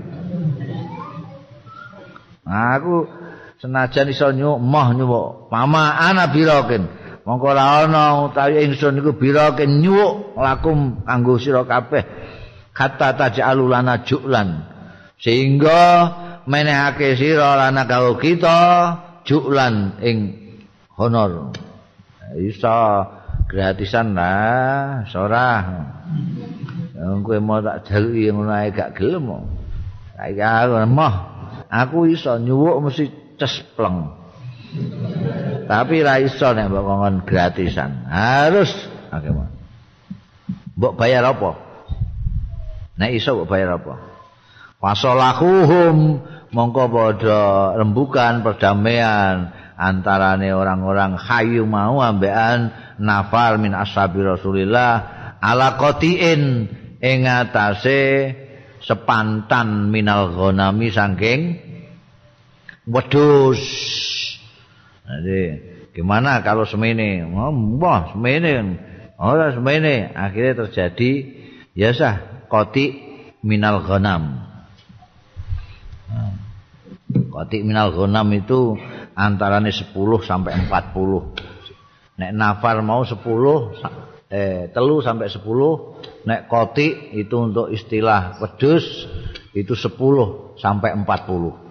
Aku 2.46 3.10
senajan 3.58 4.06
iso 4.10 4.30
nyuk 4.30 4.62
moh 4.62 4.88
nyuk 4.94 5.50
mama 5.50 5.98
ana 5.98 6.30
birokin. 6.30 6.86
Mongko 7.26 7.58
ora 7.58 7.82
ana 7.82 8.22
utawi 8.30 8.62
ingsun 8.62 9.02
niku 9.02 9.18
birokin 9.18 9.82
nyuk 9.82 10.38
lakum 10.38 11.02
kanggo 11.02 11.42
sira 11.42 11.66
kabeh. 11.66 12.06
Kata 12.70 13.18
taj'alu 13.18 13.66
lana 13.66 14.06
ju'lan. 14.06 14.62
Sehingga 15.18 15.82
menehake 16.46 17.18
sira 17.18 17.58
lana 17.58 17.82
karo 17.88 18.14
kita 18.14 18.58
ju'lan 19.26 19.98
ing 20.06 20.18
honor. 20.94 21.50
Iso 22.38 22.78
gratisan 23.46 24.14
lah, 24.14 25.06
sorah. 25.10 25.62
Wong 26.96 27.22
kowe 27.22 27.38
mau 27.38 27.62
tak 27.62 27.86
jaluki 27.86 28.30
ngono 28.30 28.52
ae 28.52 28.74
gak 28.74 28.98
gelem. 28.98 29.46
Saiki 30.16 30.42
aku 30.42 30.74
emoh. 30.82 31.14
Aku 31.68 31.98
iso 32.08 32.40
nyuwuk 32.40 32.88
mesti 32.88 33.04
cespleng. 33.36 34.16
Tapi 35.66 35.96
ra 36.02 36.22
iso 36.22 36.52
nek 36.52 36.72
mbok 36.72 36.84
ngomong 36.84 37.16
gratisan. 37.26 38.06
Harus 38.08 38.70
akeh 39.12 39.32
Mbok 40.76 40.92
bayar 41.00 41.24
apa? 41.24 41.56
Nek 43.00 43.10
iso 43.16 43.36
mbok 43.36 43.48
bayar 43.48 43.76
apa? 43.76 43.94
Fasolahuhum 44.80 46.20
mongko 46.52 46.84
padha 46.92 47.76
rembukan 47.80 48.44
perdamaian 48.44 49.52
antarane 49.76 50.50
orang-orang 50.56 51.20
hayu 51.20 51.68
mau 51.68 52.00
ambekan 52.00 52.72
nafar 52.96 53.60
min 53.60 53.76
ashabi 53.76 54.24
Rasulillah 54.24 54.92
ala 55.38 55.76
ing 57.00 57.20
atase 57.28 58.02
sepantan 58.80 59.92
minal 59.92 60.32
ghanami 60.32 60.88
saking 60.88 61.40
wedhus. 62.86 63.62
Jadi 65.06 65.42
gimana 65.94 66.42
kalau 66.42 66.66
semene? 66.66 67.22
Oh, 67.30 67.54
wah, 67.78 68.14
semene. 68.14 68.78
Ora 69.18 69.54
semene. 69.54 70.10
Akhirnya 70.14 70.66
terjadi 70.66 71.12
ya 71.74 71.94
sah 71.94 72.46
qati 72.50 72.86
minal 73.42 73.86
ghanam. 73.86 74.42
Qati 77.10 77.62
minal 77.62 77.94
ghanam 77.94 78.26
itu 78.34 78.78
antarane 79.16 79.72
10 79.72 79.96
sampai 80.20 80.68
40. 80.68 82.20
Nek 82.20 82.30
nafar 82.36 82.84
mau 82.84 83.02
10 83.02 83.16
eh 84.26 84.68
telu 84.74 84.98
sampai 85.00 85.30
10, 85.30 85.40
nek 86.26 86.50
qati 86.50 87.14
itu 87.16 87.36
untuk 87.38 87.70
istilah 87.72 88.36
wedhus 88.42 89.08
itu 89.56 89.72
10 89.72 90.60
sampai 90.60 90.92
40. 90.92 91.64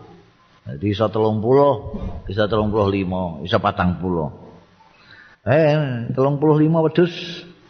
Jadi 0.65 0.85
iso 0.89 1.05
30, 1.05 2.25
bisa 2.25 2.49
35, 2.49 3.45
iso 3.45 3.57
40. 3.61 5.45
Eh, 5.45 6.09
35 6.09 6.85
wedhus 6.89 7.13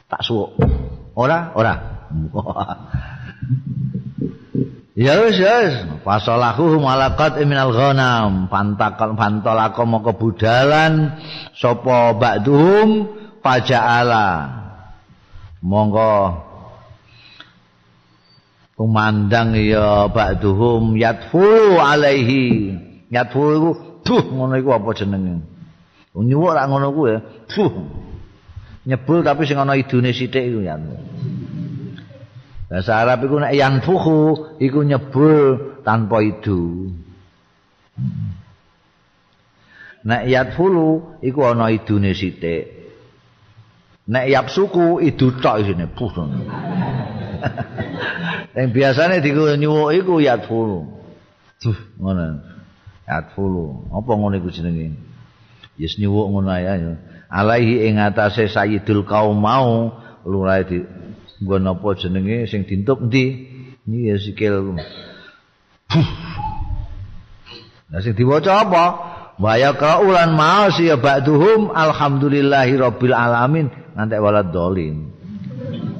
tak 0.07 0.23
suwuk. 0.23 0.55
Ora, 1.19 1.51
ora. 1.59 1.76
Ya 4.95 5.19
wis 5.27 5.35
ya 5.35 5.67
wis. 5.67 5.75
Fasalahu 6.07 6.79
malakat 6.79 7.43
minal 7.43 7.75
ghanam. 7.75 8.47
Pantakal 8.47 9.11
pantolako 9.19 9.83
moko 9.83 10.15
budalan 10.15 11.19
sapa 11.51 12.15
ba'dhum 12.15 13.11
faja'ala. 13.43 14.27
Monggo 15.59 16.39
kumandang 18.79 19.59
ya 19.59 20.07
ba'dhum 20.07 20.95
yatfu 20.95 21.75
alaihi. 21.75 22.79
Yatfu 23.11 23.41
iku 23.51 23.69
tuh 23.99 24.23
ngono 24.31 24.55
iku 24.55 24.79
apa 24.79 24.95
jenenge? 24.95 25.43
Nyuwuk 26.15 26.55
ra 26.55 26.71
ngono 26.71 26.95
kuwi 26.95 27.11
ya. 27.11 27.19
Tuh. 27.51 27.71
Nyebul 28.87 29.27
tapi 29.27 29.43
sing 29.43 29.59
ana 29.59 29.75
idune 29.75 30.15
sithik 30.15 30.39
iku 30.39 30.63
ya. 30.63 30.79
Bahasa 32.66 32.97
Arab 32.97 33.30
iku 33.30 33.38
nek 33.38 33.53
yanfuhu 33.53 34.57
iku 34.57 34.82
nyebul 34.82 35.38
tanpa 35.86 36.26
idu. 36.26 36.89
Nek 40.05 40.30
yatfulu 40.30 41.18
iku 41.22 41.45
ana 41.45 41.70
idune 41.74 42.13
sithik. 42.13 42.68
Nek 44.05 44.30
yapsuku 44.30 45.01
idu 45.01 45.34
tok 45.41 45.66
isine 45.66 45.89
puh. 45.89 46.13
Yang 48.55 48.70
biasanya 48.72 49.20
di 49.20 49.34
nyuwuk 49.34 49.91
iku 49.97 50.22
yatfulu. 50.22 50.86
Tuh, 51.57 51.78
ngono. 51.97 52.38
Yatfulu. 53.09 53.89
Apa 53.93 54.11
ngono 54.13 54.38
iku 54.38 54.49
jenenge? 54.53 54.93
Yes 55.78 55.97
nyuwuk 55.97 56.30
ngono 56.34 56.49
ae. 56.53 56.97
Alaihi 57.30 57.89
ing 57.89 57.97
atase 57.97 58.45
sayyidul 58.45 59.09
kaum 59.09 59.41
mau 59.41 59.89
lurae 60.26 60.63
di 60.70 60.78
nggo 61.41 61.57
napa 61.59 61.89
jenenge 61.99 62.47
sing 62.47 62.63
dintup 62.63 63.03
endi? 63.03 63.51
Iki 63.86 63.99
ya 64.09 64.15
sikil. 64.17 64.55
Lah 67.93 67.99
sing 68.01 68.13
diwaca 68.17 68.65
apa? 68.65 68.86
Wa 69.36 69.59
yaqra'ulan 69.59 70.31
ma'asi 70.33 70.89
ya 70.89 70.97
ba'duhum 70.97 71.69
alhamdulillahi 71.75 72.73
rabbil 72.79 73.13
alamin. 73.13 73.67
Ngantek 73.93 74.19
walad 74.23 74.49
dolin. 74.49 75.11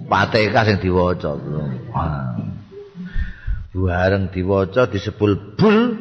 Pateka 0.07 0.65
sing 0.65 0.81
diwaca. 0.81 1.38
Bareng 3.75 4.31
diwaca 4.31 4.88
disebul 4.88 5.55
bul 5.59 5.99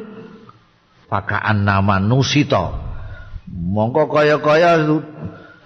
pakaan 1.11 1.67
nama 1.67 1.99
nusita. 1.99 2.81
Mongko 3.45 4.09
kaya-kaya 4.09 4.81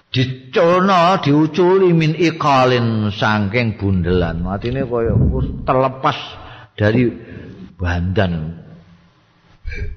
diculno 0.10 1.22
diuculi 1.22 1.93
min 1.93 2.18
iqalin 2.18 3.14
saking 3.14 3.78
bundelan. 3.78 4.41
Matine 4.41 4.86
kaya 4.86 5.14
terlepas 5.66 6.18
dari 6.74 7.14
bandan. 7.78 8.57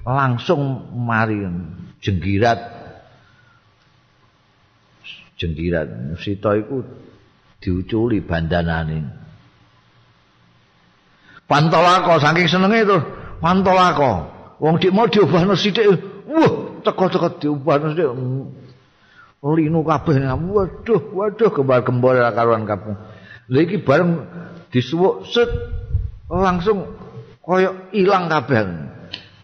Langsung 0.05 0.93
mari 0.93 1.41
jenggirat. 1.97 2.59
Jenggirat. 5.41 6.13
Sita 6.21 6.53
iku 6.53 6.85
diuculi 7.57 8.21
bandanane. 8.21 8.99
Pantolako 11.49 12.21
saking 12.21 12.45
senenge 12.45 12.85
itu. 12.85 12.97
Pantolako. 13.41 14.29
Wong 14.61 14.79
dik 14.79 14.93
mau 14.95 15.09
diobahno 15.09 15.57
sithik 15.59 15.89
wah 16.29 16.79
teko-teko 16.85 17.35
diobahno 17.41 17.91
sithik 17.91 18.07
linu 19.43 19.83
kabeh. 19.83 20.23
Waduh 20.23 21.01
waduh 21.11 21.49
gembal-gembol 21.51 22.15
karuan 22.31 22.63
kabeh 22.63 22.95
lha 23.51 23.59
iki 23.59 23.83
bareng 23.83 24.23
disuwuk 24.71 25.27
set 25.27 25.51
langsung 26.31 26.87
kaya 27.43 27.91
ilang 27.91 28.31
kabeh. 28.31 28.63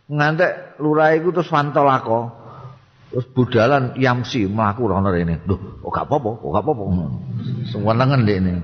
Ngantek 0.10 0.82
lurah 0.82 1.14
iku 1.14 1.30
terus 1.36 1.52
fantolako 1.52 2.34
terus 3.14 3.28
budalan 3.36 3.94
yamsi 4.00 4.50
mlaku 4.50 4.90
rono 4.90 5.12
rene. 5.12 5.44
Lho 5.46 5.84
kok 5.84 5.92
gak 5.92 6.06
apa-apa 6.08 6.30
kok 6.40 6.50
gak 6.50 6.64
apa-apa. 6.64 6.84
Senengen 7.70 8.22
dekne 8.26 8.56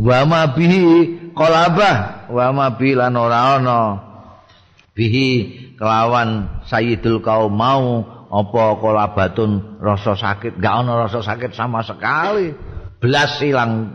wa 0.00 0.24
ma 0.24 0.40
bihi 0.52 0.84
qalabah 1.36 2.28
wa 2.32 2.46
ma 2.56 2.66
bi 2.72 2.96
lan 2.96 3.16
ora 3.20 3.60
ana 3.60 3.80
bihi 4.96 5.28
kelawan 5.76 6.60
sayyidul 6.68 7.20
kaum 7.20 7.52
mau 7.52 8.04
apa 8.30 8.78
kolabatun 8.78 9.82
rasa 9.82 10.14
sakit? 10.14 10.62
Gak 10.62 10.74
ana 10.86 11.06
rasa 11.06 11.18
sakit 11.18 11.50
sama 11.50 11.82
sekali. 11.82 12.54
Belas 13.02 13.42
hilang 13.42 13.90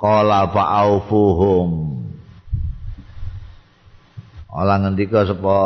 kala 0.00 0.48
fa'aufuhum. 0.48 1.68
Ola 4.54 4.78
ngendika 4.80 5.26
sapa 5.26 5.56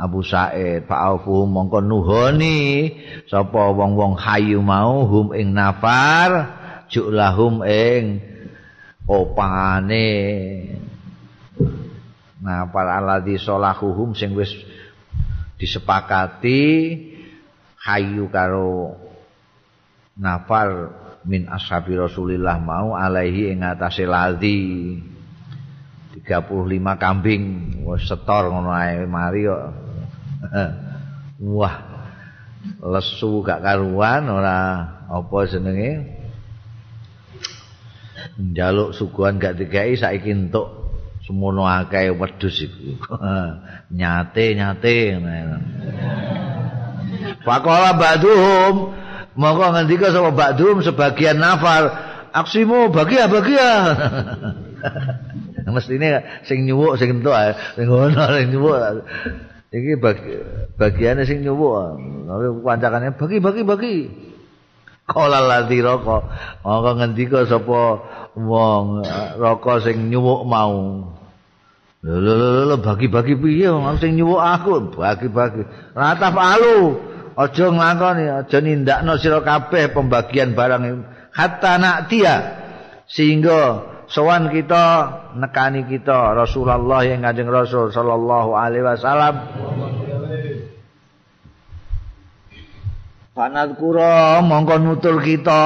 Abu 0.00 0.24
Said 0.24 0.88
fa'aufuhum 0.88 1.52
mongko 1.52 1.84
nuhoni 1.84 2.94
sapa 3.28 3.76
wong-wong 3.76 4.16
hayu 4.16 4.64
mau 4.64 5.04
hum 5.04 5.36
ing 5.36 5.52
nafar 5.52 6.56
julahum 6.88 7.60
ing 7.66 8.24
opane. 9.04 10.08
Nah, 12.40 12.72
para 12.72 13.04
aladi 13.04 13.36
solahuhum 13.36 14.16
sing 14.16 14.32
wis 14.32 14.48
disepakati 15.60 16.60
hayu 17.84 18.32
karo 18.32 18.96
nafar 20.16 20.96
min 21.28 21.44
ashabi 21.52 22.00
Rasulillah 22.00 22.56
mau 22.64 22.96
alaihi 22.96 23.52
ing 23.52 23.60
atase 23.60 24.08
ladzi 24.08 24.96
35 26.24 26.96
kambing. 26.96 27.44
Setor 28.00 28.48
ngono 28.48 28.72
ae 28.72 29.04
mari 29.04 29.44
kok. 29.44 29.64
Wah 31.56 31.76
lesu 32.80 33.44
gak 33.44 33.60
karuan 33.60 34.24
ora. 34.32 34.60
Apa 35.10 35.36
jenenge? 35.50 36.06
Njaluk 38.40 38.94
suguhan 38.94 39.36
gak 39.42 39.58
dikai 39.58 39.98
saiki 39.98 40.32
entuk 40.32 40.79
semono 41.30 41.62
akeh 41.62 42.10
wedhus 42.10 42.58
iku. 42.66 42.98
nyate 43.98 44.58
nyate. 44.58 44.94
Faqala 47.46 47.94
ba'duhum 47.94 48.74
mongko 49.38 49.66
ngendika 49.78 50.10
sama 50.10 50.34
ba'duhum 50.34 50.82
sebagian 50.82 51.38
nafar 51.38 51.94
aksimu 52.34 52.90
bagi 52.90 53.14
ya 53.22 53.30
bagi 53.30 53.54
ya. 53.54 53.74
Mestine 55.70 56.42
sing 56.50 56.66
nyuwuk 56.66 56.98
sing 56.98 57.22
entuk 57.22 57.30
sing 57.78 57.86
ngono 57.86 58.26
sing 58.34 58.50
nyuwuk. 58.50 59.06
Iki 59.70 60.02
bagi, 60.02 60.34
bagiane 60.74 61.22
sing 61.22 61.46
nyuwuk. 61.46 61.94
Tapi 62.26 62.46
kancane 62.66 63.14
bagi 63.14 63.38
bagi 63.38 63.62
bagi. 63.62 63.96
Kala 65.06 65.46
lati 65.46 65.78
roko. 65.78 66.26
Mongko 66.66 66.90
ngendika 66.98 67.46
sapa 67.46 68.02
wong 68.34 69.06
roko 69.38 69.78
sing 69.78 70.10
nyuwuk 70.10 70.42
mau. 70.42 71.06
Lho 72.00 72.80
bagi-bagi 72.80 73.36
piye 73.36 73.68
wong 73.68 74.00
sing 74.00 74.16
nyuwuk 74.16 74.40
aku 74.40 74.96
bagi-bagi. 74.96 75.68
Rataf 75.92 76.32
alu. 76.32 76.96
Aja 77.40 77.72
nglakoni, 77.72 78.24
aja 78.28 78.58
nindakno 78.60 79.16
sira 79.16 79.40
kabeh 79.40 79.96
pembagian 79.96 80.52
barang 80.52 80.82
hatta 81.32 81.80
nak 81.80 82.12
dia 82.12 82.36
sehingga 83.08 83.86
sowan 84.12 84.52
kita 84.52 84.84
nekani 85.40 85.88
kita 85.88 86.36
Rasulullah 86.36 87.00
yang 87.00 87.24
Kanjeng 87.24 87.48
Rasul 87.48 87.94
sallallahu 87.94 88.50
alaihi 88.52 88.84
wasallam. 88.84 89.34
Panadkura 93.32 94.44
mongko 94.44 94.76
nutur 94.84 95.16
kita 95.24 95.62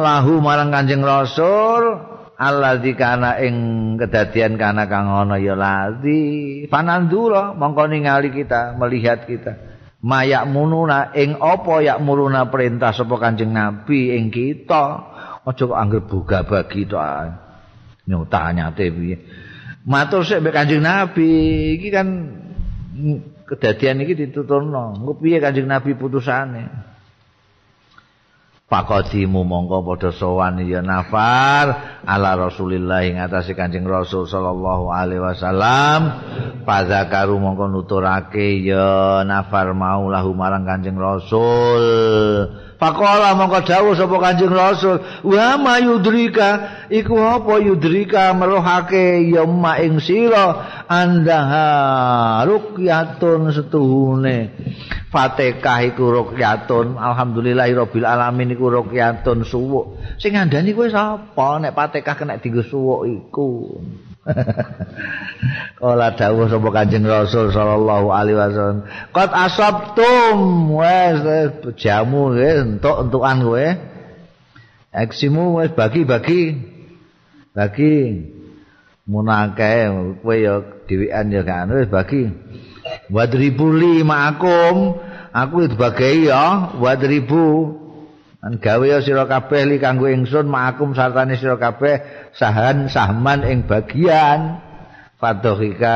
lahu 0.00 0.40
marang 0.40 0.72
Kanjeng 0.72 1.04
Rasul 1.04 2.16
alladzi 2.38 2.94
kana 2.94 3.42
ing 3.42 3.56
kedadian 3.98 4.54
kana 4.54 4.86
kang 4.86 5.10
ana 5.10 5.42
ya 5.42 5.58
ladzi 5.58 6.64
panandura 6.70 7.52
mongko 7.58 7.90
ningali 7.90 8.30
kita 8.30 8.78
melihat 8.78 9.26
kita. 9.26 9.66
Mayak 9.98 10.46
mununa 10.46 11.10
ing 11.18 11.42
apa 11.42 11.82
yak 11.82 11.98
muruna 11.98 12.46
perintah 12.46 12.94
sapa 12.94 13.18
kanjeng 13.18 13.50
nabi 13.50 14.14
ing 14.14 14.30
kita? 14.30 14.84
Aja 15.42 15.64
kok 15.64 15.74
anggere 15.74 16.06
buga 16.06 16.46
bagi 16.46 16.86
to 16.86 17.02
nyotanyate 18.06 18.94
piye? 18.94 19.16
Matur 19.82 20.22
sik 20.22 20.38
mek 20.38 20.54
kanjeng 20.54 20.86
nabi. 20.86 21.30
Iki 21.82 21.88
kan 21.90 22.08
kedadian 23.42 24.06
iki 24.06 24.14
dituturno. 24.14 24.94
Piye 25.18 25.42
kanjeng 25.42 25.66
nabi 25.66 25.98
putusane 25.98 26.87
Pakodimu 28.68 29.48
mongko 29.48 29.80
padha 29.80 30.12
sowan. 30.12 30.60
Ya 30.60 30.84
nafar 30.84 32.00
ala 32.04 32.36
Rasulillah 32.36 33.00
ing 33.08 33.16
atase 33.16 33.56
Kanjeng 33.56 33.88
Rasul 33.88 34.28
sallallahu 34.28 34.92
alaihi 34.92 35.24
wasallam 35.24 36.00
pazakaru 36.68 37.40
mongko 37.40 37.72
nuturake 37.72 38.60
ya 38.60 39.24
nafar 39.24 39.72
mau 39.72 40.12
lahu 40.12 40.36
marang 40.36 40.68
Kanjeng 40.68 41.00
Rasul 41.00 41.80
Pakola 42.78 43.34
mongko 43.34 43.66
dawuh 43.66 43.98
sapa 43.98 44.16
Kanjeng 44.22 44.54
Rasul, 44.54 45.02
"Wa 45.26 45.58
ma 45.58 45.82
yudrika 45.82 46.86
iku 46.86 47.18
apa 47.18 47.58
yudrika 47.58 48.30
merohake 48.38 49.34
ya 49.34 49.42
ma 49.50 49.82
ing 49.82 49.98
sira 49.98 50.86
andaha 50.86 51.66
ruqyatun 52.46 53.50
setuhune." 53.50 54.54
Fatihah 55.10 55.90
iku 55.90 56.06
ruqyatun, 56.06 56.94
alhamdulillahirabbil 56.94 58.06
alamin 58.06 58.54
iku 58.54 58.70
ruqyatun 58.70 59.42
suwuk. 59.42 59.98
Sing 60.22 60.38
ngandani 60.38 60.70
kowe 60.70 60.86
sapa 60.86 61.58
nek 61.58 61.74
Fatihah 61.74 62.14
kena 62.14 62.38
dienggo 62.38 62.62
suwuk 62.62 63.10
iku? 63.10 63.74
Kala 65.78 66.18
dawuh 66.18 66.50
sapa 66.50 66.68
Kanjeng 66.74 67.06
Rasul 67.06 67.54
sallallahu 67.54 68.10
alaihi 68.10 68.36
wasallam, 68.36 68.82
"Qad 69.14 69.30
asabtum 69.30 70.68
wes 70.74 71.22
jamu 71.78 72.34
wis 72.34 72.66
entuk-entukan 72.66 73.38
kowe." 73.46 73.68
Eksimu 74.90 75.62
wis 75.62 75.70
bagi-bagi. 75.72 76.58
Bagi 77.54 77.94
munake 79.06 79.88
kowe 80.20 80.34
ya 80.34 80.66
dhewean 80.90 81.30
ya 81.30 81.42
kan 81.46 81.70
wis 81.70 81.88
bagi. 81.88 82.26
Wadribuli 83.12 84.02
ma'akum, 84.02 84.98
aku 85.32 85.68
dibagi 85.70 86.28
ya 86.28 86.74
wadribu 86.80 87.76
An 88.38 88.62
gawe 88.62 89.02
sira 89.02 89.26
kabeh 89.26 89.66
li 89.66 89.82
kanggo 89.82 90.06
ingsun 90.06 90.46
ma'akum 90.46 90.94
sartane 90.94 91.34
sira 91.34 91.58
kabeh 91.58 92.30
sahan 92.38 92.86
sahman 92.86 93.42
ing 93.42 93.66
bagian. 93.66 94.62
Fadhika 95.18 95.94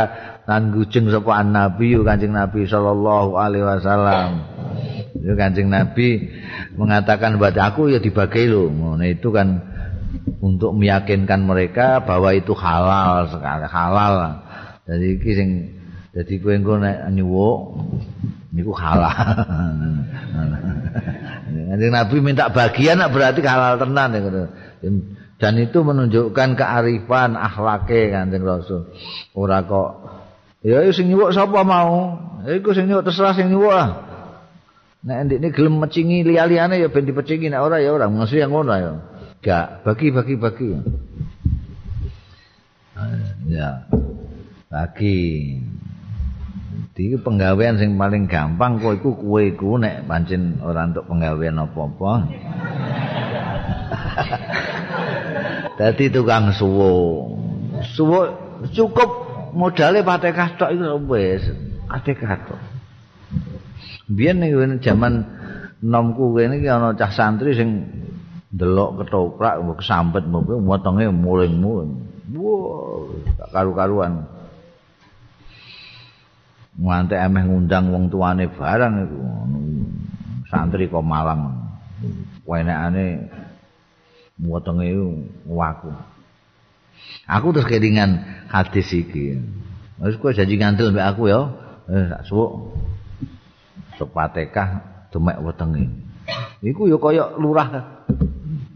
lan 0.51 0.74
gujeng 0.74 1.07
sapa 1.07 1.47
nabi 1.47 1.95
kanjeng 2.03 2.34
nabi 2.34 2.66
sallallahu 2.66 3.38
alaihi 3.38 3.62
wasallam. 3.62 4.43
Itu 5.14 5.38
kanjeng 5.38 5.70
nabi 5.70 6.26
mengatakan 6.74 7.38
buat 7.38 7.55
aku 7.55 7.95
ya 7.95 8.03
dibagi 8.03 8.51
lo 8.51 8.66
nah, 8.99 9.07
itu 9.07 9.30
kan 9.30 9.62
untuk 10.43 10.74
meyakinkan 10.74 11.47
mereka 11.47 12.03
bahwa 12.03 12.34
itu 12.34 12.51
halal 12.59 13.30
sekali 13.30 13.70
halal. 13.70 14.43
Jadi 14.90 15.07
iki 15.14 15.30
sing 15.38 15.49
jadi 16.12 16.34
kowe 16.44 16.52
engko 16.52 16.76
nek 16.76 17.08
nyuwuk 17.08 17.58
niku 18.52 18.76
halal 18.76 19.08
Kanjeng 21.72 21.92
Nabi 21.92 22.16
minta 22.20 22.52
bagian 22.52 23.00
berarti 23.08 23.40
halal 23.40 23.80
tenan. 23.80 24.12
Dan 25.40 25.52
itu 25.56 25.80
menunjukkan 25.80 26.52
kearifan 26.52 27.32
akhlake 27.32 28.12
Kanjeng 28.12 28.44
Rasul. 28.44 28.92
Ora 29.32 29.64
kok 29.64 29.88
ya 30.60 30.84
sing 30.92 31.08
nyuwuk 31.08 31.32
sapa 31.32 31.64
mau? 31.64 32.20
Iku 32.44 32.76
sing 32.76 32.92
nyuwuk 32.92 33.08
terserah 33.08 33.32
sing 33.32 33.48
nyuwuk 33.48 33.72
lah. 33.72 33.90
Nek 35.02 35.32
ndikne 35.32 35.48
gelem 35.48 35.80
mecingi 35.80 36.22
liya-liyane 36.28 36.76
ya 36.76 36.92
ben 36.92 37.08
dipecingi 37.08 37.48
nek 37.48 37.64
ora 37.64 37.80
ya 37.80 37.88
ora 37.90 38.12
mesti 38.12 38.36
yang 38.36 38.52
ngono 38.52 38.72
ya. 38.76 38.92
Gak 39.40 39.88
bagi-bagi 39.88 40.36
bagi. 40.38 40.70
Ya. 43.48 43.88
Bagi. 44.70 45.20
Di 46.92 47.16
penggawean 47.16 47.80
sing 47.80 47.96
paling 47.96 48.28
gampang 48.28 48.76
kok 48.76 49.00
iku 49.00 49.16
kowe 49.16 49.40
iku 49.40 49.80
nek 49.80 50.04
pancen 50.04 50.60
ora 50.60 50.84
entuk 50.84 51.08
penggawean 51.08 51.56
apa-apa. 51.56 52.12
Dadi 55.80 56.12
tukang 56.12 56.52
suwo. 56.52 56.92
Suwo 57.96 58.28
cukup 58.76 59.10
modale 59.56 60.04
patekah 60.04 60.60
tok 60.60 60.70
iku 60.76 61.00
wis 61.08 61.48
patekah 61.88 62.32
tok. 62.44 62.60
Biyen 64.12 64.44
ning 64.44 64.80
jaman 64.84 65.24
nomku 65.80 66.36
kene 66.36 66.60
iki 66.60 66.68
ana 66.68 66.92
cah 66.92 67.08
santri 67.08 67.56
sing 67.56 67.88
delok 68.52 69.00
ketoprak 69.00 69.64
kesambet 69.80 70.28
mbok 70.28 70.60
wetenge 70.60 71.08
muling-muling. 71.08 72.04
Wah, 72.32 73.12
karu-karuan. 73.52 74.24
Ngantek 76.78 77.20
emeh 77.20 77.44
ngundang 77.44 77.92
wong 77.92 78.08
tuane 78.08 78.48
barang 78.48 78.94
iku 79.04 79.20
santri 80.48 80.88
kok 80.88 81.04
malang. 81.04 81.52
Wenekane 82.44 83.28
wetenge 84.40 84.88
waku. 85.48 85.92
Aku 87.28 87.52
terus 87.54 87.68
kelingan 87.68 88.24
hadis 88.48 88.88
iki. 88.92 89.40
Wis 90.02 90.18
kowe 90.18 90.34
janji 90.34 90.58
ngandel 90.58 90.92
mbek 90.92 91.06
aku 91.12 91.32
ya. 91.32 91.40
Eh 91.88 92.04
sak 92.08 92.22
suwuk. 92.28 92.50
Sepatekah 93.96 94.68
demek 95.12 95.40
wetenge. 95.40 95.88
Iku 96.64 96.88
ya 96.88 96.96
kaya 96.98 97.24
lurah 97.38 97.68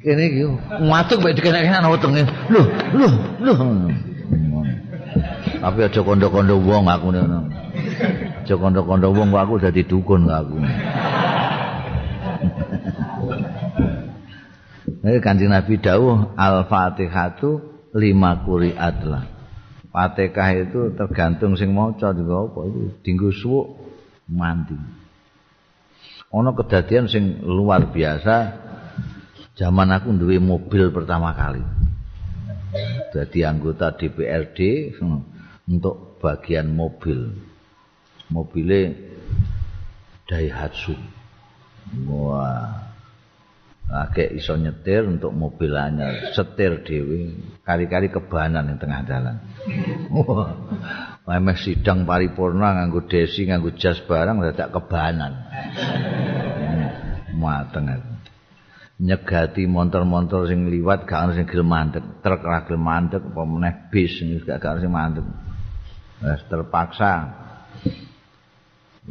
kene 0.00 0.22
iki 0.30 0.42
ngatuk 0.84 1.18
mbek 1.24 1.34
dikenek-kenek 1.40 1.90
wetenge. 1.92 2.22
Lho 2.52 2.62
lho 2.94 3.08
lho 3.42 3.54
tapi 5.56 5.82
aja 5.82 6.00
kondo-kondo 6.04 6.60
wong 6.60 6.84
aku 6.86 7.10
ngono 7.10 7.48
aja 8.46 8.54
kondo-kondo 8.54 9.10
wong 9.10 9.34
aku 9.34 9.58
dadi 9.58 9.82
dukun 9.82 10.30
aku 10.30 10.56
Ini 15.06 15.22
kanjeng 15.22 15.54
Nabi 15.54 15.78
dawuh 15.78 16.34
Al-Fatihatu 16.34 17.62
lima 17.94 18.42
kuri 18.42 18.74
adlah. 18.74 19.22
Fatihah 19.94 20.50
itu 20.66 20.92
tergantung 20.98 21.54
sing 21.56 21.72
maca 21.72 22.12
juga 22.12 22.44
apa 22.44 22.60
itu 22.68 22.80
dinggo 23.06 23.30
suwuk 23.32 23.80
mandi. 24.28 24.74
Ono 26.34 26.52
kedadian 26.52 27.08
sing 27.08 27.40
luar 27.46 27.94
biasa 27.94 28.34
zaman 29.56 29.88
aku 29.94 30.12
duwe 30.12 30.36
mobil 30.42 30.92
pertama 30.92 31.32
kali. 31.32 31.64
Jadi 33.14 33.46
anggota 33.46 33.94
DPRD 33.96 34.92
untuk 35.70 36.20
bagian 36.20 36.68
mobil. 36.68 37.32
Mobilnya 38.30 38.94
Daihatsu. 40.26 40.94
Wah. 42.10 42.86
Agak 43.86 44.34
iso 44.34 44.58
nyetir 44.58 45.06
untuk 45.06 45.30
mobil 45.30 45.70
anyar, 45.70 46.34
setir 46.34 46.82
dewi, 46.82 47.38
kari-kari 47.62 48.10
kebanan 48.10 48.66
yang 48.66 48.82
tengah 48.82 49.06
jalan. 49.06 49.38
Wah, 50.10 51.54
sidang 51.54 52.02
paripurna 52.02 52.74
nganggo 52.74 53.06
desi, 53.06 53.46
nganggo 53.46 53.78
jas 53.78 54.02
barang, 54.02 54.42
tidak 54.42 54.74
kebanan. 54.74 55.38
Mateng 57.38 57.86
aku. 57.86 58.10
Nyegati 59.06 59.70
motor-motor 59.70 60.50
sing 60.50 60.66
liwat, 60.66 61.06
gak 61.06 61.30
harus 61.30 61.38
yang 61.38 61.46
gelem 61.46 61.70
mandek, 61.70 62.02
truk 62.26 62.42
lah 62.42 62.66
gelem 62.66 62.82
mandek, 62.82 63.22
apa 63.22 63.42
meneh 63.46 63.74
bis, 63.94 64.18
gak 64.42 64.66
harus 64.66 64.82
yang 64.82 64.98
mandek. 64.98 65.22
Terpaksa 66.50 67.45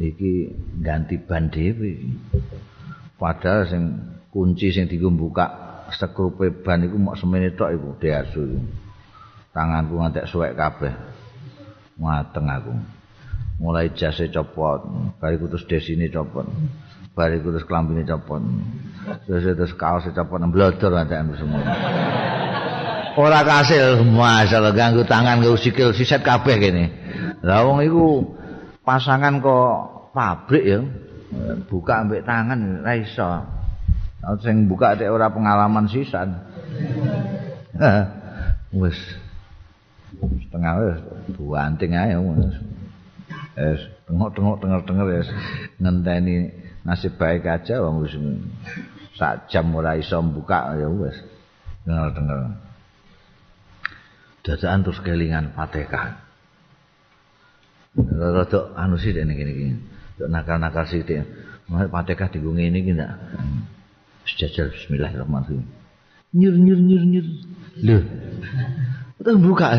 iki 0.00 0.52
ganti 0.80 1.20
ban 1.20 1.48
dhewe. 1.48 2.12
Padahal 3.16 3.64
sing 3.68 3.82
kunci 4.28 4.72
sing 4.72 4.88
dibuka 4.88 5.46
sekrupe 5.92 6.52
ban 6.64 6.84
iku 6.84 6.96
mok 7.00 7.16
semene 7.16 7.52
tok 7.56 7.72
iku 7.72 7.88
diasu. 8.00 8.44
Tanganku 9.56 9.96
ngantek 9.96 10.28
suwek 10.28 10.52
kabeh. 10.52 11.16
mateng 11.96 12.44
aku 12.44 12.72
mulai 13.56 13.88
jase 13.96 14.28
copot 14.28 14.84
bariku 15.16 15.48
terus 15.48 15.64
desine 15.64 16.12
copot 16.12 16.44
bariku 17.16 17.48
terus 17.56 17.64
klambine 17.64 18.04
copot 18.04 18.44
terus 19.24 19.56
terus 19.56 19.72
kaos 19.80 20.04
copot 20.12 20.36
blodor 20.52 20.92
antekan 20.92 21.32
semua 21.40 21.64
ora 23.16 23.40
kasil 23.40 24.04
masalah 24.04 24.76
ganggu 24.76 25.08
tangan 25.08 25.40
ganggu 25.40 25.56
sikil 25.56 25.96
siset 25.96 26.20
kabeh 26.20 26.60
kene 26.60 26.84
lah 27.40 27.64
wong 27.64 27.80
iku 27.80 28.35
pasangan 28.86 29.42
kok 29.42 29.74
pabrik 30.14 30.64
ya? 30.64 30.80
Buka 31.66 32.06
ambek 32.06 32.22
tangan 32.22 32.86
ra 32.86 32.94
iso. 32.94 33.26
Sing 34.46 34.70
buka 34.70 34.94
tek 34.94 35.10
ora 35.10 35.26
pengalaman 35.34 35.90
sisan. 35.90 36.38
Wis. 38.70 38.96
Setengah 40.16 40.72
wis 40.80 40.98
buanting 41.34 41.98
ae 41.98 42.14
wis. 42.14 42.54
Es 43.58 43.80
tengok-tengok 44.06 44.62
tenger-tenger 44.62 45.06
ya 45.10 45.22
ngenteni 45.82 46.52
nasib 46.86 47.18
baik 47.18 47.48
aja 47.48 47.80
wong 47.82 48.04
wis 48.04 48.14
sak 49.16 49.48
jam 49.50 49.72
ora 49.74 49.98
iso 49.98 50.22
buka 50.22 50.78
ya 50.78 50.86
wis. 50.86 51.18
Denger-denger 51.82 52.38
dadakan 54.46 54.80
terus 54.86 55.02
kelingan 55.02 55.50
Fatihah 55.58 56.25
rada 57.96 58.60
anu 58.76 58.96
sih 59.00 59.12
dene 59.16 59.32
kene 59.32 59.52
iki 59.52 59.66
nakal-nakal 60.28 60.84
sithik 60.84 61.24
Fatihah 61.66 62.28
digo 62.30 62.52
ngene 62.52 62.78
iki 62.80 62.92
ndak 62.92 63.10
sejajal 64.28 64.70
bismillahirrahmanirrahim 64.72 65.64
nyur 66.36 66.54
nyur 66.54 66.80
nyur 66.80 67.04
nyur 67.04 67.26
lho 67.80 67.98
Kita 69.16 69.32
buka. 69.40 69.72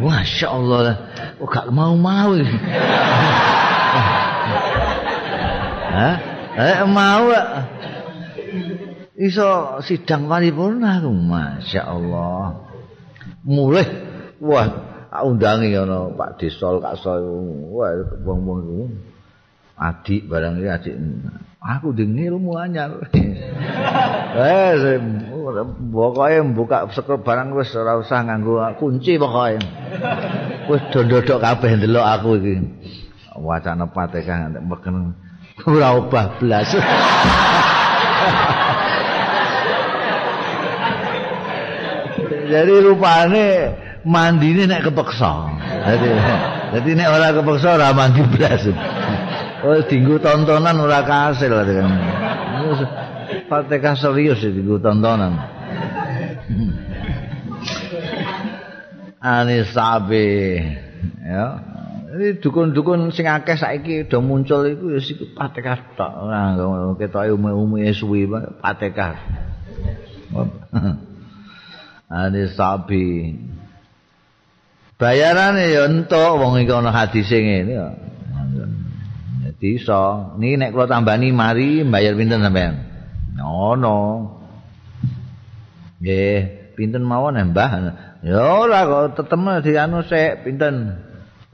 Masya 0.00 0.48
Allah 0.48 0.78
lah. 0.80 0.96
Oh, 1.38 1.46
gak 1.46 1.68
mau-mau. 1.68 2.34
Hah? 5.92 6.14
Eh, 6.56 6.78
mau. 6.88 7.28
Iso 9.14 9.78
sidang 9.84 10.26
paripurna 10.26 11.04
aku. 11.04 11.12
Masya 11.12 11.84
Allah. 11.84 12.64
Mulai. 13.44 13.86
Wah, 14.40 14.93
undangi 15.22 15.70
ono 15.78 16.10
Pak 16.18 16.42
Desol, 16.42 16.82
Kak 16.82 16.98
Soy. 16.98 17.22
Wah, 17.70 17.94
wong-wong 18.26 18.90
adik 19.78 20.26
barang 20.26 20.58
ini 20.58 20.70
adik. 20.70 20.94
Aku 21.62 21.94
dengi 21.94 22.26
ilmu 22.28 22.58
anyar. 22.58 22.90
Eh 24.34 24.98
pokoknya 25.94 26.42
buka 26.58 26.90
sekel 26.90 27.22
barang 27.22 27.54
wis 27.54 27.70
ora 27.78 28.02
usah 28.02 28.26
nganggo 28.26 28.58
kunci 28.74 29.14
pokoknya. 29.14 29.62
Wis 30.66 30.82
dodok 30.90 31.38
kabeh 31.38 31.78
ndelok 31.78 32.02
aku 32.02 32.42
iki. 32.42 32.58
Wacana 33.38 33.86
pateka 33.86 34.50
nek 34.50 34.66
meken. 34.66 35.14
Ora 35.70 35.94
obah 35.94 36.34
blas. 36.42 36.74
Jadi 42.44 42.74
rupane 42.84 43.83
mandine 44.04 44.68
nek 44.68 44.84
kepeksa 44.84 45.32
jadi 45.64 46.08
jadi 46.78 46.90
nek 46.96 47.08
ora 47.08 47.28
kepeksa 47.32 47.68
ora 47.76 47.88
mandi 47.96 48.22
blas 48.24 48.64
Oh, 49.64 49.80
dinggu 49.80 50.20
tontonan 50.20 50.76
ora 50.76 51.00
kasil 51.08 51.48
kan. 51.48 51.88
Fatihah 53.48 53.96
serius 53.96 54.44
iki 54.44 54.60
dinggu 54.60 54.76
tontonan. 54.76 55.40
Ani 59.24 59.64
sabe. 59.72 60.60
Ya. 61.24 61.64
Ini 62.12 62.44
dukun-dukun 62.44 63.08
sing 63.16 63.24
akeh 63.24 63.56
saiki 63.56 64.04
udah 64.04 64.20
muncul 64.20 64.68
iku 64.68 64.92
ya 64.92 65.00
sik 65.00 65.32
Fatihah 65.32 65.80
tok. 65.96 66.12
Ora 66.28 66.52
ketoke 67.00 67.32
ume-ume 67.32 67.88
suwi 67.96 68.28
Fatihah. 68.60 69.16
Ani 72.12 72.52
sabe. 72.52 73.32
Bayarane 75.04 75.68
ya 75.68 75.84
entuk 75.84 76.40
wong 76.40 76.64
iki 76.64 76.72
ana 76.72 76.88
hadise 76.88 77.36
ngene 77.36 77.72
ya. 77.76 77.88
Iso. 79.64 80.36
Niki 80.36 80.60
nek 80.60 80.76
kula 80.76 80.84
tambani 80.84 81.32
mari 81.32 81.80
bayar 81.88 82.12
pinten 82.20 82.44
sampean? 82.44 82.84
Ono. 83.40 84.28
Nggih, 86.04 86.36
pinten 86.76 87.00
mawon 87.04 87.36
Mbah? 87.52 87.70
Ya 88.20 88.44
ora 88.44 88.84
kok 88.84 89.16
teteme 89.20 89.60
di 89.64 89.72
anu 89.80 90.04
sik 90.04 90.44
pinten? 90.44 91.00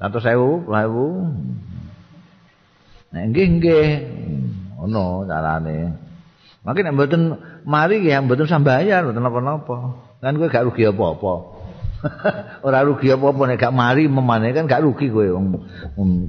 100.000, 0.02 0.66
100.000. 0.66 3.14
Nek 3.14 3.24
nggih 3.30 3.46
nggih. 3.58 3.88
Ono 4.90 5.22
carane. 5.30 5.94
Mungkin 6.66 6.82
nek 6.82 6.94
mboten 6.98 7.38
mari 7.62 8.02
ya 8.02 8.18
mboten 8.26 8.50
sambayar, 8.50 9.06
mboten 9.06 9.22
apa-apa. 9.22 9.76
Kan 10.18 10.34
kowe 10.34 10.50
gak 10.50 10.66
rugi 10.66 10.90
apa-apa. 10.90 11.59
ora 12.66 12.80
rugi 12.84 13.12
apa-apa 13.12 13.42
nek 13.50 13.58
gak 13.60 13.74
mari 13.74 14.08
memane 14.08 14.52
kan 14.56 14.64
gak 14.64 14.82
rugi 14.84 15.12
kowe 15.12 15.26
wong 15.26 15.46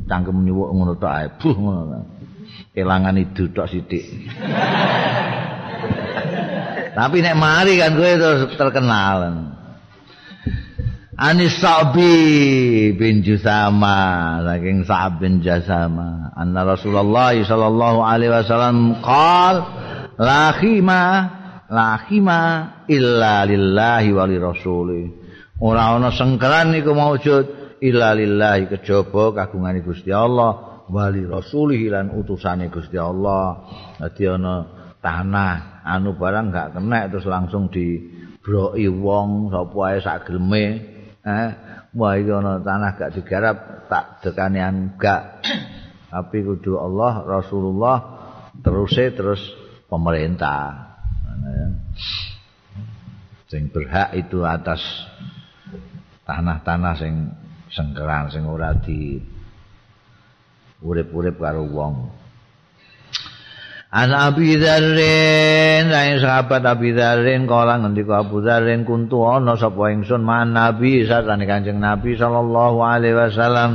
cangkem 0.07 0.38
nyuwuk 0.43 0.69
ngono 0.76 0.93
tok 0.99 1.11
ae. 1.11 1.28
Buh 1.39 1.55
ngono 1.55 1.99
kelangan 2.76 3.19
itu 3.19 3.47
tok 3.51 3.67
sithik. 3.72 4.03
Tapi 6.97 7.17
nek 7.24 7.39
mari 7.39 7.80
kan 7.80 7.95
kowe 7.95 8.11
terus 8.19 8.51
terkenal 8.59 9.47
Anis 11.22 11.61
Sa'bi 11.61 12.97
bin 12.97 13.22
Jusama 13.22 14.41
saking 14.41 14.89
Sa'ab 14.89 15.22
bin 15.22 15.45
Jusama. 15.45 16.34
Anna 16.34 16.65
Rasulullah 16.65 17.38
sallallahu 17.38 18.01
alaihi 18.01 18.34
wasallam 18.34 18.97
qal 19.05 19.55
la 20.17 20.49
khima 20.57 21.03
la 21.69 22.01
khima 22.09 22.41
illa 22.89 23.45
lillahi 23.45 24.09
wa 24.17 24.26
li 24.26 24.38
rasulih 24.41 25.20
ora 25.62 25.95
ana 25.95 26.09
sengkeran 26.09 26.74
niku 26.74 26.91
maujud. 26.97 27.62
Illa 27.82 28.14
lillahi 28.14 28.70
kejaba 28.70 29.34
kagungan 29.34 29.82
Gusti 29.82 30.14
Allah 30.14 30.86
wali 30.86 31.26
rasulih 31.26 31.82
lan 31.89 32.14
utusane 32.14 32.70
Gusti 32.70 32.97
Allah. 32.97 33.66
Dadi 33.97 34.30
ana 34.30 34.55
tanah 35.01 35.82
anu 35.82 36.14
barang 36.14 36.53
gak 36.53 36.78
kena 36.78 37.09
terus 37.09 37.26
langsung 37.26 37.74
dibroki 37.74 38.86
wong 38.86 39.49
sapa 39.49 39.78
ae 39.89 39.97
sak 39.97 40.30
geleme. 40.30 40.66
Eh 41.26 41.49
wah 41.97 42.14
iki 42.18 42.30
ana 42.30 42.62
tanah 42.62 42.89
gak 43.01 43.12
digarap 43.18 43.57
tak 43.89 44.22
dekanian 44.22 44.93
gak. 45.01 45.41
Tapi 46.14 46.38
kudu 46.45 46.78
Allah 46.78 47.26
Rasulullah 47.26 47.97
terus 48.62 48.93
terus 48.93 49.41
pemerintah. 49.89 50.93
Sing 53.49 53.74
berhak 53.74 54.14
itu 54.16 54.45
atas 54.45 54.80
tanah-tanah 56.32 56.95
sing 56.95 57.27
sengkeran 57.67 58.32
sing 58.32 58.47
ora 58.47 58.71
di 58.79 59.19
urip-urip 60.79 61.36
karo 61.36 61.67
wong. 61.67 61.95
An 63.91 64.15
Abi 64.15 64.55
Dzarrin, 64.55 65.91
saing 65.91 66.23
sahabat 66.23 66.63
Abi 66.63 66.95
Dzarrin 66.95 67.43
kala 67.43 67.84
ngendika 67.84 68.23
Abu 68.23 68.39
Dzarrin 68.39 68.88
kuntu 68.88 69.27
ana 69.27 69.59
sapa 69.59 69.91
ingsun 69.91 70.23
man 70.23 70.55
Nabi 70.55 71.03
satane 71.03 71.43
Kanjeng 71.43 71.84
Nabi 71.84 72.15
sallallahu 72.15 72.79
alaihi 72.79 73.19
wasallam. 73.19 73.71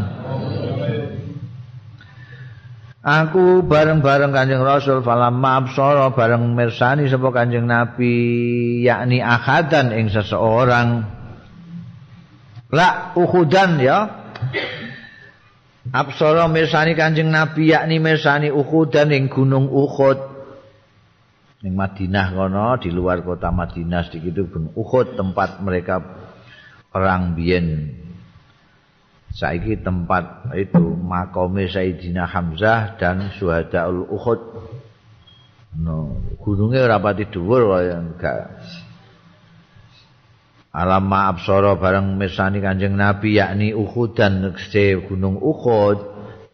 Aku 3.06 3.62
bareng-bareng 3.68 4.32
Kanjeng 4.32 4.64
Rasul 4.64 5.04
falam 5.04 5.36
mabsara 5.38 6.10
bareng 6.16 6.56
mirsani 6.56 7.12
sapa 7.12 7.28
Kanjeng 7.36 7.68
Nabi 7.68 8.16
yakni 8.82 9.20
akhadan 9.20 9.92
ing 9.92 10.08
seseorang 10.08 11.15
La 12.70 13.14
Uhudan 13.14 13.78
ya. 13.78 13.98
Absara 15.94 16.50
mirsani 16.50 16.98
Kanjeng 16.98 17.30
Nabi 17.30 17.70
yakni 17.70 18.02
mirsani 18.02 18.50
Uhudan 18.50 19.14
ing 19.14 19.30
Gunung 19.30 19.70
Uhud. 19.70 20.18
Ning 21.62 21.72
Madinah 21.78 22.34
kono 22.34 22.74
di 22.82 22.90
luar 22.90 23.22
kota 23.22 23.54
Madinah 23.54 24.10
sedikit 24.10 24.50
Gunung 24.50 24.74
Uhud 24.74 25.14
tempat 25.14 25.62
mereka 25.62 26.02
perang 26.90 27.38
biyen. 27.38 27.94
Saiki 29.30 29.78
tempat 29.84 30.50
itu 30.56 30.80
makome 30.80 31.68
Sayyidina 31.68 32.24
Hamzah 32.24 32.96
dan 32.98 33.30
Syuhadaul 33.36 34.08
Uhud. 34.10 34.40
No, 35.76 36.18
gunungnya 36.40 36.88
rapati 36.88 37.28
dhuwur 37.28 37.68
kaya 37.68 38.00
enggak 38.00 38.64
Alama 40.76 41.32
absara 41.32 41.72
bareng 41.80 42.20
mirsani 42.20 42.60
Kanjeng 42.60 43.00
Nabi 43.00 43.40
yakni 43.40 43.72
Uhud 43.72 44.12
dan 44.12 44.44
gunung 45.08 45.40
Uhud. 45.40 45.98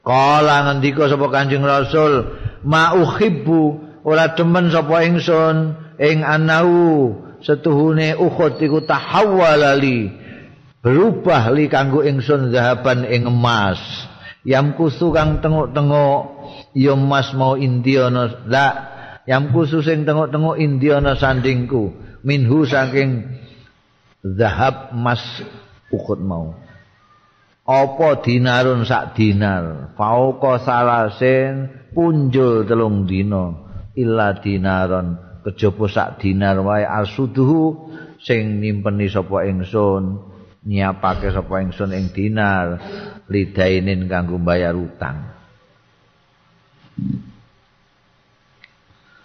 Kala 0.07 0.71
ngendika 0.71 1.11
sapa 1.11 1.27
Kanjeng 1.27 1.67
Rasul, 1.67 2.31
"Ma 2.63 2.95
uhibbu 2.95 3.63
ora 4.07 4.31
demen 4.39 4.71
sapa 4.71 5.03
ingsun 5.03 5.75
ing 5.99 6.23
anau 6.23 7.19
setuhune 7.43 8.15
Uhud 8.15 8.63
iku 8.63 8.87
tahawwalali 8.87 10.15
berubah 10.83 11.51
li 11.51 11.67
kanggo 11.67 12.07
ingsun 12.07 12.55
zahaban 12.55 13.03
ing 13.07 13.27
emas 13.27 13.79
yam 14.43 14.75
kusu 14.75 15.15
kang 15.15 15.39
tenguk-tenguk 15.43 16.23
ya 16.75 16.95
emas 16.99 17.31
mau 17.35 17.55
indiana 17.55 18.31
la 18.47 18.67
yam 19.27 19.55
kusu 19.55 19.83
sing 19.83 20.03
tenguk-tenguk 20.03 20.59
indiana 20.59 21.15
sandingku 21.15 21.95
minhu 22.27 22.67
saking 22.67 23.43
zahab 24.23 24.95
emas 24.95 25.23
ukut 25.91 26.19
mau. 26.23 26.55
Apa 27.63 28.23
dinarun 28.23 28.83
sak 28.83 29.15
dinar? 29.15 29.95
Fauqa 29.95 30.63
salasin 30.63 31.71
punjul 31.95 32.67
telung 32.67 33.07
dina. 33.07 33.55
Illa 33.95 34.35
dinaron. 34.39 35.19
Kejaba 35.43 35.87
sak 35.91 36.09
dinar 36.23 36.63
wae 36.63 36.87
asuduhu 36.87 37.91
sing 38.23 38.63
nimpeni 38.63 39.11
sapa 39.11 39.43
ingsun 39.51 40.23
nyiapake 40.63 41.35
sapa 41.35 41.67
ingsun 41.67 41.91
ing 41.91 42.15
dinar 42.15 42.79
lidainin 43.27 44.07
kanggo 44.07 44.39
bayar 44.39 44.79
utang. 44.79 45.35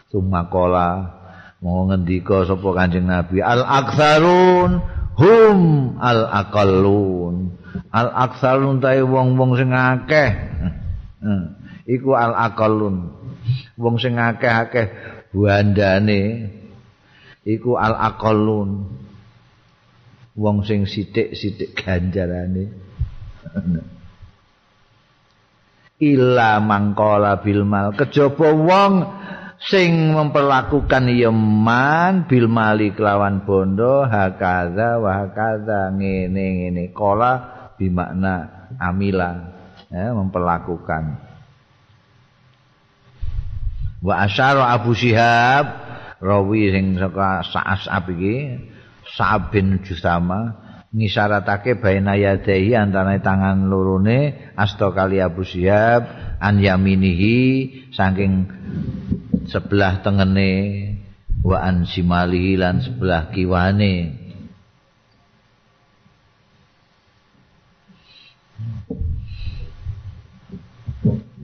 Sumakola 0.09 1.16
mau 1.61 1.87
ngendika 1.89 2.45
sapa 2.45 2.69
Kanjeng 2.75 3.09
Nabi? 3.09 3.41
Al 3.41 3.63
aktsarun 3.65 4.71
hum 5.17 5.59
al 5.97 6.21
aqallun 6.29 7.57
al 7.91 8.09
aksarun 8.13 8.81
tae 8.83 9.01
wong-wong 9.01 9.57
sing 9.57 9.71
akeh. 9.73 10.29
Iku 11.95 12.13
al 12.13 12.33
aqallun 12.35 13.17
wong 13.79 13.95
sing 14.01 14.19
akeh-akeh 14.19 14.91
buandane 15.31 16.51
iku 17.47 17.79
al 17.79 17.95
aqallun 17.95 18.91
wong 20.37 20.57
sing 20.67 20.85
sithik-sithik 20.85 21.73
ganjarane. 21.73 22.65
Illa 25.97 26.61
mangkola 26.61 27.41
bil 27.41 27.65
mal. 27.65 27.89
Kejaba 27.97 28.53
wong 28.53 28.93
sing 29.61 30.13
memperlakukan 30.13 31.09
yeman 31.09 32.29
bil 32.29 32.45
mali 32.45 32.93
kelawan 32.93 33.41
bondo 33.41 34.05
hakaza 34.05 35.01
wa 35.01 35.25
hakaza 35.25 35.89
ngene 35.97 36.45
ngene. 36.61 36.83
Kola 36.93 37.41
bimakna 37.77 38.69
amila 38.77 39.31
ya, 39.89 40.13
memperlakukan. 40.13 41.03
Wa 43.97 44.29
asyara 44.29 44.77
Abu 44.77 44.93
Syihab 44.93 45.65
rawi 46.21 46.69
sing 46.69 46.85
saka 47.01 47.41
Sa'asab 47.41 48.13
iki 48.13 48.61
Sa'ab 49.09 49.49
bin 49.49 49.81
Jusama 49.81 50.53
ngisyaratake 50.93 51.81
baina 51.81 52.13
yadaihi 52.13 52.77
antara 52.77 53.17
tangan 53.19 53.65
lorone 53.67 54.53
asta 54.53 54.93
kali 54.93 55.17
Abu 55.17 55.41
Syihab 55.41 56.07
an 56.37 56.61
yaminihi 56.61 57.37
saking 57.91 58.45
sebelah 59.47 60.03
tengene 60.03 60.51
wa 61.43 61.63
an 61.63 61.87
simalihi 61.87 62.59
lan 62.59 62.83
sebelah 62.83 63.31
kiwane 63.31 64.27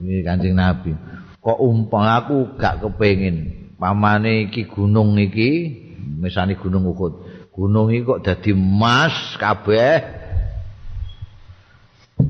Ini 0.04 0.20
kancing 0.20 0.52
Nabi. 0.52 0.92
Kok 1.40 1.58
umpang 1.64 2.04
aku 2.04 2.60
gak 2.60 2.84
kepengin 2.84 3.64
pamane 3.80 4.52
iki 4.52 4.68
gunung 4.68 5.16
iki, 5.16 5.72
misalnya 6.20 6.60
gunung 6.60 6.88
Uhud. 6.92 7.24
Gunung 7.52 7.88
iki 7.88 8.04
kok 8.04 8.20
dadi 8.20 8.52
emas 8.52 9.36
kabeh. 9.40 10.04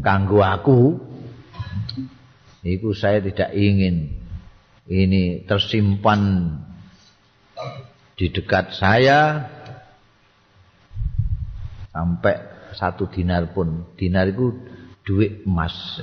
Kanggo 0.02 0.38
aku. 0.38 0.98
Iku 2.64 2.96
saya 2.96 3.20
tidak 3.20 3.52
ingin 3.52 4.23
ini 4.88 5.48
tersimpan 5.48 6.52
di 8.14 8.26
dekat 8.30 8.76
saya 8.76 9.48
sampai 11.94 12.34
satu 12.74 13.08
dinar 13.08 13.54
pun. 13.54 13.94
Dinar 13.96 14.28
itu 14.28 14.52
duit 15.06 15.46
emas. 15.46 16.02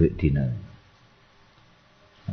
duit 0.00 0.16
dinar. 0.16 0.56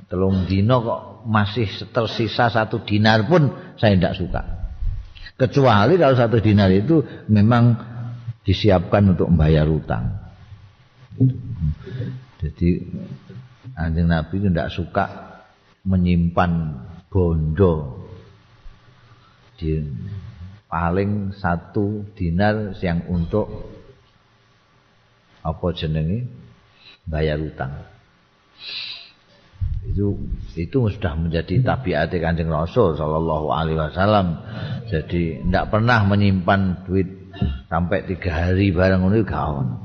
Telung 0.08 0.48
dino 0.48 0.80
kok 0.80 1.02
masih 1.28 1.68
tersisa 1.92 2.48
satu 2.48 2.80
dinar 2.88 3.28
pun 3.28 3.52
saya 3.76 4.00
tidak 4.00 4.16
suka. 4.16 4.42
Kecuali 5.36 6.00
kalau 6.00 6.16
satu 6.16 6.40
dinar 6.40 6.72
itu 6.72 7.04
memang 7.28 7.76
disiapkan 8.48 9.12
untuk 9.12 9.28
membayar 9.28 9.68
utang. 9.68 10.16
Jadi 12.40 12.88
anjing 13.76 14.08
Nabi 14.08 14.34
itu 14.40 14.48
tidak 14.48 14.70
suka 14.72 15.27
menyimpan 15.88 16.52
bondo 17.08 18.04
di 19.56 19.80
paling 20.68 21.32
satu 21.34 22.04
dinar 22.14 22.76
yang 22.84 23.08
untuk 23.08 23.48
apa 25.42 25.68
jenenge 25.72 26.28
bayar 27.08 27.40
utang. 27.40 27.88
Itu 29.88 30.20
itu 30.60 30.92
sudah 30.92 31.16
menjadi 31.16 31.64
tabiat 31.64 32.12
Kanjeng 32.12 32.52
Rasul 32.52 33.00
sallallahu 33.00 33.48
alaihi 33.56 33.80
wasallam. 33.80 34.44
Jadi 34.92 35.48
tidak 35.48 35.72
pernah 35.72 36.04
menyimpan 36.04 36.84
duit 36.84 37.08
sampai 37.72 38.04
tiga 38.04 38.52
hari 38.52 38.76
barang 38.76 39.00
ngono 39.00 39.24
gak 39.24 39.44
ono. 39.48 39.76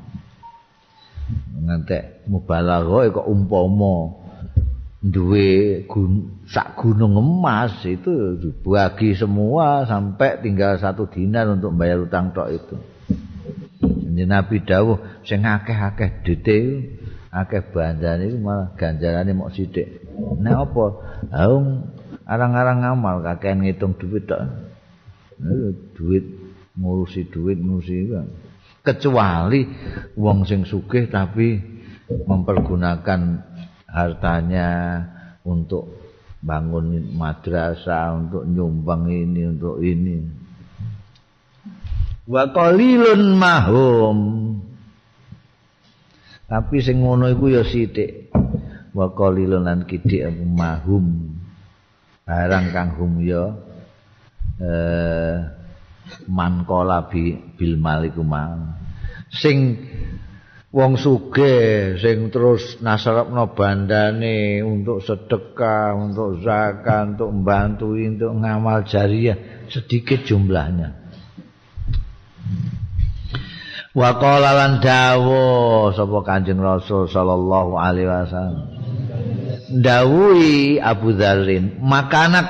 Ngantek 1.63 2.27
mubalagha 2.27 3.15
kok 3.15 3.29
umpama 3.31 4.22
duwe 5.03 5.83
gun, 5.91 6.39
sak 6.47 6.79
gunung 6.79 7.19
emas 7.19 7.83
itu 7.83 8.39
dibagi 8.39 9.19
semua 9.19 9.83
sampai 9.83 10.39
tinggal 10.39 10.79
satu 10.79 11.11
dinar 11.11 11.51
untuk 11.51 11.75
bayar 11.75 12.07
utang 12.07 12.31
tok 12.31 12.49
itu. 12.55 12.77
Jadi 13.83 14.23
Nabi 14.31 14.63
dawuh 14.63 15.03
sing 15.27 15.43
akeh-akeh 15.43 16.23
detail 16.23 16.87
akeh 17.35 17.65
bandane 17.75 18.31
iku 18.31 18.39
malah 18.39 18.71
ganjarane 18.79 19.35
mok 19.35 19.51
sithik. 19.51 20.07
Nek 20.39 20.71
apa? 20.71 20.85
Haung 21.35 21.91
arang-arang 22.23 22.87
ngamal 22.87 23.27
kakean 23.27 23.67
ngitung 23.67 23.99
duit 23.99 24.31
tok. 24.31 24.39
duit 25.99 26.25
ngurusi 26.79 27.27
duit 27.27 27.59
ngurusi 27.59 28.15
kan. 28.15 28.31
Kecuali 28.87 29.67
wong 30.15 30.47
sing 30.47 30.63
sugih 30.63 31.11
tapi 31.11 31.59
mempergunakan 32.07 33.21
hartanya 33.93 34.69
untuk 35.45 36.01
bangun 36.43 37.15
madrasah, 37.15 38.19
untuk 38.19 38.43
nyumbang 38.49 39.07
ini, 39.07 39.43
untuk 39.47 39.79
ini. 39.79 40.17
Wa 42.27 42.51
qalilun 42.51 43.39
mahum. 43.39 44.19
tapi 46.53 46.85
sing 46.85 47.01
ngono 47.01 47.33
iku 47.33 47.49
ya 47.49 47.65
sithik 47.65 48.29
wa 48.93 49.09
qalilun 49.17 49.65
lan 49.65 49.89
kidik 49.89 50.29
mahum 50.53 51.33
barang 52.29 52.67
kang 52.77 52.93
hum 53.01 53.25
ya 53.25 53.57
eh 54.61 55.49
man 56.29 56.69
bi, 57.09 57.41
bil 57.57 57.81
maliku 57.81 58.21
sing 59.33 59.81
wong 60.73 60.97
sugih 60.97 62.01
sing 62.01 62.33
terus 62.33 62.81
nasrapno 62.81 63.53
bandane 63.53 64.65
untuk 64.65 65.05
sedekah 65.05 65.93
untuk 65.93 66.41
zakat 66.41 67.15
untuk 67.15 67.29
membantu 67.29 67.93
untuk 67.93 68.33
ngamal 68.41 68.89
jariah 68.89 69.69
sedikit 69.69 70.25
jumlahnya 70.25 71.03
Wa 73.93 74.17
qala 74.17 74.57
lan 74.57 74.73
dawu 74.81 75.93
sapa 75.93 76.19
Kanjeng 76.25 76.65
Rasul 76.65 77.13
sallallahu 77.13 77.77
alaihi 77.77 78.09
wasallam. 78.09 78.65
Dawuhi 79.73 80.81
Abu 80.81 81.13
Dzarrin, 81.13 81.77
makanak 81.81 82.49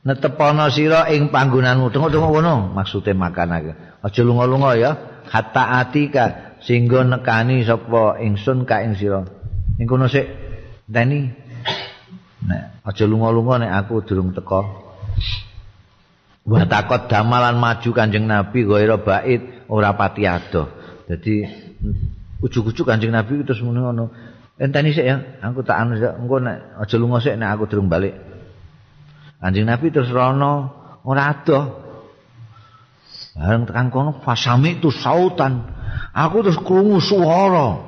netepono 0.00 0.72
sira 0.72 1.12
ing 1.12 1.28
panggonanmu. 1.28 1.92
Tengok-tengok 1.92 2.30
ngono, 2.32 2.72
maksude 2.72 3.12
makanak. 3.12 3.76
Aja 4.00 4.20
lunga-lunga 4.24 4.80
ya, 4.80 4.90
hatta 5.28 5.84
atika 5.84 6.49
sehingga 6.60 7.04
nekani 7.04 7.64
sapa 7.64 8.20
ingsun 8.20 8.68
ka 8.68 8.84
ing 8.84 8.96
sira. 8.96 9.24
Ning 9.80 9.86
kono 9.88 10.06
sik 10.06 10.28
teni. 10.88 11.32
Nek 12.44 12.84
aja 12.84 13.04
lunga-lunga 13.08 13.64
nek 13.64 13.72
aku 13.84 14.04
durung 14.04 14.32
teko. 14.36 14.60
Wa 16.44 16.64
takot 16.64 17.08
damalan 17.08 17.60
maju 17.60 17.90
Kanjeng 17.92 18.24
Nabi 18.24 18.64
ghaira 18.64 19.00
bait 19.00 19.68
ora 19.68 19.92
pati 19.96 20.24
adoh. 20.24 20.68
Dadi 21.08 21.44
ujug-ujug 22.40 22.84
Kanjeng 22.88 23.12
Nabi 23.12 23.40
terus 23.44 23.64
muni 23.64 23.80
ngono. 23.80 24.12
Enteni 24.60 24.92
sik 24.92 25.06
ya, 25.08 25.16
aku 25.40 25.64
tak 25.64 25.80
anu 25.80 25.96
engko 25.96 26.36
nek 26.36 26.84
aja 26.84 26.96
lunga 27.00 27.24
sik 27.24 27.36
nek 27.40 27.48
aku 27.56 27.64
durung 27.72 27.88
balik. 27.88 28.12
Kanjeng 29.40 29.64
Nabi 29.64 29.88
terus 29.88 30.12
rono 30.12 30.76
ora 31.08 31.32
adoh. 31.32 31.88
bareng 33.30 33.64
tekan 33.64 33.88
kono 33.88 34.20
fasami 34.20 34.82
tu 34.82 34.92
sautan 34.92 35.79
aku 36.14 36.36
terus 36.46 36.58
krungu 36.60 36.98
suara 36.98 37.82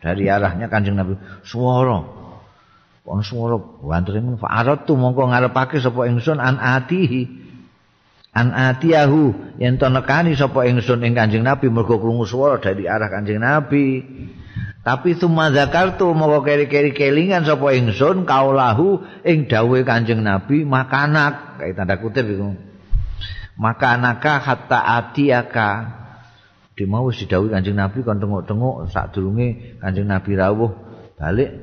dari 0.00 0.28
arahnya 0.28 0.68
kanjeng 0.68 0.96
nabi 0.96 1.16
suara 1.42 2.04
kon 3.06 3.22
suara 3.22 3.56
wantre 3.84 4.18
men 4.18 4.36
fa'arat 4.40 4.84
tu 4.88 4.98
mongko 4.98 5.30
ngarepake 5.30 5.78
sapa 5.78 6.10
ingsun 6.10 6.42
an 6.42 6.58
atihi 6.58 7.28
an 8.34 8.50
atiyahu 8.52 9.56
yen 9.62 9.78
to 9.78 9.86
nekani 9.86 10.34
sapa 10.34 10.66
ingsun 10.66 11.06
ing 11.06 11.14
kanjeng 11.14 11.46
nabi 11.46 11.70
mergo 11.70 11.96
krungu 12.02 12.26
suara 12.26 12.58
dari 12.58 12.84
arah 12.90 13.08
kanjeng 13.08 13.38
nabi 13.38 14.02
Tapi 14.86 15.18
summa 15.18 15.50
zakartu 15.50 16.14
moko 16.14 16.46
keri-keri 16.46 16.94
kelingan 16.94 17.42
sapa 17.42 17.74
ingsun 17.74 18.22
kaulahu 18.22 19.02
ing 19.26 19.50
dawuhe 19.50 19.82
Kanjeng 19.82 20.22
Nabi 20.22 20.62
makanak 20.62 21.58
kayak 21.58 21.74
tanda 21.74 21.98
kutip 21.98 22.22
iku. 22.22 22.54
Makanaka 23.58 24.38
hatta 24.38 24.78
atiaka. 24.94 25.70
Di 26.76 26.84
mau 26.84 27.08
wis 27.08 27.16
didhawuhi 27.24 27.56
Kanjeng 27.56 27.80
Nabi 27.80 28.04
kon 28.04 28.20
tengok-tengok 28.20 28.92
sadurunge 28.92 29.80
Kanjeng 29.80 30.12
Nabi 30.12 30.36
rawuh 30.36 30.76
balik 31.16 31.56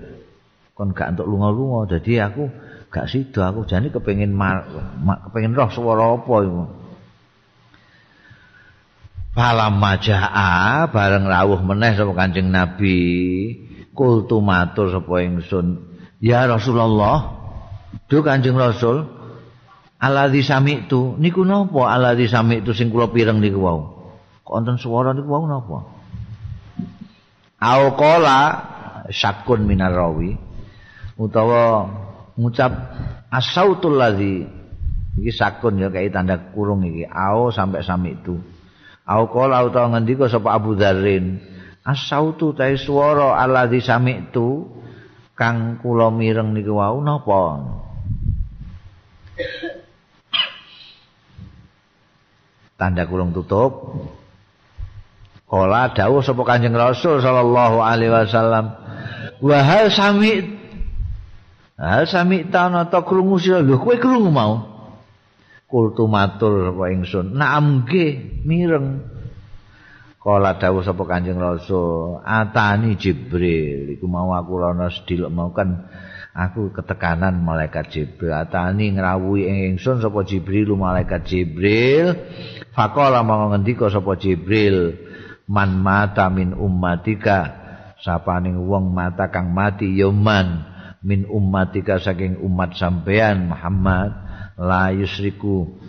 kon 0.74 0.90
gak 0.90 1.14
entuk 1.14 1.30
lunga-lunga. 1.30 1.86
Dadi 1.86 2.18
aku 2.18 2.50
gak 2.90 3.06
sida 3.14 3.54
aku 3.54 3.70
jane 3.70 3.94
kepengin 3.94 4.34
kepengin 5.30 5.54
roh 5.54 5.70
swara 5.70 6.18
apa 6.18 6.36
iku. 6.50 6.66
Falam 9.38 9.78
majaa 9.78 10.90
bareng 10.90 11.30
rawuh 11.30 11.62
meneh 11.62 11.94
sapa 11.94 12.14
Kanjeng 12.18 12.50
Nabi. 12.50 12.98
Kultu 13.94 14.42
matur 14.42 14.90
sapa 14.90 15.14
ingsun. 15.22 15.94
Ya 16.26 16.50
Rasulullah 16.50 17.38
do 18.10 18.26
Kanjeng 18.26 18.58
Rasul 18.58 19.06
aladzi 20.02 20.42
sami'tu. 20.42 21.22
Niku 21.22 21.46
napa 21.46 21.94
aladzi 21.94 22.26
sami'tu 22.26 22.74
sing 22.74 22.90
kula 22.90 23.14
pireng 23.14 23.38
niku 23.38 23.62
wau 23.62 23.93
konten 24.44 24.76
swara 24.78 25.16
niku 25.16 25.28
wau 25.32 25.48
napa 25.48 25.80
au 27.64 27.84
qala 27.96 28.40
syakun 29.10 29.64
minar 29.64 29.96
rawi 29.96 30.36
utawa 31.20 31.90
ngucap 32.36 32.72
asautul 33.32 33.98
ladzi 34.00 34.46
iki 35.20 35.32
sakun 35.32 35.80
ya 35.80 35.88
kayak 35.90 36.14
tanda 36.14 36.36
kurung 36.52 36.84
iki 36.84 37.08
au 37.08 37.50
sampai 37.50 37.86
sami'tu 37.86 38.54
Au 39.04 39.28
qala 39.28 39.68
utawa 39.68 39.92
ngendika 39.92 40.32
sapa 40.32 40.56
Abu 40.56 40.80
Dzarrin, 40.80 41.36
"Asautu 41.84 42.56
ta 42.56 42.72
swara 42.80 43.36
alladzi 43.36 43.84
sami'tu 43.84 44.72
kang 45.36 45.84
kula 45.84 46.08
mireng 46.08 46.56
niku 46.56 46.80
wau 46.80 47.04
napa?" 47.04 47.60
Tanda 52.80 53.04
kurung 53.04 53.36
tutup. 53.36 53.92
Kala 55.54 55.94
dawuh 55.94 56.26
sapa 56.26 56.42
Kanjeng 56.50 56.74
Rasul 56.74 57.22
sallallahu 57.22 57.78
alaihi 57.78 58.10
wasallam, 58.10 58.74
"Wa 59.38 59.62
hal 59.62 59.94
sami' 59.94 60.66
Hal 61.78 62.10
sami' 62.10 62.50
ta 62.50 62.74
ana 62.74 62.90
ta 62.90 63.06
krungu 63.06 63.38
sira? 63.38 63.62
Lho 63.62 63.78
kowe 63.78 63.94
krungu 64.02 64.34
mau?" 64.34 64.74
kultu 65.74 66.06
matur 66.06 66.70
sapa 66.70 66.84
ingsun. 66.94 67.34
Naam 67.34 67.86
nggih 67.86 68.46
mireng. 68.46 69.10
Kala 70.22 70.56
dawuh 70.56 70.86
sapa 70.86 71.04
kanjeng 71.04 71.42
rasul 71.42 72.22
atani 72.24 72.96
jibril 72.96 73.92
iku 73.98 74.08
mau 74.08 74.32
aku 74.38 74.56
rono 74.56 74.88
sediluk 74.88 75.28
mau 75.28 75.52
kan 75.52 75.90
aku 76.32 76.72
ketekanan 76.72 77.44
malaikat 77.44 77.90
jibril. 77.92 78.32
Atani 78.32 78.94
ngrawuhi 78.94 79.50
ingsun 79.74 80.00
sapa 80.00 80.24
jibril 80.24 80.78
malaikat 80.78 81.26
jibril. 81.26 82.16
Faqala 82.72 83.26
mau 83.26 83.52
ngendika 83.52 83.90
sapa 83.92 84.16
jibril 84.16 85.03
man 85.48 85.80
mata 85.80 86.32
min 86.32 86.56
ummatika 86.56 87.64
sapaning 88.04 88.68
wong 88.68 88.92
mata 88.92 89.32
kang 89.32 89.56
mati 89.56 89.96
ya 89.96 90.12
man. 90.12 90.70
Min 91.04 91.28
ummatika 91.28 92.00
saking 92.00 92.40
umat 92.44 92.76
sampean 92.76 93.52
Muhammad. 93.52 94.12
La 94.60 94.92
yusriku 94.94 95.80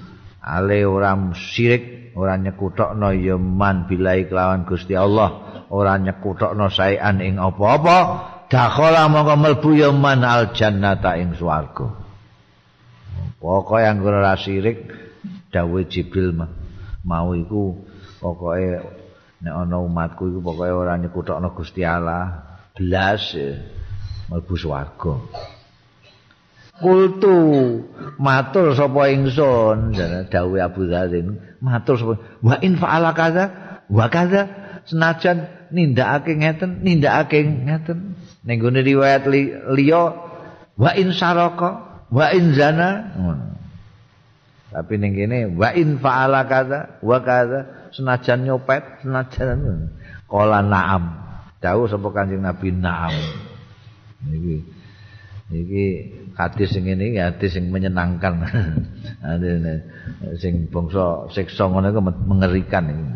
ale 0.41 0.83
ora 0.89 1.15
syirik 1.37 2.15
ora 2.17 2.39
nyekutokno 2.39 3.13
ya 3.15 3.37
man 3.39 3.91
bilai 3.91 4.27
kelawan 4.31 4.67
Gusti 4.67 4.95
Allah. 4.95 5.63
Ora 5.71 5.99
nyekutokno 5.99 6.71
saean 6.71 7.19
ing 7.23 7.39
apa-apa. 7.39 7.99
Dakhala 8.51 9.11
mongko 9.11 9.35
mlebu 9.35 9.71
ya 9.75 9.91
man 9.91 10.23
al 10.23 10.55
jannata 10.55 11.19
ing 11.19 11.35
swarga. 11.35 12.03
Pokoke 13.39 13.85
anggere 13.85 14.25
ora 14.25 14.35
syirik 14.41 14.89
dawuh 15.53 15.85
Jibril 15.87 16.33
mau 17.05 17.37
iku 17.37 17.85
pokoke 18.19 19.04
nek 19.45 19.53
ana 19.53 19.77
umatku 19.77 20.33
iku 20.33 20.41
pokoke 20.41 20.73
ora 20.73 20.97
nyekutokno 20.97 21.53
Gusti 21.53 21.85
Allah. 21.85 22.57
Blas 22.75 23.37
mlebu 24.33 24.55
swarga. 24.57 25.15
Kultu 26.81 27.37
matur 28.19 28.75
sapa 28.75 29.13
ingsun. 29.13 29.95
Dawuh 30.33 30.59
Abu 30.59 30.89
Dzalin 30.89 31.39
matur 31.61 31.95
sapa 32.01 32.15
wa 32.41 32.57
in 32.65 32.81
fa'ala 32.81 33.13
kaza 33.13 33.45
wa 33.93 34.09
kaza. 34.09 34.49
Senajan 34.89 35.69
nindakake 35.71 36.41
ngeten 36.41 36.81
nindakake 36.81 37.45
ngeten. 37.45 38.17
Ning 38.45 38.57
gone 38.61 38.81
riwayat 38.81 39.29
liya 39.77 40.03
wa 40.77 40.91
in 40.97 41.13
saraka 41.13 42.03
wa 42.09 42.27
in 42.33 42.57
zana. 42.57 42.91
Tapi 44.75 44.99
ning 44.99 45.15
kene 45.15 45.55
wa 45.55 45.71
in 45.77 46.01
fa'ala 46.03 46.49
kaza 46.51 46.99
wa 47.05 47.23
kaza 47.23 47.84
senajan 47.95 48.43
nyopet 48.43 49.07
senajan 49.07 49.91
kala 50.27 50.61
na'am. 50.67 51.05
Dawuh 51.63 51.89
sapa 51.89 52.11
kanjeng 52.11 52.43
Nabi 52.43 52.69
na'am. 52.75 53.15
Iki 54.29 54.57
iki 55.55 55.85
hadis 56.35 56.75
sing 56.75 56.85
ngene 56.85 57.15
iki 57.15 57.21
hadis 57.23 57.51
sing 57.55 57.71
menyenangkan. 57.71 58.45
sing 60.43 60.69
bangsa 60.69 61.31
siksa 61.31 61.71
ngono 61.71 61.89
iku 61.95 62.01
mengerikan 62.03 62.91
iki. 62.91 63.07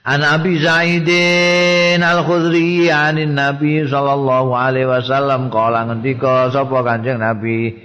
An 0.00 0.20
Abi 0.24 0.56
Zaidin 0.60 2.00
Al-Khudri 2.00 2.88
anin 2.88 3.36
Nabi 3.36 3.84
sallallahu 3.84 4.52
alaihi 4.56 4.88
wasallam 4.88 5.52
kala 5.52 5.88
ngendika 5.88 6.48
sapa 6.52 6.80
Kanjeng 6.84 7.20
Nabi 7.20 7.76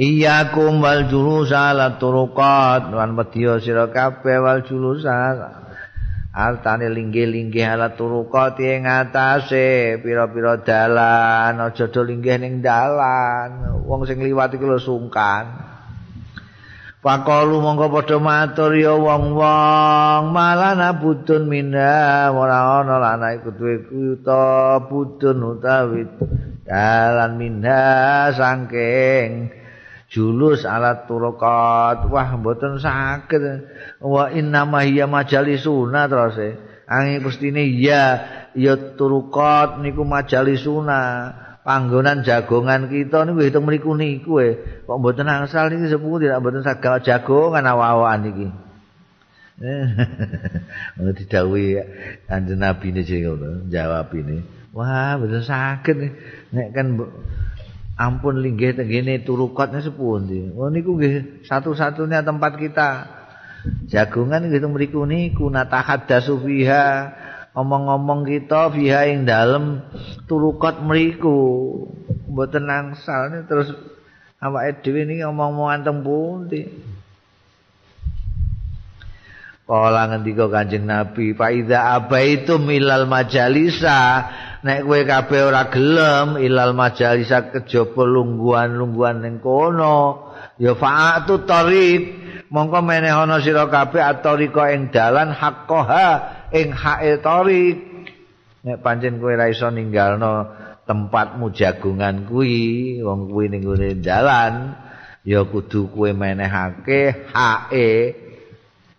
Iyakum 0.00 0.80
wal 0.80 1.12
julusa 1.12 1.76
ala 1.76 2.00
turuqat. 2.00 2.88
Lan 2.88 3.20
wedya 3.20 3.60
sira 3.60 3.92
kabeh 3.92 4.40
wal 4.40 4.64
julusa 4.64 5.12
artane 6.32 6.88
linggih-linggih 6.88 7.66
ala 7.68 7.92
turukati 7.98 8.64
ing 8.64 8.88
atase 8.88 9.98
pira-pira 10.00 10.62
dalan 10.62 11.58
aja 11.60 11.84
do 11.92 12.00
linggih 12.00 12.40
ning 12.40 12.64
dalan. 12.64 13.76
Wong 13.84 14.08
sing 14.08 14.24
liwat 14.24 14.56
iku 14.56 14.72
lho 14.72 14.80
sungkan. 14.80 15.68
Pakalu 17.04 17.60
mongko 17.60 17.92
padha 17.92 18.16
matur 18.20 18.76
ya 18.76 18.96
wong-wong 18.96 20.32
malana 20.32 20.96
budun 20.96 21.48
minha 21.48 22.28
ora 22.32 22.84
ana 22.84 22.96
lan 22.96 23.40
iku 23.40 23.52
duwe 23.56 23.84
kuta 23.84 24.80
budun 24.84 25.44
utawi 25.44 26.04
dalan 26.64 27.40
minha 27.40 28.28
saking 28.36 29.59
julus 30.10 30.66
alat 30.66 31.06
turukat 31.06 32.10
wah 32.10 32.28
mboten 32.34 32.82
sakit 32.82 33.42
wa 34.02 34.26
inna 34.34 34.66
ma 34.66 34.82
hiya 34.82 35.06
majalisuna 35.06 36.10
terus 36.10 36.36
e. 36.36 36.50
Angin 36.90 37.22
pustine 37.22 37.62
ya 37.78 38.18
ya 38.58 38.74
turukat 38.98 39.78
niku 39.78 40.02
majalisuna 40.02 41.30
panggonan 41.62 42.26
jagongan 42.26 42.90
kita 42.90 43.22
niku 43.22 43.40
hitung 43.46 43.64
mriku 43.70 43.94
niku 43.94 44.42
e. 44.42 44.82
Kok 44.82 44.98
mboten 44.98 45.30
angsal 45.30 45.70
niki 45.70 45.86
sepuh 45.86 46.18
tidak 46.18 46.42
mboten 46.42 46.66
saged 46.66 47.06
jagongan 47.06 47.70
awa-awaan 47.70 48.26
iki 48.26 48.48
Ono 50.98 51.12
didhawuhi 51.12 51.76
Kanjeng 52.24 52.64
Nabi 52.64 52.96
ne 52.96 53.04
jawab 53.68 54.08
ini. 54.16 54.40
Wah, 54.72 55.20
mboten 55.20 55.44
sakit 55.44 55.96
nek 56.50 56.68
kan 56.72 56.96
ampun 58.00 58.40
linggih 58.40 58.72
tenggene 58.72 59.20
turukotnya 59.20 59.84
sepundi. 59.84 60.56
Oh 60.56 60.72
niku 60.72 60.96
nggih 60.96 61.44
satu-satunya 61.44 62.24
tempat 62.24 62.56
kita. 62.56 62.88
Jagungan 63.92 64.48
gitu 64.48 64.72
mriku 64.72 65.04
niku 65.04 65.52
natahaddasu 65.52 66.40
fiha. 66.40 67.12
Omong-omong 67.52 68.24
kita 68.24 68.72
fiha 68.72 69.12
ing 69.12 69.28
dalem 69.28 69.84
turukot 70.24 70.80
mriku. 70.80 71.36
Mboten 72.24 72.64
nangsal 72.64 73.44
terus 73.44 73.68
awake 74.40 74.80
dhewe 74.80 75.04
niki 75.04 75.20
omong-omongan 75.28 75.84
teng 75.84 76.00
pundi. 76.00 76.62
Kala 79.70 80.10
ngendika 80.10 80.50
Kanjeng 80.50 80.82
Nabi, 80.82 81.30
"Fa 81.30 81.54
idza 81.54 81.94
abaitum 81.94 82.66
ilal 82.74 83.06
majalisa 83.06 84.26
nek 84.60 84.84
kowe 84.84 85.00
kabeh 85.08 85.40
ora 85.48 85.72
gelem 85.72 86.36
ilal 86.36 86.76
majalisa 86.76 87.48
kejaba 87.48 88.02
lungguhan-lungguhan 88.04 89.24
ning 89.24 89.36
kono. 89.40 90.28
Ya 90.60 90.76
fa'atu 90.76 91.48
tariq. 91.48 92.02
Mongko 92.50 92.82
meneh 92.82 93.14
ana 93.14 93.40
sira 93.40 93.70
kabeh 93.70 94.02
atorika 94.02 94.74
ing 94.74 94.92
dalan 94.92 95.32
haqqaha 95.32 96.08
ing 96.52 96.74
hae 96.76 97.16
tariq. 97.22 97.76
Nek 98.68 98.84
pancen 98.84 99.16
kowe 99.16 99.32
ora 99.32 99.48
iso 99.48 99.72
ninggalno 99.72 100.48
tempatmu 100.84 101.54
jagungan 101.54 102.28
kuwi 102.28 102.98
wong 103.00 103.30
kuwi 103.30 103.46
ning 103.48 103.64
dalan 104.04 104.74
ya 105.24 105.44
kudu 105.44 105.92
kowe 105.92 106.10
menehake 106.12 107.30
hae 107.32 107.88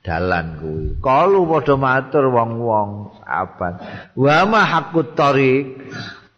dalan 0.02 0.58
kuwi. 0.62 0.86
Kalu 1.02 1.46
padha 1.46 1.76
matur 1.78 2.30
wong-wong 2.34 2.90
sahabat. 3.22 3.74
Wa 4.18 4.46
ma 4.50 4.62
hakut 4.66 5.14
tariq 5.14 5.82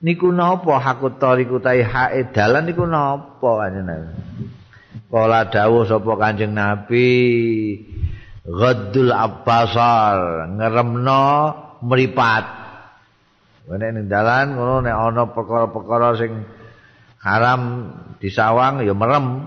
niku 0.04 0.32
napa 0.32 0.80
hakut 0.84 1.20
tariq 1.20 1.52
utahe 1.52 1.84
hae 1.84 2.28
dalan 2.32 2.68
niku 2.68 2.84
napa 2.84 3.50
kanjeng 3.64 3.88
Kala 5.14 5.46
dawuh 5.46 5.86
sapa 5.86 6.10
Kanjeng 6.18 6.58
Nabi 6.58 7.06
Ghaddul 8.50 9.14
Abbasar 9.14 10.50
ngeremno 10.58 11.26
mripat. 11.86 12.46
Nek 13.70 13.90
ning 13.94 14.10
dalan 14.10 14.58
ngono 14.58 14.82
nek 14.82 14.96
ana 14.98 15.24
perkara-perkara 15.30 16.18
sing 16.18 16.50
haram 17.22 17.62
disawang 18.18 18.82
ya 18.82 18.98
merem. 18.98 19.46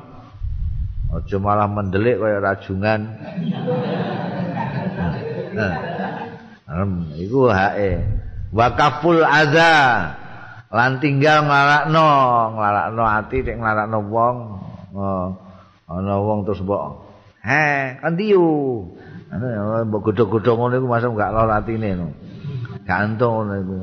Aja 1.06 1.36
malah 1.38 1.70
mendelik 1.70 2.18
kaya 2.18 2.42
rajungan. 2.42 3.00
Nah, 5.54 5.74
iku 7.14 7.48
hae. 7.48 8.02
Wakaful 8.50 9.22
adza 9.22 9.74
lan 10.70 10.98
tinggal 10.98 11.46
nglarakno, 11.46 12.08
nglarakno 12.58 13.02
ati 13.06 13.38
nek 13.42 13.56
nglarakno 13.58 13.98
wong. 14.10 14.36
Oh, 14.96 15.26
ana 15.86 16.14
wong 16.18 16.48
terus 16.48 16.64
mbok 16.64 17.04
he 17.44 17.94
kandiu. 18.02 18.46
Ana 19.30 19.84
mbok 19.86 20.10
godhog-godhog 20.10 20.56
ngono 20.58 20.74
iku 20.80 20.88
masuk 20.90 21.14
gak 21.14 21.34
lara 21.34 21.62
atine. 21.62 21.90
Gantung 22.82 23.46
ngono 23.46 23.54
iku. 23.62 23.78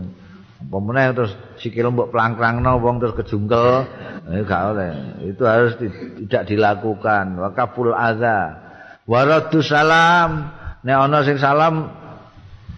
Meneh 0.81 1.13
terus 1.13 1.33
sikil 1.61 1.93
mbok 1.93 2.09
plang-plangno 2.09 2.81
wong 2.81 2.97
terus 2.97 3.13
kejungkel. 3.19 3.85
Eh, 4.31 4.41
gak 4.47 4.61
oleh. 4.73 4.91
Itu 5.29 5.43
harus 5.45 5.77
tidak 5.77 6.49
dilakukan. 6.49 7.37
Wakaful 7.37 7.93
adza. 7.93 8.63
Waradu 9.05 9.59
salam. 9.59 10.49
Nek 10.83 10.95
ana 10.95 11.21
sing 11.27 11.37
salam 11.37 11.91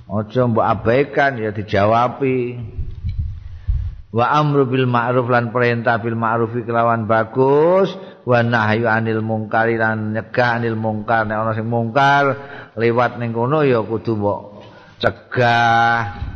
aja 0.05 0.41
mbok 0.49 0.65
abaikan 0.65 1.37
ya 1.39 1.53
dijawabi. 1.55 2.59
Wa 4.15 4.31
amru 4.31 4.63
bil 4.63 4.87
ma'ruf 4.87 5.27
lan 5.27 5.51
perintah 5.51 5.99
bil 5.99 6.15
ma'ruf 6.15 6.55
kelawan 6.65 7.05
bagus. 7.05 7.93
Wa 8.25 8.41
nahyu 8.41 8.89
anil 8.89 9.21
mungkar 9.21 9.69
lan 9.71 10.17
nyegah 10.17 10.57
anil 10.57 10.75
mungkar. 10.75 11.29
Nek 11.29 11.37
ana 11.37 11.51
sing 11.53 11.69
mungkar 11.69 12.23
lewat 12.73 13.21
ning 13.21 13.31
kono 13.31 13.61
ya 13.61 13.85
kudu 13.85 14.17
mbok 14.17 14.39
cegah. 14.99 16.33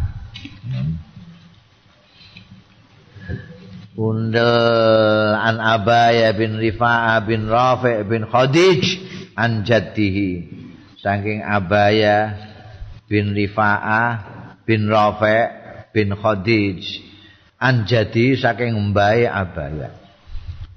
Undel 4.00 5.36
an 5.36 5.60
Abaya 5.60 6.32
bin 6.32 6.56
Rifa'ah 6.56 7.20
bin 7.28 7.52
Rafi' 7.52 8.08
bin 8.08 8.24
Khadij 8.24 8.84
an 9.36 9.68
jaddihi. 9.68 10.48
Saking 11.04 11.44
Abaya 11.44 12.32
bin 13.12 13.36
Rifa'ah 13.36 14.08
bin 14.64 14.88
Rafi' 14.88 15.92
bin 15.92 16.16
Khadij 16.16 16.80
an 17.60 17.84
jaddi 17.84 18.40
saking 18.40 18.72
mbae 18.96 19.28
Abaya. 19.28 19.92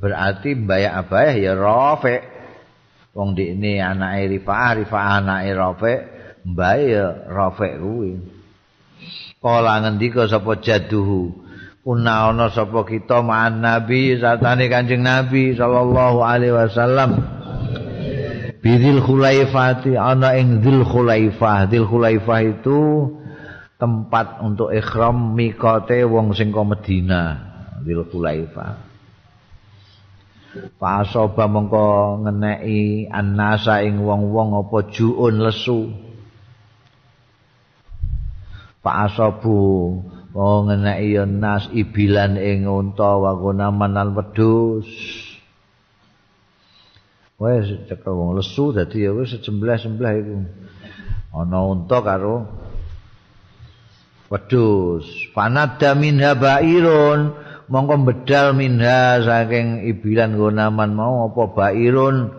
Berarti 0.02 0.58
mbae 0.58 0.90
Abaya 0.90 1.38
ya 1.38 1.54
Rafi'. 1.54 2.26
Wong 3.14 3.38
ini 3.38 3.78
anake 3.78 4.34
Rifa'ah, 4.34 4.82
Rifa'ah 4.82 5.22
anake 5.22 5.50
Rafi', 5.54 6.02
mbae 6.42 6.82
ya 6.90 7.06
Rafi' 7.30 7.78
kuwi. 7.78 8.12
Kala 9.38 9.78
ngendika 9.78 10.26
sapa 10.26 10.58
jadduhu? 10.58 11.51
Kuna 11.82 12.30
ana 12.30 12.46
sapa 12.46 12.86
kita 12.86 13.26
ma'an 13.26 13.58
Nabi 13.58 14.14
satane 14.14 14.70
Kanjeng 14.70 15.02
Nabi 15.02 15.50
sallallahu 15.58 16.22
alaihi 16.22 16.54
wasallam. 16.54 17.18
Bidil 18.62 19.02
Khulaifati 19.02 19.98
ana 19.98 20.38
ing 20.38 20.62
Dzul 20.62 20.86
Khulaifah. 20.86 21.66
Dzul 21.66 21.90
Khulaifah 21.90 22.38
itu 22.46 22.78
tempat 23.82 24.38
untuk 24.46 24.70
ikhram 24.70 25.34
mikote 25.34 26.06
wong 26.06 26.30
sing 26.38 26.54
ka 26.54 26.62
Madinah. 26.62 27.28
Dzul 27.82 28.06
Khulaifah. 28.06 28.72
Pasoba 30.78 31.50
mengko 31.50 32.22
ngeneki 32.22 33.10
annasa 33.10 33.82
ing 33.82 34.06
wong-wong 34.06 34.54
apa 34.54 34.86
juun 34.86 35.42
lesu. 35.42 35.90
Pak 38.86 39.18
Oh 40.32 40.64
ngeneki 40.64 41.12
ya 41.12 41.24
nas 41.28 41.68
ibilan 41.76 42.40
ing 42.40 42.64
unta 42.64 43.20
wa 43.20 43.36
gunaman 43.36 43.92
lan 43.92 44.16
wedhus. 44.16 44.88
Wes 47.36 47.68
cekel 47.84 48.16
wong 48.16 48.40
lesu 48.40 48.72
dadi 48.72 49.04
ya 49.04 49.12
wis 49.12 49.36
sejembleh-sembleh 49.36 50.12
iku. 50.24 50.36
Ana 51.36 51.58
unta 51.68 52.00
karo 52.00 52.48
wedhus. 54.32 55.04
Fanada 55.36 55.92
minha 55.92 56.32
bairun 56.32 57.36
mongko 57.68 57.94
bedal 58.08 58.56
minha 58.56 59.20
saking 59.20 59.84
ibilan 59.84 60.40
gunaman 60.40 60.96
mau 60.96 61.28
apa 61.28 61.42
bairun 61.52 62.32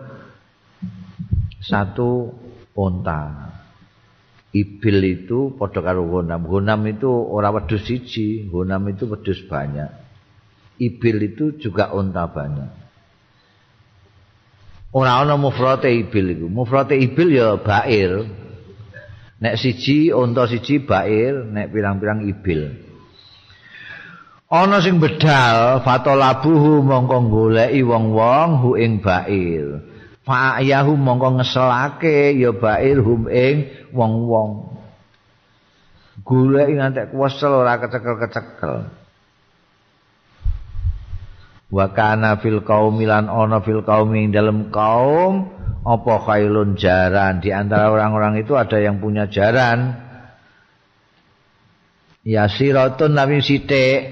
satu 1.62 2.34
unta. 2.74 3.43
Ibil 4.54 5.02
itu 5.02 5.58
padha 5.58 5.82
karo 5.82 6.06
gonam. 6.06 6.46
Gonam 6.46 6.86
itu 6.86 7.10
ora 7.10 7.50
wedhus 7.50 7.82
siji, 7.82 8.46
gonam 8.46 8.86
itu 8.86 9.10
wedhus 9.10 9.42
banyak. 9.50 9.90
Ibil 10.78 11.34
itu 11.34 11.58
juga 11.58 11.90
unta 11.90 12.30
banyak. 12.30 12.70
Ora 14.94 15.18
ana 15.18 15.34
mufrate 15.34 15.90
ibil 15.90 16.38
iku. 16.38 16.46
Mufrate 16.46 16.94
ibil 16.94 17.34
ya 17.34 17.58
bair. 17.58 18.30
Nek 19.42 19.58
siji 19.58 20.14
unta 20.14 20.46
siji 20.46 20.86
bair, 20.86 21.42
nek 21.50 21.74
pirang-pirang 21.74 22.22
ibil. 22.22 22.78
Ana 24.46 24.78
sing 24.78 25.02
bedal 25.02 25.82
fatolabuhu 25.82 26.86
mongko 26.86 27.18
goleki 27.26 27.82
wong-wong 27.82 28.62
hu 28.62 28.78
ing 28.78 29.02
bair. 29.02 29.82
Fa'yahu 30.24 30.96
mongko 30.96 31.36
ngeselake 31.36 32.32
ya 32.40 32.56
bair 32.56 32.96
hum 33.04 33.28
ing 33.28 33.68
wong-wong. 33.92 34.72
Golek 36.24 36.72
ngantek 36.72 37.12
kuwesel 37.12 37.52
ora 37.52 37.76
kecekel-kecekel. 37.76 38.88
Wa 41.68 41.86
kana 41.92 42.40
fil 42.40 42.64
qaumi 42.64 43.04
lan 43.04 43.28
ana 43.28 43.60
fil 43.60 43.84
qaumi 43.84 44.32
dalam 44.32 44.72
kaum 44.72 45.52
apa 45.84 46.14
khailun 46.24 46.80
jaran 46.80 47.44
di 47.44 47.52
antara 47.52 47.92
orang-orang 47.92 48.40
itu 48.40 48.56
ada 48.56 48.80
yang 48.80 49.04
punya 49.04 49.28
jaran. 49.28 50.00
Ya 52.24 52.48
siratun 52.48 53.12
nabi 53.12 53.44
sithik 53.44 54.08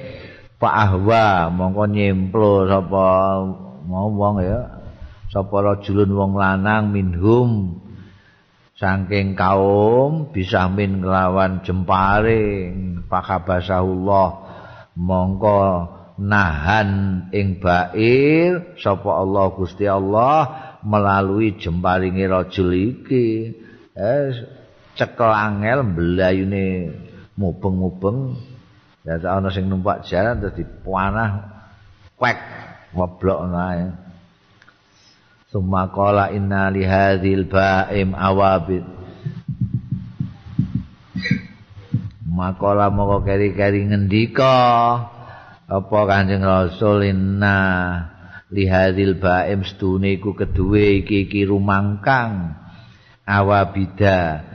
Pak 0.60 0.74
Ahwa 0.76 1.48
mongko 1.48 1.88
nyemplo 1.88 2.68
sapa 2.68 3.08
mau 3.88 4.12
wong 4.12 4.44
ya 4.44 4.81
sapa 5.32 5.56
rajulun 5.64 6.12
wong 6.12 6.32
lanang 6.36 6.92
minhum? 6.92 7.80
Saking 8.76 9.38
kaum 9.38 10.34
bisa 10.34 10.66
min 10.66 11.00
kelawan 11.00 11.62
jemparing 11.62 13.06
pakabasahullah 13.06 14.28
mongko 14.98 15.60
nahan 16.20 16.90
ing 17.32 17.62
bair. 17.62 18.76
Sapa 18.76 19.22
Allah 19.22 19.54
Gusti 19.54 19.86
Allah 19.88 20.36
melalui 20.84 21.56
jemparinge 21.56 22.26
rajul 22.26 22.74
iki. 22.74 23.54
Eh, 23.94 24.28
cekel 24.98 25.30
angel 25.30 25.86
mblayune 25.94 26.66
mubeng-mubeng. 27.38 28.34
Ya 29.06 29.18
ana 29.30 29.50
sing 29.50 29.70
numpak 29.70 30.06
jalan 30.10 30.42
terus 30.42 30.58
dipanah 30.58 31.30
kwek 32.18 32.38
ngoblok 32.94 33.50
nae 33.50 34.01
Summa 35.52 35.92
qala 35.92 36.32
inna 36.32 36.72
li 36.72 36.80
hadzal 36.80 37.44
ba'im 37.44 38.16
awabid. 38.16 38.88
Makola 42.24 42.88
moko 42.88 43.20
keri-keri 43.20 43.84
ngendika 43.84 44.56
apa 45.68 45.98
Kanjeng 46.08 46.40
Rasul 46.40 47.04
inna 47.04 47.60
li 48.48 48.64
hadzal 48.64 49.20
ba'im 49.20 49.60
stune 49.68 50.16
iku 50.16 50.32
keduwe 50.32 51.04
iki 51.04 51.28
iki 51.28 51.44
rumangkang 51.44 52.56
awabida. 53.28 54.48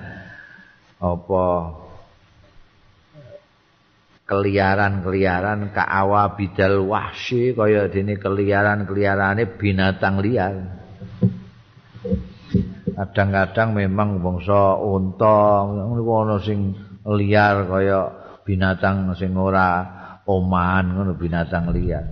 Apa? 0.97 1.77
Keliaran-keliaran 4.25 5.77
kaawa 5.77 6.33
bidal 6.33 6.89
wahsi 6.89 7.53
kaya 7.53 7.85
dene 7.85 8.17
keliaran-keliarane 8.17 9.45
binatang 9.61 10.25
liar 10.25 10.76
kadang-kadang 12.97 13.77
memang 13.77 14.17
bangsa 14.23 14.81
unta 14.81 15.69
niku 15.69 16.13
ana 16.25 16.37
sing 16.41 16.73
liar 17.05 17.69
kaya 17.69 17.99
binatang 18.41 19.13
sing 19.13 19.37
ora 19.37 19.85
oman 20.25 20.97
ngono 20.97 21.13
binatang 21.13 21.69
liar. 21.71 22.03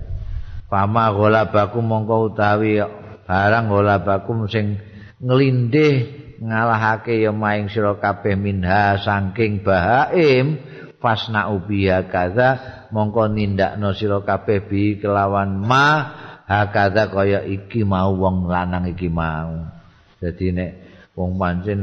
Pama 0.69 1.13
golabakum 1.13 1.85
mongko 1.85 2.33
utawi 2.33 2.81
barang 3.25 3.65
golabakum 3.65 4.45
sing 4.45 4.77
nglindih 5.21 6.25
ngalahake 6.43 7.23
ya 7.23 7.31
maing 7.31 7.71
sira 7.71 7.95
kabeh 7.97 8.35
minha 8.35 8.99
saking 8.99 9.63
bahaim 9.63 10.59
fasna 10.99 11.49
ubiya 11.49 12.11
kaza 12.11 12.59
mongko 12.91 13.31
nindakno 13.31 13.95
sira 13.95 14.19
kabeh 14.21 14.67
bi 14.67 14.99
kelawan 14.99 15.63
ma 15.63 16.11
hakaza 16.45 17.09
kaya 17.09 17.41
iki 17.47 17.87
mau 17.87 18.13
wong 18.13 18.51
lanang 18.51 18.91
iki 18.91 19.07
mau 19.09 19.74
dadi 20.19 20.51
nek 20.51 20.71
wong 21.15 21.39
pancen 21.39 21.79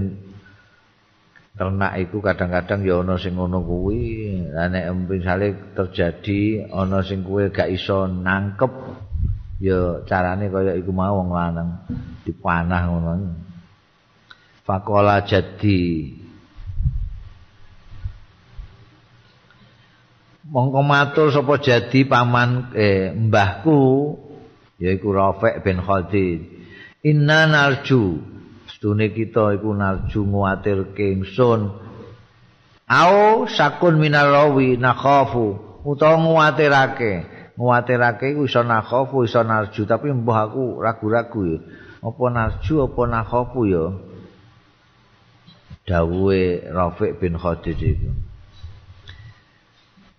ternak 1.53 2.01
iku 2.01 2.25
kadang-kadang 2.25 2.81
ya 2.83 3.05
ana 3.05 3.21
sing 3.21 3.37
ngono 3.37 3.61
kuwi. 3.61 4.41
Lah 4.49 4.73
nek 4.73 4.89
misale 5.09 5.73
terjadi 5.77 6.69
ana 6.73 7.05
sing 7.05 7.25
kuwe 7.25 7.53
gak 7.53 7.69
iso 7.69 8.09
nangkep 8.09 8.73
ya 9.61 10.03
carane 10.09 10.49
kaya 10.49 10.73
iku 10.75 10.91
mau 10.91 11.21
wong 11.21 11.31
lanang 11.33 11.85
dipanah 12.25 12.83
ngono. 12.89 13.13
Fakola 14.65 15.23
jadi. 15.27 15.83
Mongko 20.53 20.81
matur 20.85 21.33
sapa 21.33 21.57
jadi 21.65 22.05
paman 22.05 22.77
eh, 22.77 23.09
mbahku 23.17 23.81
yaiku 24.77 25.09
Rafiq 25.09 25.65
bin 25.65 25.81
Khalid 25.81 26.52
inna 27.03 27.51
narju. 27.51 28.31
Stune 28.71 29.11
kita 29.11 29.59
iku 29.59 29.75
narju 29.75 30.27
nguatir 30.27 30.95
kengsun 30.97 31.71
au 32.87 33.47
sakun 33.47 33.99
minarawi 33.99 34.79
nakhafu. 34.79 35.59
Utawa 35.83 36.19
nguatirake. 36.23 37.13
Nguatirake 37.59 38.33
iku 38.33 38.47
iso 38.47 38.63
nakhafu 38.63 39.27
iso 39.27 39.43
narju. 39.43 39.85
Tapi 39.85 40.15
mbah 40.15 40.51
aku 40.51 40.79
ragu-ragu 40.79 41.41
ya. 41.47 41.59
Apa 42.03 42.25
narju 42.31 42.75
apa 42.87 43.03
nakhafu 43.07 43.61
ya? 43.67 43.85
Dawuhe 45.83 46.71
Rafiq 46.71 47.19
bin 47.19 47.35
Khalid 47.35 47.79
iku. 47.79 48.11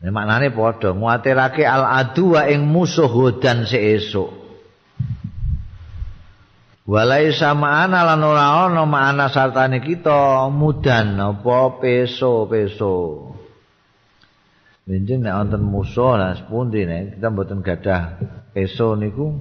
Ini 0.03 0.11
maknanya 0.11 0.51
podo 0.51 0.91
nguatirake 0.91 1.63
al 1.63 1.87
adu 1.87 2.35
wa 2.35 2.43
ing 2.43 2.67
musuh 2.67 3.07
hudan 3.07 3.63
seesuk. 3.63 4.42
Walai 6.83 7.31
sama 7.31 7.87
ana 7.87 8.03
lan 8.03 8.19
ora 8.19 8.67
ana 8.67 8.83
makna 8.83 9.31
sartane 9.31 9.79
kita 9.79 10.51
mudan 10.51 11.15
apa 11.15 11.79
peso 11.79 12.43
peso. 12.51 12.95
Benjing 14.83 15.23
nek 15.23 15.31
wonten 15.31 15.63
musuh 15.63 16.19
lah 16.19 16.35
sepundi 16.35 16.83
nek 16.83 17.15
kita 17.15 17.27
mboten 17.31 17.63
gadah 17.63 18.19
peso 18.51 18.99
niku. 18.99 19.31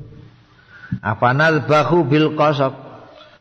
Afanal 1.03 1.67
bahu 1.67 2.07
bil 2.07 2.39
qasab. 2.39 2.79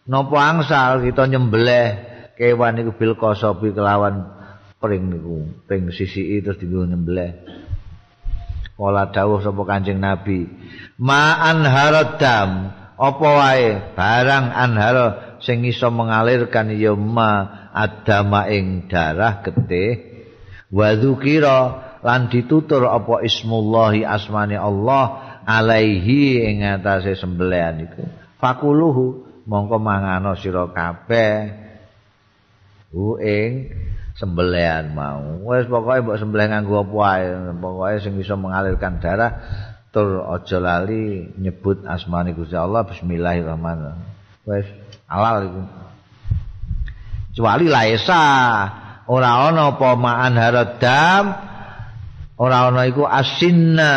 Napa 0.09 0.37
angsal 0.49 1.05
kita 1.05 1.29
nyembelih 1.29 1.93
kewan 2.41 2.73
niku 2.81 2.97
bil 2.97 3.13
qasabi 3.13 3.69
kelawan 3.69 4.25
pring 4.81 5.13
niku 5.13 5.45
pring 5.69 5.93
sisi 5.93 6.41
terus 6.41 6.57
dienggo 6.57 6.89
nyembelih 6.89 7.37
Kala 8.73 9.13
dawuh 9.13 9.45
sapa 9.45 9.61
Kanjeng 9.61 10.01
Nabi 10.01 10.49
ma 10.97 11.37
anharadam 11.37 12.80
apa 13.01 13.27
wae? 13.33 13.69
Barang 13.97 14.53
anhar 14.53 14.97
sing 15.41 15.65
iso 15.65 15.89
mengalirkan 15.89 16.69
ya 16.77 16.93
ma 16.93 17.65
adama 17.73 18.45
ing 18.45 18.85
darah 18.85 19.41
getih. 19.41 20.05
Wa 20.69 20.93
dzukira 20.93 21.59
lan 22.05 22.29
ditutur 22.29 22.85
apa 22.85 23.25
ismullahi 23.25 24.05
asmani 24.05 24.53
Allah 24.53 25.41
alaihi 25.49 26.45
ing 26.45 26.61
atase 26.61 27.17
sembelihan 27.17 27.89
iku. 27.89 28.05
Fakuluhu 28.37 29.25
mongko 29.49 29.81
mangano 29.81 30.37
sira 30.37 30.69
kabeh. 30.69 31.57
Hu 32.93 33.17
ing 33.17 33.73
sembelihan 34.13 34.93
mau. 34.93 35.41
Wes 35.49 35.65
pokoke 35.65 36.05
mbok 36.05 36.17
sembelih 36.21 36.53
nganggo 36.53 36.85
apa 36.85 36.93
wae, 36.93 37.25
pokoke 37.57 37.97
sing 37.97 38.13
bisa 38.13 38.37
mengalirkan 38.37 39.01
darah 39.01 39.41
tur 39.91 40.23
aja 40.23 40.57
lali 40.63 41.27
nyebut 41.35 41.83
asmane 41.83 42.31
Gusti 42.31 42.55
Allah 42.55 42.87
bismillahirrahmanirrahim. 42.87 44.07
Wes 44.47 44.67
halal 45.11 45.51
iku. 45.51 45.61
Kecuali 47.31 47.67
laisa 47.67 48.23
ora 49.11 49.51
ana 49.51 49.75
apa 49.75 49.89
ma'an 49.99 50.35
haradam 50.39 51.23
ora 52.39 52.71
ana 52.71 52.87
iku 52.87 53.03
asinna 53.03 53.93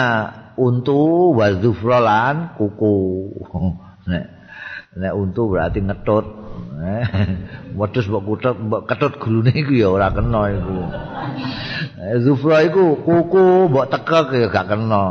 untu 0.59 1.31
wa 1.39 1.55
zufralan 1.63 2.59
kuku. 2.59 2.95
Nek 4.11 4.25
nek 4.99 5.13
untu 5.15 5.55
berarti 5.55 5.79
ngetut. 5.79 6.27
Wedhus 7.79 8.11
mbok 8.11 8.23
kutut 8.27 8.57
mbok 8.59 8.83
ketut 8.91 9.15
gulune 9.23 9.55
iku 9.55 9.73
ya 9.79 9.95
ora 9.95 10.11
kena 10.11 10.43
iku. 10.51 10.75
Eh, 12.03 12.19
Zufra 12.19 12.67
iku 12.67 12.99
kuku 12.99 13.71
mbok 13.71 13.95
tekek 13.95 14.27
ya 14.35 14.47
gak 14.51 14.75
kena. 14.75 15.07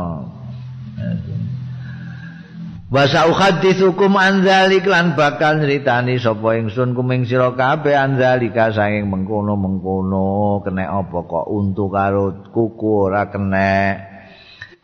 Wasa 2.94 3.26
ukhadithukum 3.26 4.14
anzalik 4.14 4.86
lan 4.86 5.18
bakal 5.18 5.58
nyritani 5.58 6.22
sapa 6.22 6.54
ingsun 6.62 6.94
kuming 6.94 7.26
sira 7.26 7.50
kabeh 7.58 7.96
anzalika 7.98 8.70
saking 8.70 9.10
mengkono-mengkono 9.10 10.62
kena 10.62 11.02
apa 11.02 11.18
kok 11.26 11.50
untu 11.50 11.90
karo 11.90 12.46
kuku 12.54 13.10
ora 13.10 13.26
kena. 13.34 13.98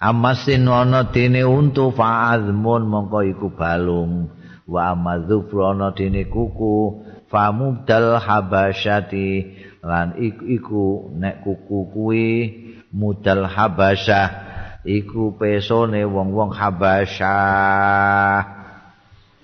Amasin 0.00 0.66
ana 0.66 1.12
dene 1.12 1.46
untu 1.46 1.94
fa'azmun 1.94 2.88
mongko 2.88 3.20
iku 3.30 3.52
balung. 3.54 4.40
wa 4.70 4.94
madzufrana 4.94 5.90
dene 5.98 6.30
kuku 6.30 7.02
famudal 7.26 8.22
habasyati 8.22 9.58
lan 9.82 10.14
iku, 10.14 10.42
iku 10.46 10.84
nek 11.18 11.42
kuku 11.42 11.78
kuwi 11.90 12.28
mudal 12.94 13.50
habasyah 13.50 14.49
iku 14.84 15.36
pesone 15.36 16.04
wong-wong 16.04 16.52
habasyah. 16.56 18.38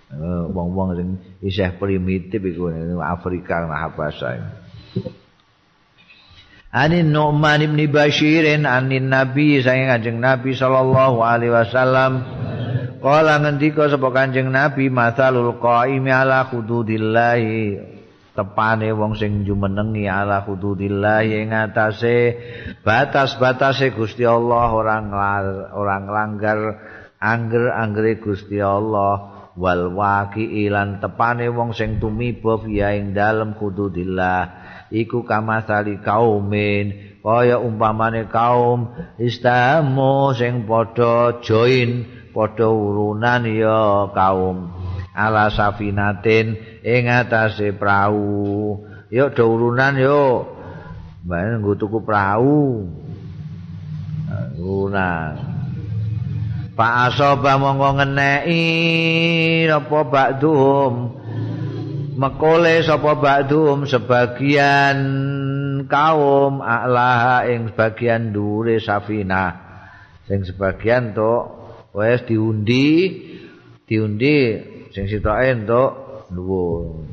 Eh, 0.06 0.44
wong-wong 0.54 0.94
sing 0.94 1.08
isih 1.42 1.74
primitif 1.76 2.38
iku 2.38 2.70
Afrika 3.02 3.66
lan 3.66 3.74
habasyah 3.74 4.38
Ani 6.70 7.02
Nu'man 7.02 7.64
ibn 7.64 7.80
Bashirin 7.90 8.68
anin 8.68 9.10
Nabi 9.10 9.64
saya 9.64 9.96
ngajeng 9.96 10.20
Nabi 10.20 10.52
sallallahu 10.52 11.24
alaihi 11.24 11.50
wasallam. 11.50 12.20
Kala 13.00 13.40
ngendika 13.40 13.88
sapa 13.88 14.12
Kanjeng 14.12 14.52
Nabi 14.52 14.92
masalul 14.92 15.56
qaimi 15.56 16.12
ala 16.12 16.44
hududillahi 16.52 17.95
tepane 18.36 18.92
wong 18.92 19.16
sing 19.16 19.48
jumenengi 19.48 20.04
ala 20.04 20.44
hududillahi 20.44 21.42
ing 21.42 21.50
atase. 21.56 22.36
Batas-batase 22.84 23.96
Gusti 23.96 24.28
Allah 24.28 24.76
orang 24.76 25.10
orang 25.72 26.04
langgar 26.06 26.58
angger-anggere 27.16 28.20
Gusti 28.20 28.60
Allah. 28.60 29.32
Wal 29.56 29.96
waqi 29.96 30.68
ilan 30.68 31.00
tepane 31.00 31.48
wong 31.48 31.72
sing 31.72 31.96
tumiba 31.96 32.60
ya 32.68 32.92
ing 32.92 33.16
dalem 33.16 33.56
hududillah. 33.56 34.42
Iku 34.92 35.24
kamasali 35.24 36.04
kaumin. 36.04 37.16
Kaya 37.24 37.58
umpamane 37.58 38.28
kaum 38.28 38.92
istamu 39.18 40.30
sing 40.36 40.68
padha 40.68 41.42
join 41.42 42.06
padha 42.30 42.68
urunan 42.68 43.42
ya 43.48 44.12
kaum 44.12 44.75
ala 45.16 45.48
safinatin 45.48 46.60
ing 46.84 47.08
atase 47.08 47.72
prau. 47.72 48.84
Ya 49.08 49.32
do 49.32 49.48
urunan 49.48 49.96
yo 49.96 50.44
mbane 51.24 51.64
nggo 51.64 51.72
tuku 51.80 52.04
prau. 52.04 52.84
Urunan. 54.60 55.56
Pak 56.76 56.92
Asoba 57.08 57.56
monggo 57.56 57.96
ngeneki 57.96 58.64
apa 59.72 59.98
bakdum 60.12 60.92
mekole 62.20 62.84
sapa 62.84 63.16
bakdum 63.16 63.88
sebagian 63.88 64.98
kaum 65.88 66.60
alah 66.60 67.48
ing 67.48 67.72
sebagian 67.72 68.36
dure 68.36 68.76
safina. 68.76 69.56
Sing 70.28 70.44
sebagian 70.44 71.16
tok 71.16 71.44
wes 71.96 72.28
diundi 72.28 73.24
diundi 73.88 74.75
sing 74.96 75.12
sitoke 75.12 75.44
entuk 75.44 75.92
dhuwur 76.32 77.04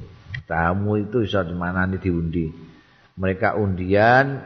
tamu 0.48 1.04
itu 1.04 1.28
iso 1.28 1.44
dimanani 1.44 2.00
diundi. 2.00 2.48
Mereka 3.20 3.60
undian 3.60 4.40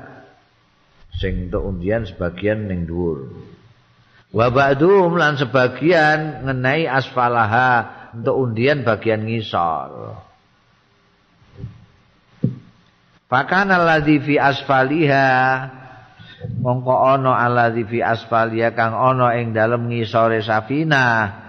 sing 1.22 1.53
untuk 1.53 1.69
undian 1.69 2.09
sebagian 2.09 2.65
ning 2.65 2.89
dhuwur. 2.89 3.30
Wa 4.34 4.49
ba'dhum 4.49 5.22
lan 5.22 5.38
sebagian 5.38 6.49
ngenai 6.49 6.89
asfalaha 6.89 7.93
untuk 8.18 8.35
undian 8.41 8.81
bagian 8.81 9.30
ngisor. 9.30 10.18
Fakana 13.30 13.77
alladzi 13.77 14.18
fi 14.18 14.35
asfaliha 14.41 15.30
mongko 16.57 16.95
ana 17.05 17.38
alladzi 17.38 17.85
fi 17.85 17.99
asfaliha 18.01 18.73
kang 18.73 18.97
ana 18.97 19.38
ing 19.38 19.53
dalem 19.53 19.93
ngisore 19.93 20.41
safina 20.41 21.47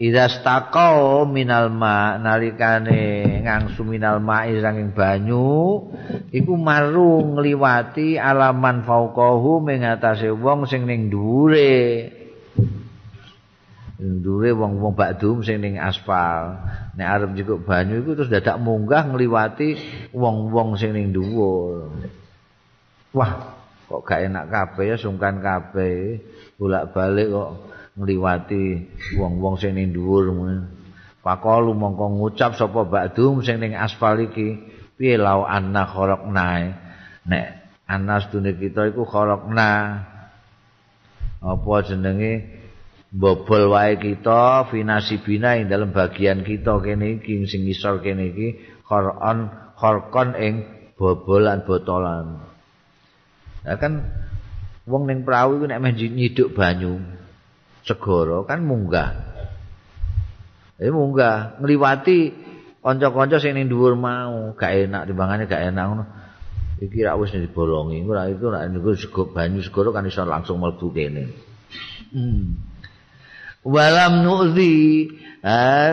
Ida 0.00 0.32
staqau 0.32 1.28
minal 1.28 1.68
ma 1.68 2.16
nalikane 2.16 3.36
ngangsu 3.44 3.84
minal 3.84 4.16
ma 4.16 4.48
saking 4.48 4.96
banyu 4.96 5.92
iku 6.32 6.56
maru 6.56 7.36
ngliwati 7.36 8.16
alaman 8.16 8.80
fauqahu 8.88 9.60
mengatasi 9.60 10.32
wong 10.32 10.64
sing 10.64 10.88
ning 10.88 11.12
dhuwure. 11.12 12.16
Dhuwure 14.00 14.56
wong-wong 14.56 14.96
bakdum 14.96 15.44
sing 15.44 15.60
ning 15.60 15.76
aspal. 15.76 16.64
Nek 16.96 17.04
arep 17.04 17.36
njukuk 17.36 17.68
banyu 17.68 18.00
iku 18.00 18.16
terus 18.16 18.32
dadak 18.32 18.56
munggah 18.56 19.04
ngliwati 19.04 19.76
wong-wong 20.16 20.80
sing 20.80 20.96
ning 20.96 21.12
dhuwur. 21.12 21.92
Wah 23.12 23.52
kok 23.84 24.00
gak 24.08 24.32
enak 24.32 24.48
kabeh 24.48 24.84
ya 24.86 24.96
sungkan 24.96 25.44
kabeh. 25.44 26.24
Bolak-balik 26.56 27.28
kok 27.28 27.50
ngliwati 28.00 28.88
wong-wong 29.20 29.60
sing 29.60 29.76
ning 29.76 29.92
dhuwur 29.92 30.32
Pakolu 31.20 31.76
mongko 31.76 32.16
ngucap 32.16 32.56
sapa 32.56 32.88
bakdum 32.88 33.44
sing 33.44 33.60
ning 33.60 33.76
aspal 33.76 34.16
iki 34.16 34.56
piye 34.96 35.20
lau 35.20 35.44
anna 35.44 35.84
kharaqna 35.84 36.72
nek 37.28 37.46
anas 37.84 38.32
dunia 38.32 38.56
kita 38.56 38.88
iku 38.88 39.04
kharaqna 39.04 40.00
apa 41.44 41.72
jenenge? 41.84 42.60
Bobol 43.10 43.74
wae 43.74 43.98
kita 43.98 44.70
finasibina 44.70 45.58
ing 45.58 45.66
dalam 45.66 45.90
bagian 45.90 46.46
kita 46.46 46.78
kene 46.78 47.18
iki 47.18 47.42
sing 47.50 47.66
ngisor 47.66 48.06
kene 48.06 48.30
iki 48.30 48.48
khoron 48.86 49.50
khorkon 49.74 50.38
ing 50.38 50.62
bobolan 50.94 51.66
botolan. 51.66 52.38
Ya 53.66 53.82
kan 53.82 54.06
wong 54.86 55.10
ning 55.10 55.26
perahu 55.26 55.58
iku 55.58 55.66
nek 55.66 55.82
nyiduk 55.98 56.54
banyu 56.54 57.19
segara 57.84 58.44
kan 58.44 58.64
munggah. 58.64 59.10
Eh 60.80 60.88
munggah 60.88 61.60
ngliwati 61.60 62.18
kanca-kanca 62.80 63.36
sing 63.36 63.52
ning 63.56 63.68
dhuwur 63.68 63.96
mau 63.96 64.56
gak 64.56 64.88
enak 64.88 65.04
timbangane 65.08 65.44
gak 65.44 65.68
enak 65.68 65.84
ngono. 65.84 66.04
Iki 66.80 67.04
ra 67.04 67.20
wis 67.20 67.36
dibolongi 67.36 68.00
ora 68.08 68.32
iku 68.32 68.48
nek 68.48 68.72
niku 68.72 69.28
banyu 69.28 69.60
segara 69.60 69.92
kan 69.92 70.08
iso 70.08 70.24
langsung 70.24 70.60
mlebu 70.60 70.88
kene. 70.92 71.24
Hmm. 72.10 72.58
walam 73.60 74.24
nu'zi 74.24 75.06
eh, 75.44 75.92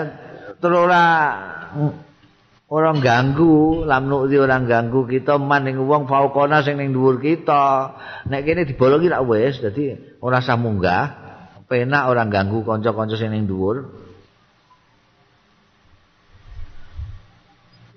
orang 2.71 2.97
ganggu 3.03 3.83
lam 3.83 4.07
nu'zi 4.07 4.39
orang 4.39 4.65
ganggu 4.65 5.03
kita 5.03 5.35
man 5.35 5.67
ning 5.67 5.75
wong 5.83 6.07
faukona 6.07 6.63
sing 6.63 6.79
ning 6.79 6.95
dhuwur 6.95 7.19
kita. 7.19 7.91
Nek 8.31 8.47
kene 8.47 8.63
dibolongi 8.63 9.11
tak 9.11 9.27
wis 9.27 9.59
dadi 9.59 9.91
ora 10.23 10.39
usah 10.39 10.55
munggah 10.55 11.26
penak 11.67 12.07
orang 12.07 12.31
ganggu 12.31 12.63
kanca-kanca 12.63 13.19
sing 13.19 13.35
ning 13.35 13.45
dhuwur. 13.45 13.91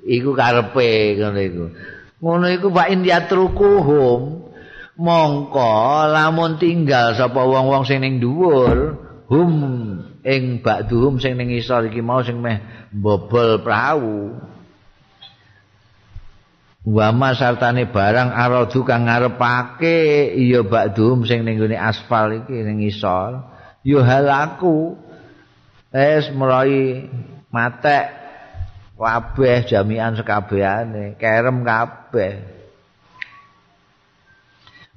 Iku 0.02 0.34
karepe 0.34 1.16
ngono 1.16 1.40
iku. 1.40 1.64
Ngono 2.20 2.46
iku 2.50 2.66
wa 2.74 2.84
in 2.90 3.06
yatrukuhum 3.06 4.50
mongko 5.00 5.72
lamun 6.12 6.60
tinggal 6.60 7.16
sapa 7.16 7.40
wong-wong 7.46 7.86
sing 7.86 8.02
ning 8.02 8.18
dhuwur 8.18 8.98
hum 9.30 9.52
ing 10.26 10.60
ba'duhum 10.60 11.22
sing 11.22 11.38
ning 11.38 11.54
isor 11.54 11.86
iki 11.88 12.02
mau 12.02 12.20
sing 12.26 12.42
meh 12.42 12.58
bobol 12.90 13.62
prau. 13.62 14.34
Wa 16.80 17.12
masartane 17.12 17.92
barang 17.92 18.34
aradu 18.34 18.82
kang 18.82 19.06
ngarepake 19.06 20.32
iya 20.32 20.66
ba'duhum 20.66 21.22
sing 21.22 21.46
ning 21.46 21.60
gone 21.60 21.78
aspal 21.78 22.34
iki 22.34 22.56
ning 22.66 22.82
isor 22.82 23.59
yo 23.86 24.04
halaku 24.04 24.96
es 25.90 26.28
mulai 26.30 27.08
matek 27.50 28.20
kabeh 29.00 29.64
jami'an 29.64 30.12
sekabehane 30.14 31.16
kerem 31.16 31.64
kabeh. 31.64 32.44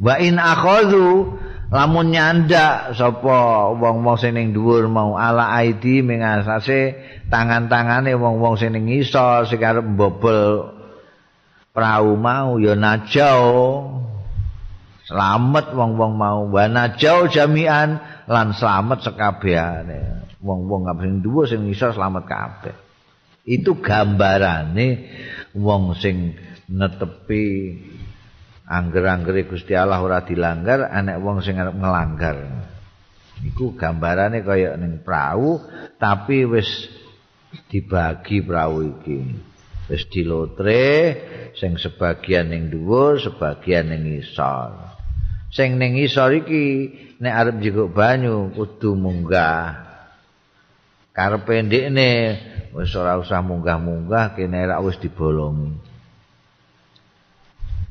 Wa 0.04 0.20
in 0.20 0.36
akhadhu 0.36 1.40
lamun 1.72 2.12
nyandak 2.12 2.92
sapa 3.00 3.72
wong-wong 3.72 4.20
sing 4.20 4.36
ning 4.36 4.52
dhuwur 4.52 4.92
mau 4.92 5.16
ala 5.16 5.56
aidi 5.56 6.04
mengasase 6.04 7.00
tangan-tangane 7.32 8.12
wong-wong 8.20 8.60
sing 8.60 8.76
ning 8.76 8.92
ngisor 8.92 9.48
sing 9.48 9.64
arep 9.64 9.88
mbobol 9.88 10.76
prau 11.72 12.20
mau 12.20 12.60
ya 12.60 12.76
najau 12.76 14.03
selamat 15.14 15.78
wong-wong 15.78 16.14
mau. 16.18 16.50
Wa 16.50 16.66
najau 16.66 17.30
jami'an 17.30 18.02
lan 18.26 18.58
selamat 18.58 19.06
sekabehane 19.06 20.26
wong-wong 20.42 20.90
kabeh 20.90 21.06
sing 21.06 21.18
dhuwur 21.22 21.46
sing 21.46 21.62
ngisor 21.70 21.94
selamat 21.94 22.26
kabeh. 22.26 22.76
Itu 23.46 23.78
gambarane 23.78 24.88
wong 25.54 25.94
sing 26.02 26.34
netepi 26.66 27.46
angger-anggere 28.66 29.46
Gusti 29.46 29.78
Allah 29.78 30.02
ora 30.02 30.26
dilanggar 30.26 30.90
anek 30.90 31.22
wong 31.22 31.46
sing 31.46 31.62
arep 31.62 31.78
ngelanggar. 31.78 32.38
Iku 33.46 33.78
gambarane 33.78 34.42
kaya 34.42 34.74
ning 34.82 35.06
prau 35.06 35.62
tapi 36.02 36.50
wis 36.50 36.90
dibagi 37.70 38.42
prau 38.42 38.82
iki. 38.82 39.52
Wis 39.92 40.08
dilotre 40.08 40.88
sing 41.60 41.76
sebagian 41.76 42.50
ning 42.50 42.72
dhuwur 42.72 43.20
sebagian 43.20 43.92
ning 43.92 44.24
isor 44.24 44.93
sing 45.54 45.78
ning 45.78 45.96
isor 46.02 46.34
iki 46.34 46.66
nek 47.22 47.34
arep 47.34 47.56
njikuk 47.62 47.94
banyu 47.94 48.50
kudu 48.58 48.98
munggah 48.98 49.86
karepe 51.14 51.62
ndekne 51.62 52.10
wis 52.74 52.92
ora 52.98 53.22
usah 53.22 53.46
munggah-munggah 53.46 54.34
kene 54.34 54.66
ra 54.66 54.82
wis 54.82 54.98
dibolongi 54.98 55.94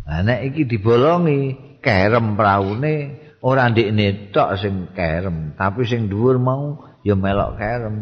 Anak 0.02 0.51
iki 0.51 0.66
dibolongi 0.66 1.55
kerem 1.78 2.34
praune 2.34 3.22
ora 3.43 3.70
ndekne 3.70 4.34
tok 4.34 4.59
sing 4.59 4.90
kerem, 4.90 5.55
tapi 5.55 5.86
sing 5.86 6.10
dhuwur 6.10 6.43
mau 6.43 6.82
ya 7.06 7.14
melok 7.14 7.59
kerem. 7.59 7.97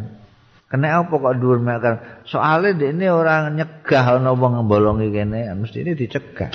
Kena 0.70 1.02
apa 1.02 1.12
kok 1.12 1.36
dhuwur 1.36 1.60
melok 1.60 1.80
kerem? 1.84 2.00
Soale 2.24 2.72
ndekne 2.72 3.06
ora 3.12 3.52
nyegah 3.52 4.16
ana 4.16 4.32
wong 4.32 4.64
mbolongi 4.64 5.12
kene, 5.12 5.52
mesti 5.52 5.84
ini 5.84 5.92
dicegah. 5.92 6.52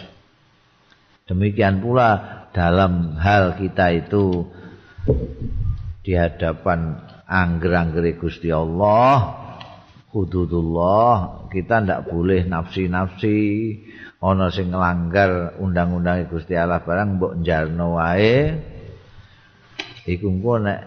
Demikian 1.25 1.81
pula 1.81 2.44
dalam 2.55 3.19
hal 3.19 3.59
kita 3.59 3.91
itu 3.91 4.47
di 5.99 6.15
hadapan 6.15 6.95
angger-anggere 7.27 8.15
Gusti 8.15 8.47
Allah, 8.47 9.35
hududullah, 10.15 11.51
kita 11.51 11.83
ndak 11.83 12.07
boleh 12.07 12.47
nafsi-nafsi, 12.47 13.39
ana 14.23 14.47
sing 14.47 14.71
nglanggar 14.71 15.59
undang-undang 15.59 16.31
Gusti 16.31 16.55
Allah 16.55 16.79
barang 16.79 17.19
mbok 17.19 17.33
njarno 17.43 17.99
wae 17.99 18.55
iku 20.07 20.25
engko 20.31 20.53
nek 20.63 20.79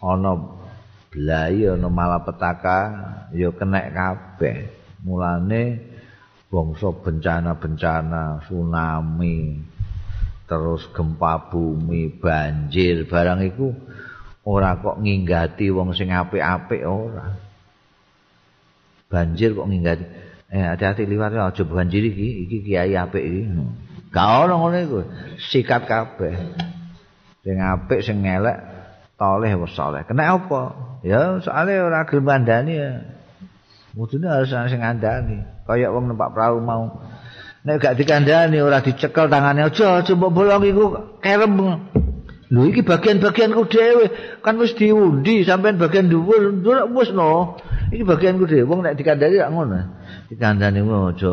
ana 0.00 0.32
blai 1.12 1.60
ana 1.68 1.88
malapetaka 1.92 2.78
ya 3.36 3.52
kenek 3.52 3.92
kabeh. 3.92 4.56
Mulane 5.06 5.62
bangsa 6.50 6.90
bencana-bencana 6.90 8.42
tsunami 8.48 9.60
terus 10.46 10.86
gempa 10.94 11.50
bumi 11.50 12.10
banjir 12.22 13.06
barang 13.06 13.42
iku 13.50 13.74
ora 14.46 14.78
kok 14.78 15.02
nginggati 15.02 15.74
wong 15.74 15.92
sing 15.92 16.14
apik-apik 16.14 16.86
ora 16.86 17.34
banjir 19.10 19.54
kok 19.54 19.66
nginggati 19.66 20.26
Eh 20.46 20.62
hati-hati 20.62 21.10
liwat 21.10 21.34
aja 21.34 21.62
banjir 21.66 22.06
iki, 22.06 22.46
iki 22.46 22.56
kiai 22.62 22.94
apik 22.94 23.18
iki. 23.18 23.42
Gak 24.14 24.46
ono 24.46 24.62
ngene 24.62 24.78
iku. 24.86 25.00
Sikat 25.42 25.90
kabeh. 25.90 26.34
Sing 27.42 27.58
apik 27.58 28.06
sing 28.06 28.22
elek 28.22 28.62
toleh 29.18 29.50
wis 29.58 29.74
saleh. 29.74 30.06
Kena 30.06 30.38
apa? 30.38 30.62
Ya 31.02 31.42
soalnya 31.42 31.90
ora 31.90 32.00
gelem 32.06 32.46
ya. 32.70 32.90
Mudune 33.98 34.30
harus 34.30 34.54
sing 34.54 34.78
ngandani. 34.78 35.42
Kayak 35.66 35.90
wong 35.90 36.14
numpak 36.14 36.30
perahu 36.30 36.62
mau. 36.62 36.94
Nek 37.66 37.82
gak 37.82 37.98
dikandani 37.98 38.62
ora 38.62 38.78
dicekel 38.78 39.26
tangane 39.26 39.66
aja 39.66 40.06
coba 40.06 40.26
bolong 40.30 40.64
iku 40.70 40.84
kerem. 41.18 41.82
Lho 42.46 42.62
iki 42.70 42.86
bagian-bagianku 42.86 43.66
dhewe 43.66 44.06
kan 44.38 44.54
wis 44.62 44.78
diundi 44.78 45.42
sampean 45.42 45.82
bagian 45.82 46.06
dhuwur 46.06 46.54
wis 46.94 47.10
no. 47.10 47.58
Iki 47.90 48.06
bagianku 48.06 48.46
dhewe 48.46 48.70
wong 48.70 48.86
nek 48.86 48.94
dikandani 48.94 49.42
gak 49.42 49.50
ngono. 49.50 49.80
dikandani 50.30 50.82
aja 50.82 51.32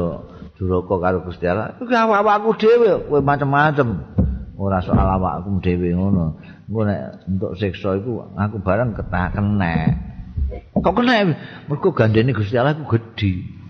duraka 0.57 0.95
karo 1.01 1.17
Gusti 1.25 1.45
Allah 1.49 1.73
iku 1.77 1.89
awakku 1.89 2.51
dhewe 2.61 3.09
kowe 3.09 3.19
macem-macem 3.25 3.89
ora 4.57 4.79
soal 4.85 5.07
awakku 5.17 5.57
dhewe 5.65 5.97
ngono 5.97 6.37
engko 6.69 6.81
nek 6.85 7.01
entuk 7.25 7.53
siksa 7.57 7.97
iku 7.97 8.37
aku 8.37 8.61
bareng 8.61 8.93
ketak 8.93 9.33
kenek 9.33 9.97
kok 10.77 10.93
kena 10.93 11.33
mergo 11.65 11.89
gandene 11.91 12.37
Gusti 12.37 12.55
Allah 12.55 12.77
iku 12.77 12.85
gedhi 12.97 13.62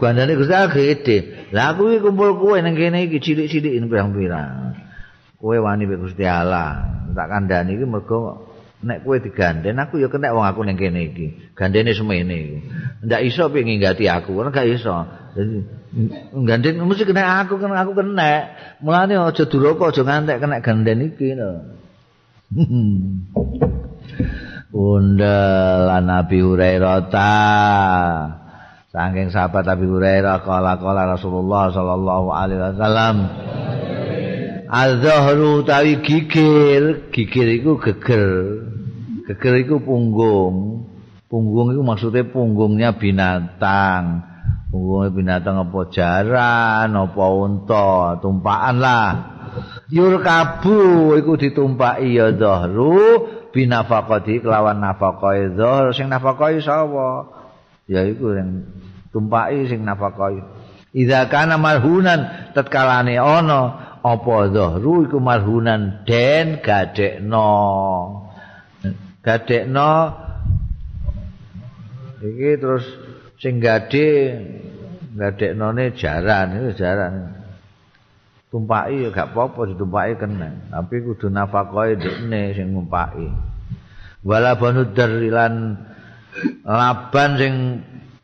gandene 0.00 0.36
Gusti 0.36 0.52
Allah 0.52 0.72
gedhe 0.72 1.18
lah 1.54 1.74
aku 1.74 1.94
iki 1.94 2.02
kumpul 2.02 2.34
kowe 2.36 2.58
nang 2.58 2.74
kene 2.74 3.06
iki 3.06 3.22
cilik-cilik 3.22 3.78
pirang-pirang. 3.86 4.74
Kowe 5.38 5.56
wani 5.62 5.86
be 5.86 6.02
Gusti 6.02 6.26
Allah. 6.26 6.82
Tak 7.14 7.30
kandhani 7.30 7.78
iki 7.78 7.86
mergo 7.86 8.50
nek 8.82 9.06
kowe 9.06 9.14
digandhen 9.22 9.78
aku 9.78 10.02
ya 10.02 10.10
kenek 10.10 10.34
wong 10.34 10.42
aku 10.42 10.66
ning 10.66 10.74
kene 10.74 11.14
iki. 11.14 11.54
Gandene 11.54 11.94
semene 11.94 12.34
iki 12.34 12.58
ndak 13.06 13.22
iso 13.22 13.46
piye 13.54 13.62
nginggati 13.62 14.10
aku 14.10 14.34
ora 14.34 14.50
gak 14.50 14.66
iso. 14.66 15.06
Dadi 15.38 15.62
gandhen 16.42 16.82
mesti 16.82 17.06
kenek 17.06 17.46
aku 17.46 17.62
kenek 17.62 17.78
aku 17.86 17.94
kenek. 17.94 18.42
Mulane 18.82 19.14
aja 19.14 19.46
duraka 19.46 19.94
aja 19.94 20.02
ngantek 20.02 20.42
kenek 20.42 20.60
gandhen 20.66 21.06
iki 21.06 21.38
lho. 21.38 21.50
Bunda 24.74 25.38
lan 25.86 26.10
Nabi 26.10 26.42
Hurairah 26.42 27.06
saking 28.94 29.34
sahabat 29.34 29.66
Nabi 29.66 29.90
Hurairah 29.90 30.46
kala 30.46 30.78
kala 30.78 31.18
Rasulullah 31.18 31.74
sallallahu 31.74 32.30
alaihi 32.30 32.62
wasallam 32.62 33.16
Al-Zahru 34.74 35.62
tawi 35.62 36.02
gigir, 36.02 37.06
gigir 37.14 37.48
iku 37.62 37.78
geger. 37.78 38.26
Geger 39.30 39.54
iku 39.62 39.78
punggung. 39.78 40.88
Punggung 41.30 41.70
iku 41.70 41.82
maksudnya 41.86 42.26
punggungnya 42.26 42.90
binatang. 42.98 44.26
Punggungnya 44.74 45.10
binatang 45.14 45.56
apa 45.62 45.80
jaran, 45.94 46.90
apa 46.90 47.24
unta, 47.30 48.18
tumpaan 48.18 48.82
lah. 48.82 49.10
Yur 49.94 50.18
kabu 50.18 51.14
iku 51.22 51.38
ditumpaki 51.38 52.18
ya 52.18 52.34
Zahru 52.34 53.30
binafaqati 53.54 54.42
kelawan 54.42 54.82
nafaqai 54.82 55.54
Zahru 55.54 55.94
sing 55.94 56.10
nafaqai 56.10 56.58
sapa? 56.58 57.30
Ya 57.86 58.02
iku 58.02 58.34
sing 58.34 58.66
tumpaki 59.14 59.70
sing 59.70 59.86
nafaqai. 59.86 60.42
Idza 60.90 61.30
kana 61.30 61.54
marhunan 61.54 62.50
tatkalane 62.50 63.14
ana 63.14 63.60
apa 64.02 64.34
zahru 64.50 65.06
iku 65.06 65.22
marhunan? 65.22 66.02
Den 66.02 66.58
gadekno. 66.58 67.54
Gadekno 69.22 69.90
iki 72.20 72.50
terus 72.58 72.84
sing 73.38 73.62
gade 73.62 74.10
gadeknone 75.14 75.94
jaran 75.94 76.58
itu 76.58 76.82
jaran. 76.82 77.38
Tumpaki 78.54 79.02
ya 79.02 79.10
gak 79.10 79.34
apa-apa 79.34 79.74
ditumpaki 79.74 80.14
kena. 80.14 80.70
Tapi 80.70 81.02
kudu 81.02 81.26
nafakoi 81.26 81.98
dekne 81.98 82.54
sing 82.54 82.70
ngumpaki. 82.70 83.26
Wala 84.22 84.54
banu 84.54 84.94
darilan 84.94 85.74
laban 86.62 87.30
sing 87.34 87.54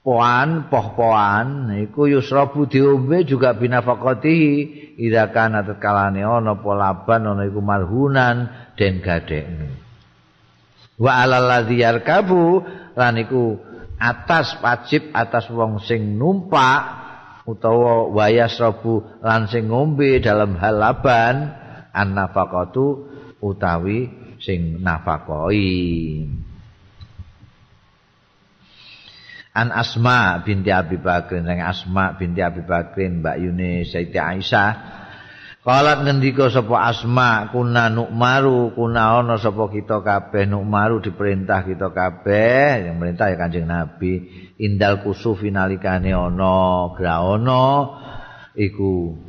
poan 0.01 0.73
poh-poan 0.73 1.77
iku 1.85 2.09
yusrabu 2.09 2.65
diombe 2.65 3.25
juga 3.29 3.53
binafaqati 3.53 4.39
ida 4.97 5.29
kana 5.29 5.61
tetkalane 5.61 6.25
ana 6.25 6.57
polaban 6.57 7.29
ana 7.29 7.45
iku 7.45 7.61
marhunan 7.61 8.49
den 8.81 9.05
gadekne. 9.05 9.77
Wa 11.01 11.25
alal 11.25 11.49
ladzi 11.49 11.81
yarkabu 11.81 12.65
lan 12.97 13.15
iku 13.21 13.61
atas 14.01 14.57
wajib 14.65 15.13
atas 15.13 15.53
wong 15.53 15.81
sing 15.85 16.17
numpak 16.17 17.01
utawa 17.45 18.09
wayasrabu 18.09 19.21
lan 19.21 19.49
sing 19.49 19.69
ngombe 19.69 20.21
dalam 20.21 20.57
hal 20.57 20.77
laban 20.81 21.37
an 21.93 22.09
nafaqatu 22.17 23.09
utawi 23.41 24.09
sing 24.41 24.81
nafakoi 24.81 25.69
An 29.61 29.69
Asma 29.77 30.41
binti 30.41 30.73
Abi 30.73 30.97
Bakrin. 30.97 31.45
Yang 31.45 31.61
Asma 31.69 32.17
binti 32.17 32.41
Abi 32.41 32.65
Bakrin 32.65 33.21
Mbak 33.21 33.37
Yuni 33.37 33.85
Sayyidi 33.85 34.17
Aisyah. 34.17 34.71
Kalat 35.61 36.09
ngendika 36.09 36.49
sapa 36.49 36.89
Asma 36.89 37.53
kuna 37.53 37.93
nukmaru 37.93 38.73
kuna 38.73 39.21
ana 39.21 39.37
sapa 39.37 39.69
kita 39.69 40.01
kabeh? 40.01 40.49
Nukmaru 40.49 41.05
diperintah 41.05 41.69
kita 41.69 41.93
kabeh. 41.93 42.89
Yang 42.89 42.97
perintah 42.97 43.27
ya 43.29 43.37
Kanjeng 43.37 43.69
Nabi 43.69 44.13
indal 44.57 45.05
kusufi 45.05 45.53
nalikane 45.53 46.17
ana 46.17 46.97
graana 46.97 47.65
iku 48.57 49.21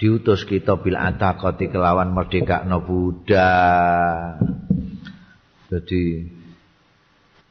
diutus 0.00 0.48
kita 0.48 0.80
bil 0.80 0.96
ataqati 0.96 1.68
kelawan 1.68 2.16
merdekakno 2.16 2.80
budak 2.80 4.40
jadi 5.68 6.02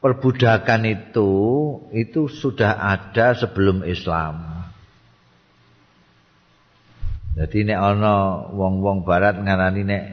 perbudakan 0.00 0.88
itu 0.88 1.30
itu 1.92 2.26
sudah 2.26 2.80
ada 2.80 3.36
sebelum 3.36 3.84
Islam. 3.84 4.48
Jadi 7.36 7.70
nek 7.70 7.78
ana 7.78 8.14
wong-wong 8.50 9.06
barat 9.06 9.38
ngarani 9.38 9.82
nek 9.86 10.04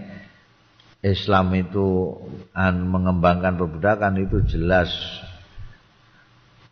Islam 1.02 1.50
itu 1.56 2.14
an 2.54 2.88
mengembangkan 2.88 3.58
perbudakan 3.58 4.22
itu 4.22 4.44
jelas 4.46 4.92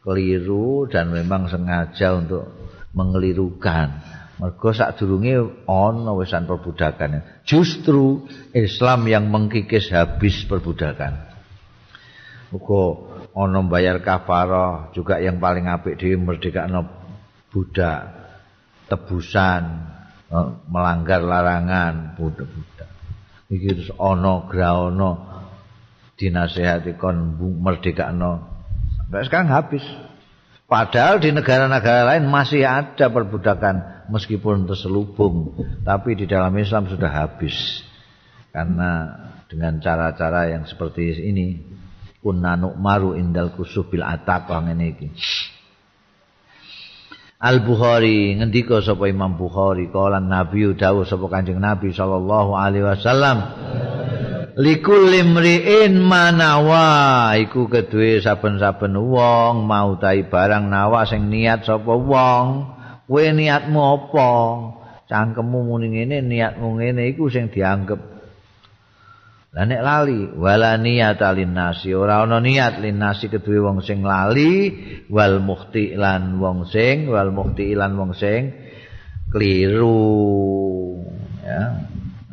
keliru 0.06 0.86
dan 0.86 1.10
memang 1.10 1.50
sengaja 1.50 2.14
untuk 2.14 2.46
mengelirukan. 2.94 4.06
Mergo 4.36 4.76
sadurunge 4.76 5.66
ana 5.66 6.12
wisan 6.14 6.46
perbudakan. 6.46 7.24
Justru 7.48 8.28
Islam 8.52 9.08
yang 9.08 9.32
mengkikis 9.32 9.90
habis 9.96 10.44
perbudakan. 10.46 11.35
Muga 12.54 12.84
ana 13.34 13.60
bayar 13.66 14.00
kafarah 14.06 14.94
juga 14.94 15.18
yang 15.18 15.42
paling 15.42 15.66
apik 15.66 15.98
dhewe 15.98 16.16
merdekakno 16.22 16.86
budak 17.50 18.14
tebusan 18.86 19.64
eh, 20.30 20.50
melanggar 20.70 21.26
larangan 21.26 22.14
budak-budak. 22.18 22.90
Iki 23.50 23.68
terus 23.78 23.92
ana 23.98 24.46
graana 24.46 25.12
dinasehati 26.16 26.96
kon 26.98 27.38
merdekakno. 27.40 28.46
Sampai 28.98 29.26
sekarang 29.26 29.50
habis. 29.52 29.86
Padahal 30.66 31.22
di 31.22 31.30
negara-negara 31.30 32.10
lain 32.10 32.26
masih 32.26 32.66
ada 32.66 33.14
perbudakan 33.14 34.10
meskipun 34.10 34.66
terselubung, 34.66 35.54
tapi 35.86 36.18
di 36.18 36.26
dalam 36.26 36.58
Islam 36.58 36.90
sudah 36.90 37.06
habis. 37.06 37.54
Karena 38.50 39.14
dengan 39.46 39.78
cara-cara 39.78 40.50
yang 40.50 40.66
seperti 40.66 41.22
ini 41.22 41.75
kunna 42.26 42.58
nu'maru 42.58 43.14
indal 43.14 43.54
kusuf 43.54 43.94
bil 43.94 44.02
ataqah 44.02 44.66
ngene 44.66 44.86
iki. 44.98 45.08
Al 47.38 47.62
Bukhari 47.62 48.34
ngendika 48.34 48.82
sapa 48.82 49.06
Imam 49.06 49.38
Bukhari 49.38 49.94
kala 49.94 50.18
Nabi 50.18 50.74
dawuh 50.74 51.06
sapa 51.06 51.30
Kanjeng 51.30 51.62
Nabi 51.62 51.94
sallallahu 51.94 52.58
alaihi 52.58 52.90
wasallam 52.90 53.38
Likul 54.56 55.12
limriin 55.12 56.00
manawa 56.00 57.36
iku 57.36 57.68
kedue 57.68 58.24
saben-saben 58.24 58.96
wong 58.96 59.68
mau 59.68 60.00
tai 60.00 60.24
barang 60.24 60.72
nawa 60.72 61.04
sing 61.04 61.28
niat 61.28 61.68
sapa 61.68 61.92
wong 61.92 62.46
kowe 63.04 63.26
niatmu 63.36 63.80
apa? 63.84 64.32
Cangkemmu 65.12 65.60
muni 65.60 65.92
ngene 65.92 66.24
niatmu 66.24 66.80
ngene 66.80 67.12
iku 67.12 67.28
sing 67.28 67.52
dianggep 67.52 68.15
Lah 69.56 69.64
nek 69.64 69.82
lali 69.88 70.36
wala 70.36 70.76
niat 70.76 71.24
nasi 71.48 71.96
ora 71.96 72.28
ana 72.28 72.44
niat 72.44 72.84
nasi 72.92 73.32
kedue 73.32 73.64
wong 73.64 73.80
sing 73.80 74.04
lali 74.04 74.76
wal 75.08 75.40
mukhti 75.40 75.96
lan 75.96 76.44
wong 76.44 76.68
sing 76.68 77.08
wal 77.08 77.32
mukhti 77.32 77.72
lan 77.72 77.96
wong 77.96 78.12
sing 78.12 78.52
kliru 79.32 81.00
ya. 81.40 81.72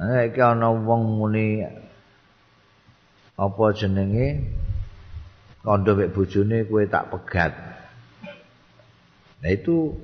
Nek 0.02 0.34
ana 0.34 0.74
wong 0.74 1.02
muni 1.22 1.62
apa 3.38 3.64
jenenge? 3.70 4.28
Kandha 5.62 5.94
mek 5.94 6.10
bojone 6.10 6.66
kowe 6.66 6.82
tak 6.90 7.06
pegat. 7.06 7.54
Nah 9.46 9.50
itu 9.54 9.94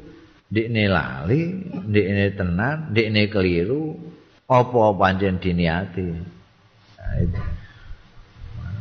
ndikne 0.55 0.87
lali 0.87 1.67
ndikne 1.83 2.31
tenan 2.39 2.95
ndikne 2.95 3.27
keliru 3.27 3.99
apa 4.47 4.95
pancen 4.95 5.43
diniati 5.43 6.38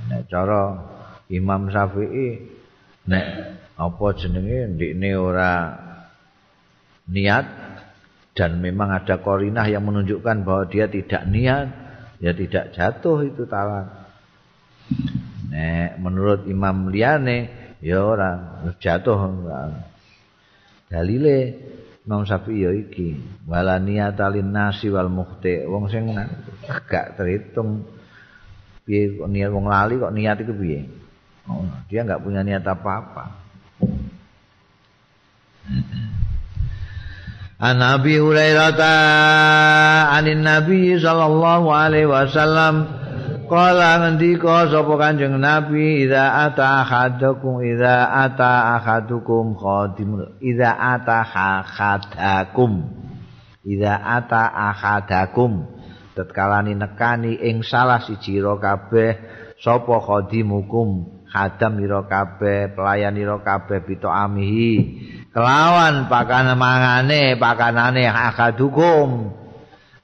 nek 0.07 0.21
cara 0.31 0.61
Imam 1.27 1.67
Syafi'i 1.67 2.39
nek 3.07 3.25
apa 3.75 4.05
jenenge 4.15 4.73
ndikne 4.75 5.09
ora 5.19 5.53
niat 7.07 7.45
dan 8.37 8.61
memang 8.61 8.93
ada 8.93 9.19
korinah 9.19 9.65
yang 9.67 9.83
menunjukkan 9.87 10.45
bahwa 10.45 10.63
dia 10.69 10.85
tidak 10.87 11.23
niat 11.27 11.67
ya 12.23 12.31
tidak 12.33 12.73
jatuh 12.73 13.27
itu 13.27 13.43
talak 13.45 14.09
nek 15.51 15.99
menurut 15.99 16.47
Imam 16.47 16.87
liyane 16.87 17.51
ya 17.83 18.01
ora 18.01 18.63
jatuh 18.79 19.17
dalile 20.87 21.37
Imam 22.07 22.23
Syafi'i 22.23 22.63
ya 22.63 22.71
iki 22.71 23.19
wala 23.43 23.83
niyata 23.83 24.31
nasi 24.39 24.87
wal 24.87 25.11
mukhti. 25.11 25.67
Wong 25.67 25.91
sing 25.91 26.07
gak 26.87 27.19
terhitung 27.19 27.83
piye 28.87 29.19
niat 29.27 29.51
wong 29.51 29.67
lali 29.67 29.99
kok 29.99 30.15
niat 30.15 30.39
itu 30.39 30.55
piye? 30.55 30.87
Oh, 31.51 31.67
dia 31.91 32.07
enggak 32.07 32.23
punya 32.23 32.39
niat 32.47 32.63
apa-apa. 32.63 33.43
An 37.57 37.75
Nabi 37.81 38.15
Hurairah 38.21 40.13
anin 40.15 40.45
Nabi 40.45 40.95
sallallahu 40.95 41.67
alaihi 41.67 42.07
wasallam 42.07 42.85
qala 43.49 44.03
ngendika 44.03 44.69
sapa 44.69 44.93
Kanjeng 44.99 45.41
Nabi 45.41 46.05
idza 46.05 46.47
ata 46.47 46.85
ahadukum 46.85 47.65
idza 47.65 48.07
ata 48.13 48.77
ahadukum 48.77 49.57
khadim 49.57 50.37
idza 50.37 50.69
ata 50.69 51.25
ahadukum 51.25 52.71
idza 53.65 53.93
ata 53.95 54.43
ahadukum 54.53 55.76
tetkalani 56.17 56.73
nekani 56.73 57.37
ing 57.37 57.61
salah 57.61 58.01
siji 58.01 58.41
ro 58.41 58.57
kabeh. 58.57 59.45
Sapa 59.61 60.01
khadimukum 60.01 61.21
khadam 61.29 61.77
ira 61.77 62.01
kabeh 62.09 62.73
pelayan 62.73 63.13
ira 63.13 63.37
kabeh 63.45 63.85
bito 63.85 64.09
amihi. 64.09 64.73
Kelawan 65.29 66.09
pakan 66.09 66.57
mangane 66.57 67.37
pakanane 67.37 68.09
akadukum 68.09 69.37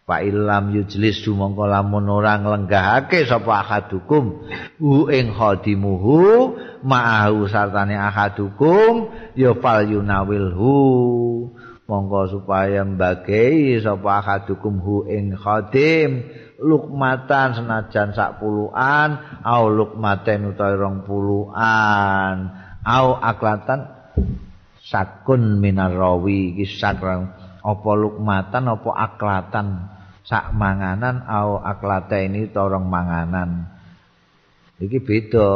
Pak 0.04 0.20
ilam 0.28 0.76
yujlis 0.76 1.24
sumangka 1.24 1.64
lamun 1.64 2.04
ora 2.12 2.36
nglenggahake 2.36 3.24
sapa 3.24 3.64
akadukum 3.64 4.44
hu 4.76 5.08
ing 5.08 5.32
khadimuhu 5.32 6.52
ma'ahu 6.84 7.48
sartane 7.48 7.96
akadukum 7.96 9.08
ya 9.32 9.56
fal 9.64 9.88
yunawilhu 9.88 10.76
monggo 11.84 12.32
supaya 12.32 12.88
mbagei 12.88 13.80
sapa 13.84 14.24
akadukum 14.24 14.80
hu 14.80 14.96
ing 15.08 15.36
khadim. 15.36 16.28
Lukmatan 16.64 17.60
senajan 17.60 18.16
sak 18.16 18.40
puluhan 18.40 19.44
au 19.44 19.68
lukmaten 19.68 20.56
utawa 20.56 20.80
rong 20.80 20.98
puluhan 21.04 22.36
au 22.88 23.20
aklatan 23.20 23.84
sakun 24.80 25.60
minar 25.60 25.92
rawi 25.92 26.56
iki 26.56 26.64
sakran 26.64 27.36
apa 27.60 27.92
lukmatan 28.00 28.64
apa 28.72 28.90
aklatan 28.96 29.68
sak 30.24 30.56
manganan 30.56 31.28
au 31.28 31.60
aklata 31.60 32.16
ini 32.16 32.48
torong 32.48 32.88
manganan. 32.88 33.68
Iki 34.80 35.04
beda. 35.04 35.50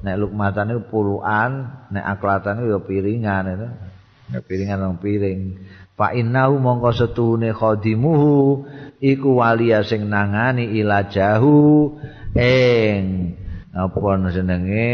Nek 0.00 0.16
lukmatan 0.16 0.72
itu 0.72 0.80
puluhan 0.88 1.50
nek 1.92 2.04
aklatan 2.04 2.64
ya 2.64 2.80
piringan 2.80 3.44
itu 3.52 3.68
piringan 4.42 4.82
rong 4.82 4.98
piring. 4.98 5.62
Fa 5.94 6.10
innahu 6.10 6.58
mongko 6.58 6.90
setune 6.90 7.54
khadimuhu 7.54 8.66
iku 8.98 9.28
wali 9.38 9.70
sing 9.86 10.10
nangani 10.10 10.74
ilajahu 10.74 11.94
ing 12.34 13.02
apa 13.70 13.98
jenenge? 14.34 14.90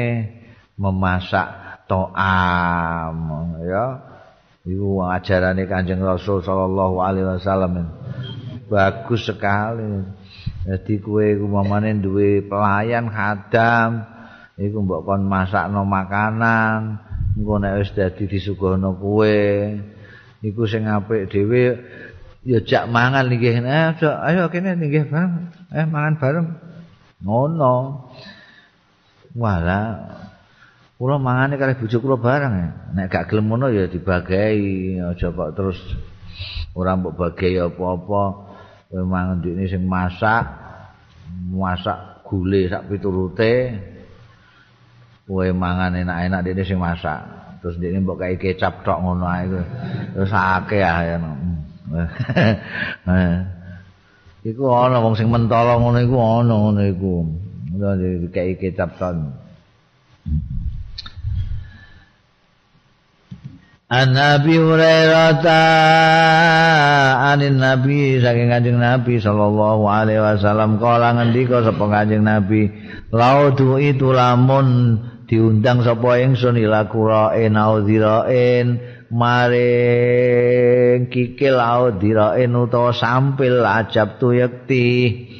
Memasak 0.80 1.84
to'am 1.88 3.16
ya. 3.64 3.86
Iku 4.64 5.04
ajarane 5.08 5.64
Kanjeng 5.64 6.04
Rasul 6.04 6.44
sallallahu 6.44 7.00
alaihi 7.00 7.28
wasallam. 7.36 7.96
Bagus 8.68 9.28
sekali. 9.28 10.04
Jadi 10.68 11.00
kue 11.00 11.36
umamane 11.40 11.96
duwe 11.96 12.44
pelayan 12.44 13.08
khadam 13.08 14.04
iku 14.60 14.84
mbok 14.84 15.08
kon 15.08 15.24
masakno 15.24 15.88
makanan 15.88 17.00
engko 17.40 17.56
nek 17.56 17.80
wis 17.80 17.90
dadi 17.96 18.28
disuguhno 18.28 19.00
kue 19.00 19.40
iku 20.44 20.68
sing 20.68 20.84
apik 20.84 21.32
dhewe 21.32 21.80
ya 22.44 22.60
jak 22.60 22.84
mangan 22.92 23.32
nggih 23.32 23.64
eh, 23.64 23.96
ayo 24.28 24.52
kene 24.52 24.76
nggih 24.76 25.08
bareng 25.08 25.48
eh 25.72 25.86
mangan 25.88 26.14
bareng 26.20 26.48
ngono 27.24 28.08
wala 29.36 29.80
kula 31.00 31.16
mangane 31.16 31.56
kali 31.56 31.80
bojo 31.80 31.96
kula 31.96 32.20
bareng 32.20 32.52
ya. 32.52 32.68
Nek 32.92 33.08
gak 33.08 33.32
gelem 33.32 33.48
ngono 33.48 33.72
ya 33.72 33.88
dibagi, 33.88 35.00
aja 35.00 35.32
kok 35.32 35.56
terus 35.56 35.80
ora 36.76 36.92
mbok 36.92 37.16
bagi 37.16 37.56
apa-apa. 37.56 38.22
Kowe 38.92 39.04
mangan 39.08 39.40
ndekne 39.40 39.64
sing 39.64 39.88
masak, 39.88 40.44
masak 41.48 42.20
gule 42.28 42.68
sak 42.68 42.84
piturute. 42.92 43.80
Kowe 45.30 45.46
mangan 45.54 45.94
enak-enak 45.94 46.42
ndekne 46.42 46.66
sing 46.66 46.82
masak. 46.82 47.22
Terus 47.62 47.78
ndekne 47.78 48.02
mbok 48.02 48.18
kae 48.18 48.34
kecap 48.34 48.82
tok 48.82 48.98
ngono 48.98 49.30
ae. 49.30 49.46
Terus 50.10 50.34
akeh 50.34 50.82
ya. 50.82 51.14
Iku 54.50 54.62
ana 54.74 54.98
wong 54.98 55.14
sing 55.14 55.30
mentolo 55.30 55.78
ngono 55.78 56.02
iku 56.02 56.18
ana 56.18 56.50
ngono 56.50 56.82
iku. 56.82 57.30
Iki 57.78 58.58
kecap 58.58 58.98
tok. 58.98 59.14
An 63.90 64.14
Nabi 64.14 64.54
Hurairah 64.54 65.42
anin 67.34 67.58
Nabi 67.58 68.22
saking 68.22 68.46
Kanjeng 68.46 68.78
Nabi 68.78 69.18
sallallahu 69.18 69.82
alaihi 69.90 70.22
wasallam 70.22 70.78
kala 70.78 71.18
ngendika 71.18 71.66
sapa 71.66 71.90
Kanjeng 71.90 72.22
Nabi 72.22 72.70
laudu 73.10 73.82
itu 73.82 74.14
lamun 74.14 74.94
diundang 75.30 75.86
sapa 75.86 76.18
ingsun 76.18 76.58
ila 76.58 76.90
qura'in 76.90 77.54
audhira'in 77.54 78.82
maring 79.14 81.06
kikil 81.06 81.54
audhira'in 81.62 82.50
utawa 82.50 82.90
sampil 82.90 83.62
ajab 83.62 84.18
tu 84.18 84.34
yakti 84.34 85.30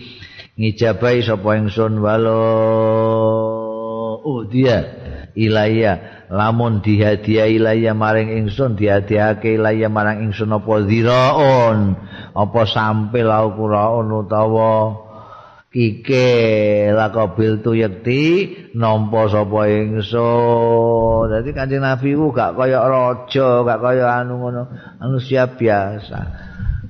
ngijabai 0.55 1.27
sapa 1.27 1.59
ingsun 1.59 1.99
walau 1.99 3.51
oh 4.23 4.47
dia. 4.47 5.01
Ilaiya. 5.31 6.27
Lamun 6.31 6.83
dihadiah 6.83 7.51
ilaya 7.51 7.91
maring 7.95 8.31
ingsun 8.31 8.79
dihadiahake 8.79 9.59
ilaya 9.59 9.91
maring 9.91 10.31
ingsun 10.31 10.55
apa 10.55 10.87
ziraun 10.87 11.99
apa 12.35 12.61
sampil 12.71 13.27
au 13.31 13.55
quraun 13.59 14.07
utawa 14.15 15.10
kike 15.71 16.27
lakabil 16.91 17.63
tu 17.63 17.79
yakti 17.79 18.23
nampa 18.75 19.31
sapa 19.31 19.71
ingsun. 19.71 21.31
Dadi 21.31 21.51
kanjeng 21.55 21.87
nabi 21.87 22.19
ku 22.19 22.35
gak 22.35 22.59
kaya 22.59 22.83
raja 22.83 23.63
gak 23.63 23.79
kaya 23.79 24.07
anu 24.23 24.43
ngono 24.43 24.63
manusia 24.99 25.47
biasa. 25.47 26.21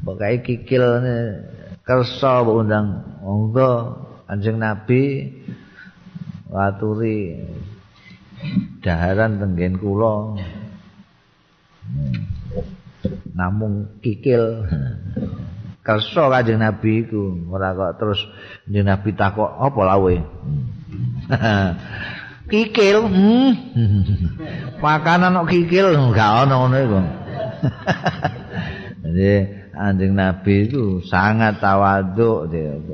Pokoke 0.00 0.40
kikil 0.40 0.84
kersa 1.84 2.40
undang. 2.48 3.20
Monggo 3.20 4.00
kanjeng 4.24 4.56
nabi 4.56 5.28
waturi 6.48 7.36
daharan 8.80 9.44
tenggen 9.44 9.76
kula. 9.76 10.40
Namung 13.36 14.00
kikil 14.00 14.64
kersa 15.80 16.28
kanjeng 16.28 16.60
nabi 16.60 17.06
iku. 17.06 17.48
Ora 17.50 17.72
kok 17.72 17.92
terus 18.00 18.20
kanjeng 18.66 18.86
nabi 18.88 19.10
takok 19.16 19.50
apa 19.60 19.80
lawe 19.84 20.16
kikil 22.50 23.06
hmm. 23.06 23.50
makanan 24.84 25.44
kok 25.44 25.50
kikil 25.54 25.94
enggak 25.94 26.30
ono 26.46 26.54
ngono 26.66 26.76
iku. 26.76 27.00
Jadi 29.06 29.32
anjing 29.76 30.12
nabi 30.12 30.68
itu 30.68 31.00
sangat 31.06 31.62
tawaduk 31.62 32.50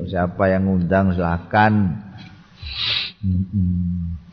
siapa 0.07 0.53
yang 0.53 0.71
undang 0.71 1.17
silakan. 1.17 2.05
Hmm. 3.25 4.26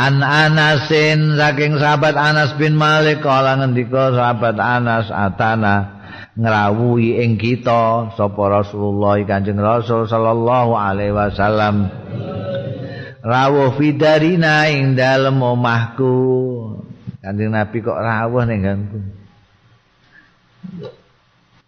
An 0.00 0.24
Anasin 0.24 1.36
saking 1.36 1.76
sahabat 1.76 2.16
Anas 2.16 2.56
bin 2.56 2.72
Malik 2.72 3.20
kala 3.20 3.60
ngendika 3.60 4.16
sahabat 4.16 4.56
Anas 4.56 5.12
atana 5.12 6.00
ngrawuhi 6.40 7.20
ing 7.20 7.36
kita 7.36 8.16
sapa 8.16 8.42
Rasulullah 8.48 9.20
Kanjeng 9.28 9.60
Rasul 9.60 10.08
sallallahu 10.08 10.72
alaihi 10.72 11.12
wasallam 11.12 11.92
rawuh 13.20 13.76
fidarina 13.76 14.72
ing 14.72 14.96
dalem 14.96 15.36
omahku 15.36 16.16
Kanjeng 17.20 17.52
Nabi 17.52 17.84
kok 17.84 18.00
rawuh 18.00 18.48
ning 18.48 18.64
nggonku 18.64 19.00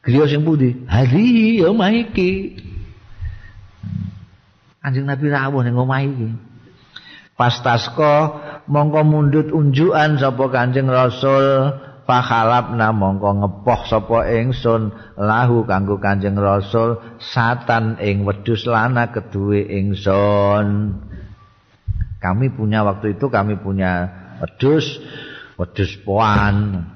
Griya 0.02 0.26
sing 0.26 0.42
pundi? 0.42 0.82
Hadi 0.90 1.62
omah 1.62 1.94
iki. 1.94 2.58
Kanjeng 4.82 5.06
Nabi 5.06 5.30
rawuh 5.30 5.62
ning 5.62 5.78
omah 5.78 6.02
iki. 6.02 6.51
Pastasko 7.42 8.38
mongko 8.70 9.02
mundut 9.02 9.50
unjukan 9.50 10.14
sapa 10.14 10.46
Kanjeng 10.46 10.86
Rasul 10.86 11.74
fakhalapna 12.06 12.94
mongko 12.94 13.42
ngepoh 13.42 13.80
sapa 13.90 14.30
ingsun 14.30 14.94
lahu 15.18 15.66
kanggo 15.66 15.98
Kanjeng 15.98 16.38
Rasul 16.38 17.02
satan 17.18 17.98
ing 17.98 18.22
wedhus 18.22 18.62
lana 18.70 19.10
keduwe 19.10 19.66
ingsun. 19.66 20.94
Kami 22.22 22.54
punya 22.54 22.86
waktu 22.86 23.18
itu 23.18 23.26
kami 23.26 23.58
punya 23.58 24.06
wedhus 24.38 25.02
wedhus 25.58 25.98
poan. 26.06 26.86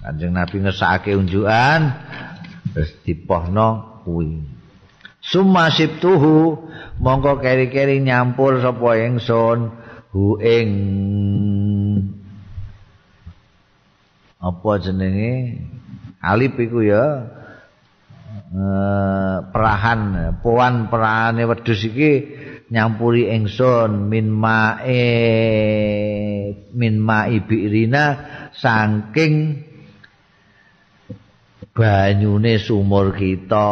Kanjeng 0.00 0.32
nabi 0.32 0.64
ngesake 0.64 1.12
unjukan 1.12 1.92
terus 2.72 2.96
dipohno 3.04 4.00
kuwi. 4.08 4.48
Summa 5.20 5.68
sibtuhu 5.68 6.56
mongko 6.96 7.44
keri-keri 7.44 8.00
nyampur 8.00 8.64
sapa 8.64 8.96
ingsun 9.04 9.79
hu 10.10 10.38
ing 10.42 10.70
apa 14.40 14.70
jenenge? 14.80 15.62
Alip 16.20 16.56
iku 16.60 16.80
ya. 16.84 17.04
Eh, 18.50 19.36
perahan 19.54 20.34
puan 20.42 20.90
perahane 20.90 21.46
wedhus 21.46 21.86
iki 21.86 22.34
nyampuri 22.66 23.30
ingsun 23.30 24.10
min 24.10 24.26
mae 24.26 25.06
min 26.74 26.94
mai 26.98 27.38
birina 27.46 28.04
saking 28.50 29.62
banyune 31.70 32.58
sumur 32.58 33.14
kita. 33.14 33.70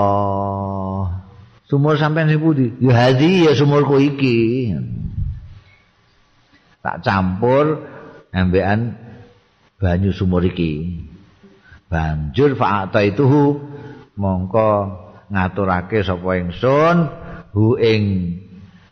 Sumur 1.66 1.98
sampean 1.98 2.30
sing 2.30 2.38
pundi? 2.38 2.78
Ya 2.78 2.94
hadi 2.94 3.50
ya 3.50 3.58
sumurku 3.58 3.98
iki 3.98 4.72
tak 6.88 7.04
campur 7.04 7.84
ambekan 8.32 8.96
banyu 9.76 10.08
sumur 10.16 10.40
iki. 10.40 11.04
Banjur 11.92 12.56
fa'ata 12.56 13.04
itu 13.04 13.28
mongko 14.16 14.72
ngaturake 15.28 16.00
sapa 16.00 16.40
ingsun 16.40 16.96
hu 17.52 17.76
ing 17.76 18.02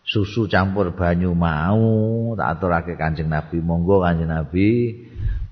susu 0.05 0.45
campur 0.45 0.93
banyu 0.93 1.33
mau 1.33 2.37
tak 2.37 2.61
aturake 2.61 3.01
Kanjeng 3.01 3.33
Nabi. 3.33 3.65
Monggo 3.65 4.05
Kanjeng 4.05 4.29
Nabi 4.29 4.93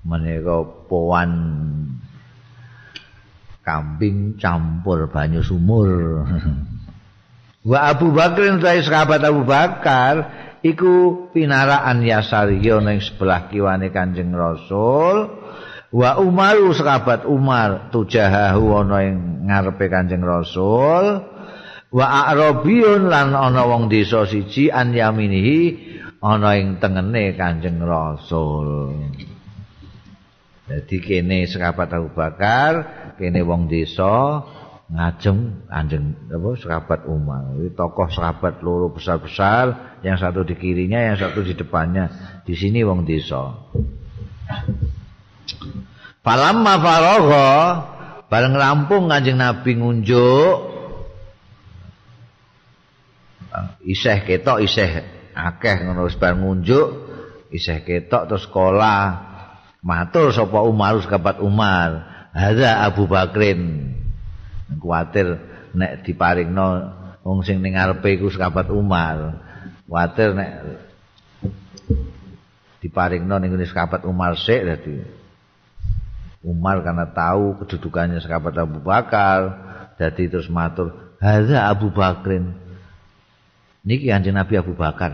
menika 0.05 0.85
powan 0.85 1.31
kambing 3.65 4.37
campur 4.37 5.09
banyu 5.09 5.41
sumur. 5.41 5.89
Wa 7.69 7.89
Abu 7.89 8.13
Bakar 8.13 8.61
utawi 8.61 8.85
sahabat 8.85 9.25
Abu 9.25 9.41
Bakar 9.41 10.13
iku 10.65 11.29
pinaraan 11.29 12.01
yasariyo 12.01 12.81
ning 12.81 12.97
sebelah 12.97 13.45
kiwane 13.53 13.93
Kanjeng 13.93 14.33
Rasul. 14.33 15.45
Wa 15.95 16.19
Umar 16.19 16.57
sahabat 16.73 17.29
Umar 17.29 17.93
tujahahu 17.93 18.81
ana 18.81 19.05
ing 19.05 19.45
ngarepe 19.45 19.85
Kanjeng 19.87 20.25
Rasul. 20.25 21.21
Wa 21.93 22.07
Arabiyun 22.33 23.07
lan 23.07 23.31
ana 23.31 23.63
wong 23.69 23.87
desa 23.87 24.25
siji 24.25 24.73
an 24.73 24.91
yaminihi 24.91 25.61
ana 26.19 26.57
ing 26.57 26.81
tengene 26.81 27.37
Kanjeng 27.37 27.79
Rasul. 27.79 28.91
Jadi 30.65 30.97
kene 30.97 31.45
sahabat 31.45 31.93
Abu 31.93 32.09
Bakar, 32.17 32.73
kene 33.21 33.45
wong 33.45 33.69
desa, 33.69 34.41
ngajeng 34.85 35.65
anjing 35.65 36.13
apa 36.29 36.49
sahabat 36.61 37.09
Umar. 37.09 37.57
Ini 37.57 37.73
tokoh 37.73 38.05
sahabat 38.13 38.61
loro 38.61 38.93
besar-besar 38.93 39.97
yang 40.05 40.17
satu 40.21 40.45
di 40.45 40.53
kirinya 40.53 41.01
yang 41.01 41.17
satu 41.17 41.41
di 41.41 41.57
depannya. 41.57 42.09
Di 42.45 42.53
sini 42.53 42.85
wong 42.85 43.01
desa. 43.09 43.65
Falamma 46.21 46.73
faragha 46.81 47.49
bareng 48.29 48.55
rampung 48.57 49.09
Kanjeng 49.09 49.41
Nabi 49.41 49.77
ngunjuk. 49.77 50.77
Isih 53.85 54.25
ketok 54.27 54.59
isih 54.65 55.01
akeh 55.33 55.85
ngono 55.85 56.05
wis 56.05 56.17
bareng 56.17 56.45
ngunjuk. 56.45 56.87
Isih 57.49 57.81
ketok 57.81 58.29
terus 58.29 58.45
sekolah. 58.45 59.33
Matur 59.85 60.33
sapa 60.33 60.61
Umar 60.61 61.01
sahabat 61.01 61.41
Umar. 61.41 62.13
Hadza 62.35 62.83
Abu 62.83 63.07
Bakrin 63.07 63.94
kuwatir 64.81 65.37
nek 65.75 66.05
diparingno 66.07 66.67
wong 67.21 67.41
sing 67.45 67.61
ning 67.61 67.77
ngarepe 67.77 68.17
iku 68.17 68.29
sahabat 68.33 68.69
Umar. 68.73 69.43
Kuwatir 69.85 70.33
nek 70.33 70.49
diparingno 72.81 73.35
ning 73.41 73.53
sahabat 73.65 74.05
Umar 74.05 74.37
sik 74.37 74.61
dadi 74.65 75.01
Umar 76.45 76.85
karena 76.85 77.09
tahu 77.09 77.65
kedudukannya 77.65 78.21
sahabat 78.21 78.53
Abu 78.61 78.77
Bakar 78.85 79.57
jadi 79.97 80.29
terus 80.29 80.51
matur 80.51 81.17
hadza 81.17 81.65
Abu 81.65 81.89
Bakrin. 81.89 82.53
Niki 83.85 84.09
kanjeng 84.09 84.37
Nabi 84.37 84.57
Abu 84.57 84.73
Bakar. 84.73 85.13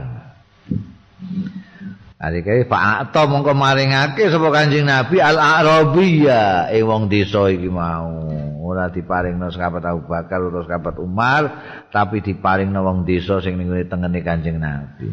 Ari 2.21 2.45
kae 2.45 2.63
fa'ata 2.69 3.25
mongko 3.25 3.57
maringake 3.57 4.29
sapa 4.29 4.47
Kanjeng 4.53 4.85
Nabi 4.85 5.17
al-Arabiyya 5.17 6.69
ing 6.69 6.85
wong 6.85 7.09
desa 7.09 7.49
iki 7.49 7.67
mau. 7.67 8.30
Ora 8.71 8.87
diparingno 8.87 9.51
sahabat 9.51 9.83
Abu 9.83 10.07
Bakar 10.07 10.39
utawa 10.39 10.63
sahabat 10.63 10.95
Umar, 11.03 11.43
tapi 11.91 12.23
diparingno 12.23 12.79
wong 12.79 13.03
desa 13.03 13.43
sing 13.43 13.59
ning 13.59 13.67
tengene 13.91 14.23
Kanjeng 14.23 14.63
Nabi. 14.63 15.11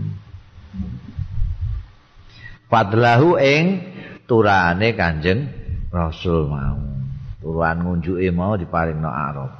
Fadlahu 2.71 3.35
ing 3.43 3.65
turane 4.31 4.95
Kanjeng 4.95 5.51
Rasul 5.91 6.47
mau. 6.47 6.79
Turuan 7.43 7.83
ngunjuke 7.83 8.31
mau 8.31 8.55
diparingno 8.55 9.11
Arab. 9.11 9.51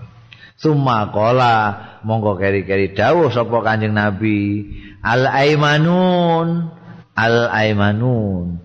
Summa 0.55 1.11
qala 1.11 1.55
mongko 2.07 2.39
keri-keri 2.39 2.95
dawuh 2.95 3.35
sapa 3.35 3.67
Kanjeng 3.67 3.99
Nabi 3.99 4.63
al-aimanun 5.03 6.71
al 7.19 7.37
aimanun 7.51 8.63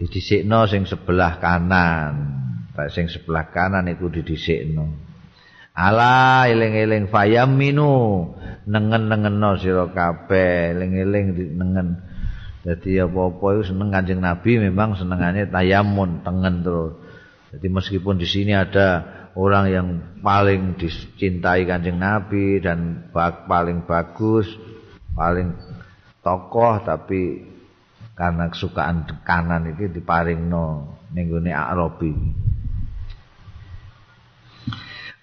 didhisikno 0.00 0.64
sing 0.64 0.88
sebelah 0.88 1.36
kanan 1.36 2.45
sing 2.92 3.08
sebelah 3.08 3.48
kanan 3.48 3.88
iku 3.88 4.12
didhisikno 4.12 5.06
ala 5.76 6.48
eling-eling 6.48 7.12
fayaminu 7.12 8.24
nengen-nengenno 8.64 9.60
sira 9.60 9.86
kabeh 9.92 10.72
eling-eling 10.72 11.36
nengen. 11.60 11.88
Dadi 12.64 12.98
apa-apa 12.98 13.46
iku 13.60 13.62
seneng 13.62 13.94
Kanjeng 13.94 14.18
Nabi 14.24 14.58
memang 14.58 14.98
senengane 14.98 15.46
tayamun 15.46 16.24
tengen 16.26 16.66
terus. 16.66 16.98
Jadi 17.54 17.66
meskipun 17.70 18.18
di 18.18 18.26
sini 18.26 18.58
ada 18.58 19.06
orang 19.38 19.64
yang 19.70 19.86
paling 20.18 20.74
dicintai 20.74 21.62
Kanjeng 21.68 22.00
Nabi 22.00 22.58
dan 22.58 23.12
paling 23.46 23.86
bagus 23.86 24.50
paling 25.14 25.54
tokoh 26.26 26.82
tapi 26.82 27.46
karena 28.16 28.48
kesukaan 28.48 29.06
kanan 29.22 29.76
iki 29.76 29.92
diparingno 29.92 30.96
ning 31.12 31.30
gone 31.30 31.52
Arabi. 31.52 32.12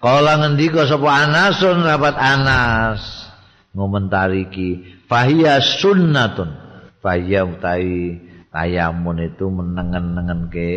Kala 0.04 0.36
ngendika 0.36 0.84
sapa 0.84 1.08
Anasun 1.08 1.80
rapat 1.80 2.12
Anas 2.20 3.24
ngomentari 3.72 4.52
iki 4.52 5.00
fahiya 5.08 5.64
sunnatun. 5.64 6.52
Fahiya 7.00 7.48
utawi 7.48 8.20
tayamun 8.52 9.24
itu 9.24 9.48
menengen-nengen 9.48 10.52
ke 10.52 10.76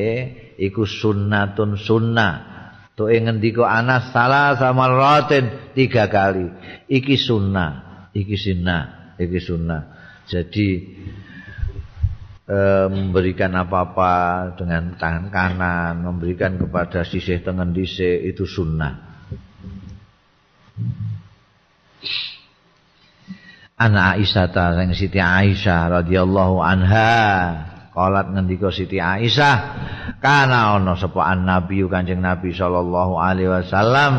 iku 0.56 0.88
sunnatun 0.88 1.76
sunnah. 1.76 2.56
Tuh 2.96 3.12
ngendika 3.12 3.68
Anas 3.68 4.16
salah 4.16 4.56
sama 4.56 4.88
rotin 4.88 5.76
tiga 5.76 6.08
kali. 6.08 6.48
Iki 6.88 7.20
sunnah, 7.20 8.08
iki 8.16 8.40
sunnah, 8.40 9.12
iki 9.20 9.44
sunnah. 9.44 9.82
Jadi 10.24 10.68
e, 12.48 12.60
memberikan 12.88 13.60
apa-apa 13.60 14.16
dengan 14.56 14.96
tangan 14.96 15.28
kanan, 15.36 16.00
memberikan 16.00 16.56
kepada 16.56 17.04
sisih 17.04 17.44
tengen 17.44 17.76
dhisik 17.76 18.24
itu 18.24 18.48
sunnah. 18.48 19.07
Anak 23.78 24.18
Aisyah 24.18 24.46
ta 24.50 24.74
sing 24.74 24.90
Siti 24.98 25.22
Aisyah 25.22 26.02
radhiyallahu 26.02 26.58
anha. 26.66 27.14
Qalat 27.94 28.34
ngendika 28.34 28.74
Siti 28.74 28.98
Aisyah 28.98 29.58
kana 30.18 30.78
ana 30.78 30.98
sapa 30.98 31.34
Nabi 31.38 31.86
Kanjeng 31.86 32.22
Nabi 32.22 32.54
sallallahu 32.54 33.22
alaihi 33.22 33.54
wasallam? 33.54 34.14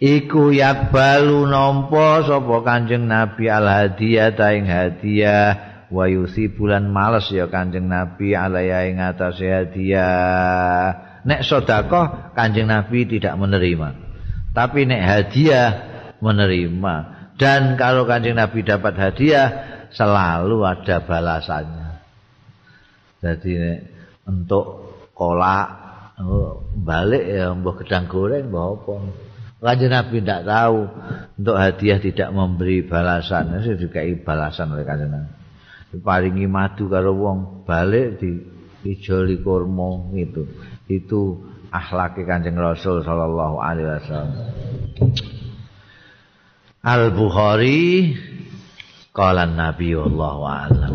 Iku 0.00 0.52
yakbalu 0.56 1.44
nampa 1.44 2.24
sapa 2.24 2.64
kanjeng 2.64 3.04
nabi 3.04 3.52
al 3.52 3.68
hadiah 3.68 4.32
ing 4.32 4.64
hadiah 4.64 5.70
wa 5.92 6.08
bulan 6.56 6.88
males 6.88 7.28
ya 7.28 7.50
kanjeng 7.52 7.84
nabi 7.84 8.32
alaya 8.32 8.88
ing 8.88 8.96
atase 8.96 9.44
hadiah 9.44 11.20
nek 11.26 11.44
sedekah 11.44 12.32
kanjeng 12.32 12.70
nabi 12.70 13.04
tidak 13.04 13.36
menerima 13.36 14.09
tapi 14.56 14.86
nek 14.86 15.02
hadiah 15.02 15.70
menerima. 16.20 16.94
Dan 17.40 17.80
kalau 17.80 18.04
kanjeng 18.04 18.36
nabi 18.36 18.60
dapat 18.60 18.94
hadiah 19.00 19.48
selalu 19.90 20.62
ada 20.66 21.00
balasannya. 21.00 21.90
Jadi 23.20 23.50
nek 23.56 23.80
untuk 24.28 24.64
kolak 25.16 25.68
oh, 26.20 26.68
balik 26.76 27.24
ya 27.24 27.52
mbah 27.52 27.74
gedang 27.80 28.04
goreng 28.08 28.48
mbah 28.48 28.76
apa? 28.76 28.94
Kanjeng 29.60 29.92
Nabi 29.92 30.24
tidak 30.24 30.48
tahu. 30.48 30.78
Untuk 31.36 31.56
hadiah 31.60 32.00
tidak 32.00 32.32
memberi 32.32 32.80
balasan, 32.80 33.60
itu 33.60 33.88
juga 33.88 34.00
balasan 34.24 34.72
oleh 34.72 34.88
Kanjeng 34.88 35.12
Nabi. 35.12 35.32
diparingi 35.90 36.46
madu 36.46 36.86
karo 36.86 37.18
wong 37.18 37.66
balik 37.66 38.22
di 38.22 38.38
ijoli 38.86 39.42
kurma 39.42 40.14
gitu. 40.14 40.46
Itu 40.86 41.49
akhlaki 41.70 42.26
Kanjeng 42.26 42.58
Rasul 42.58 43.02
sallallahu 43.02 43.56
alaihi 43.62 43.88
wasallam. 43.88 44.30
Al 46.82 47.12
Bukhari 47.14 48.14
qala 49.14 49.46
Nabi 49.46 49.94
wallahu 49.94 50.42
a'lam 50.46 50.94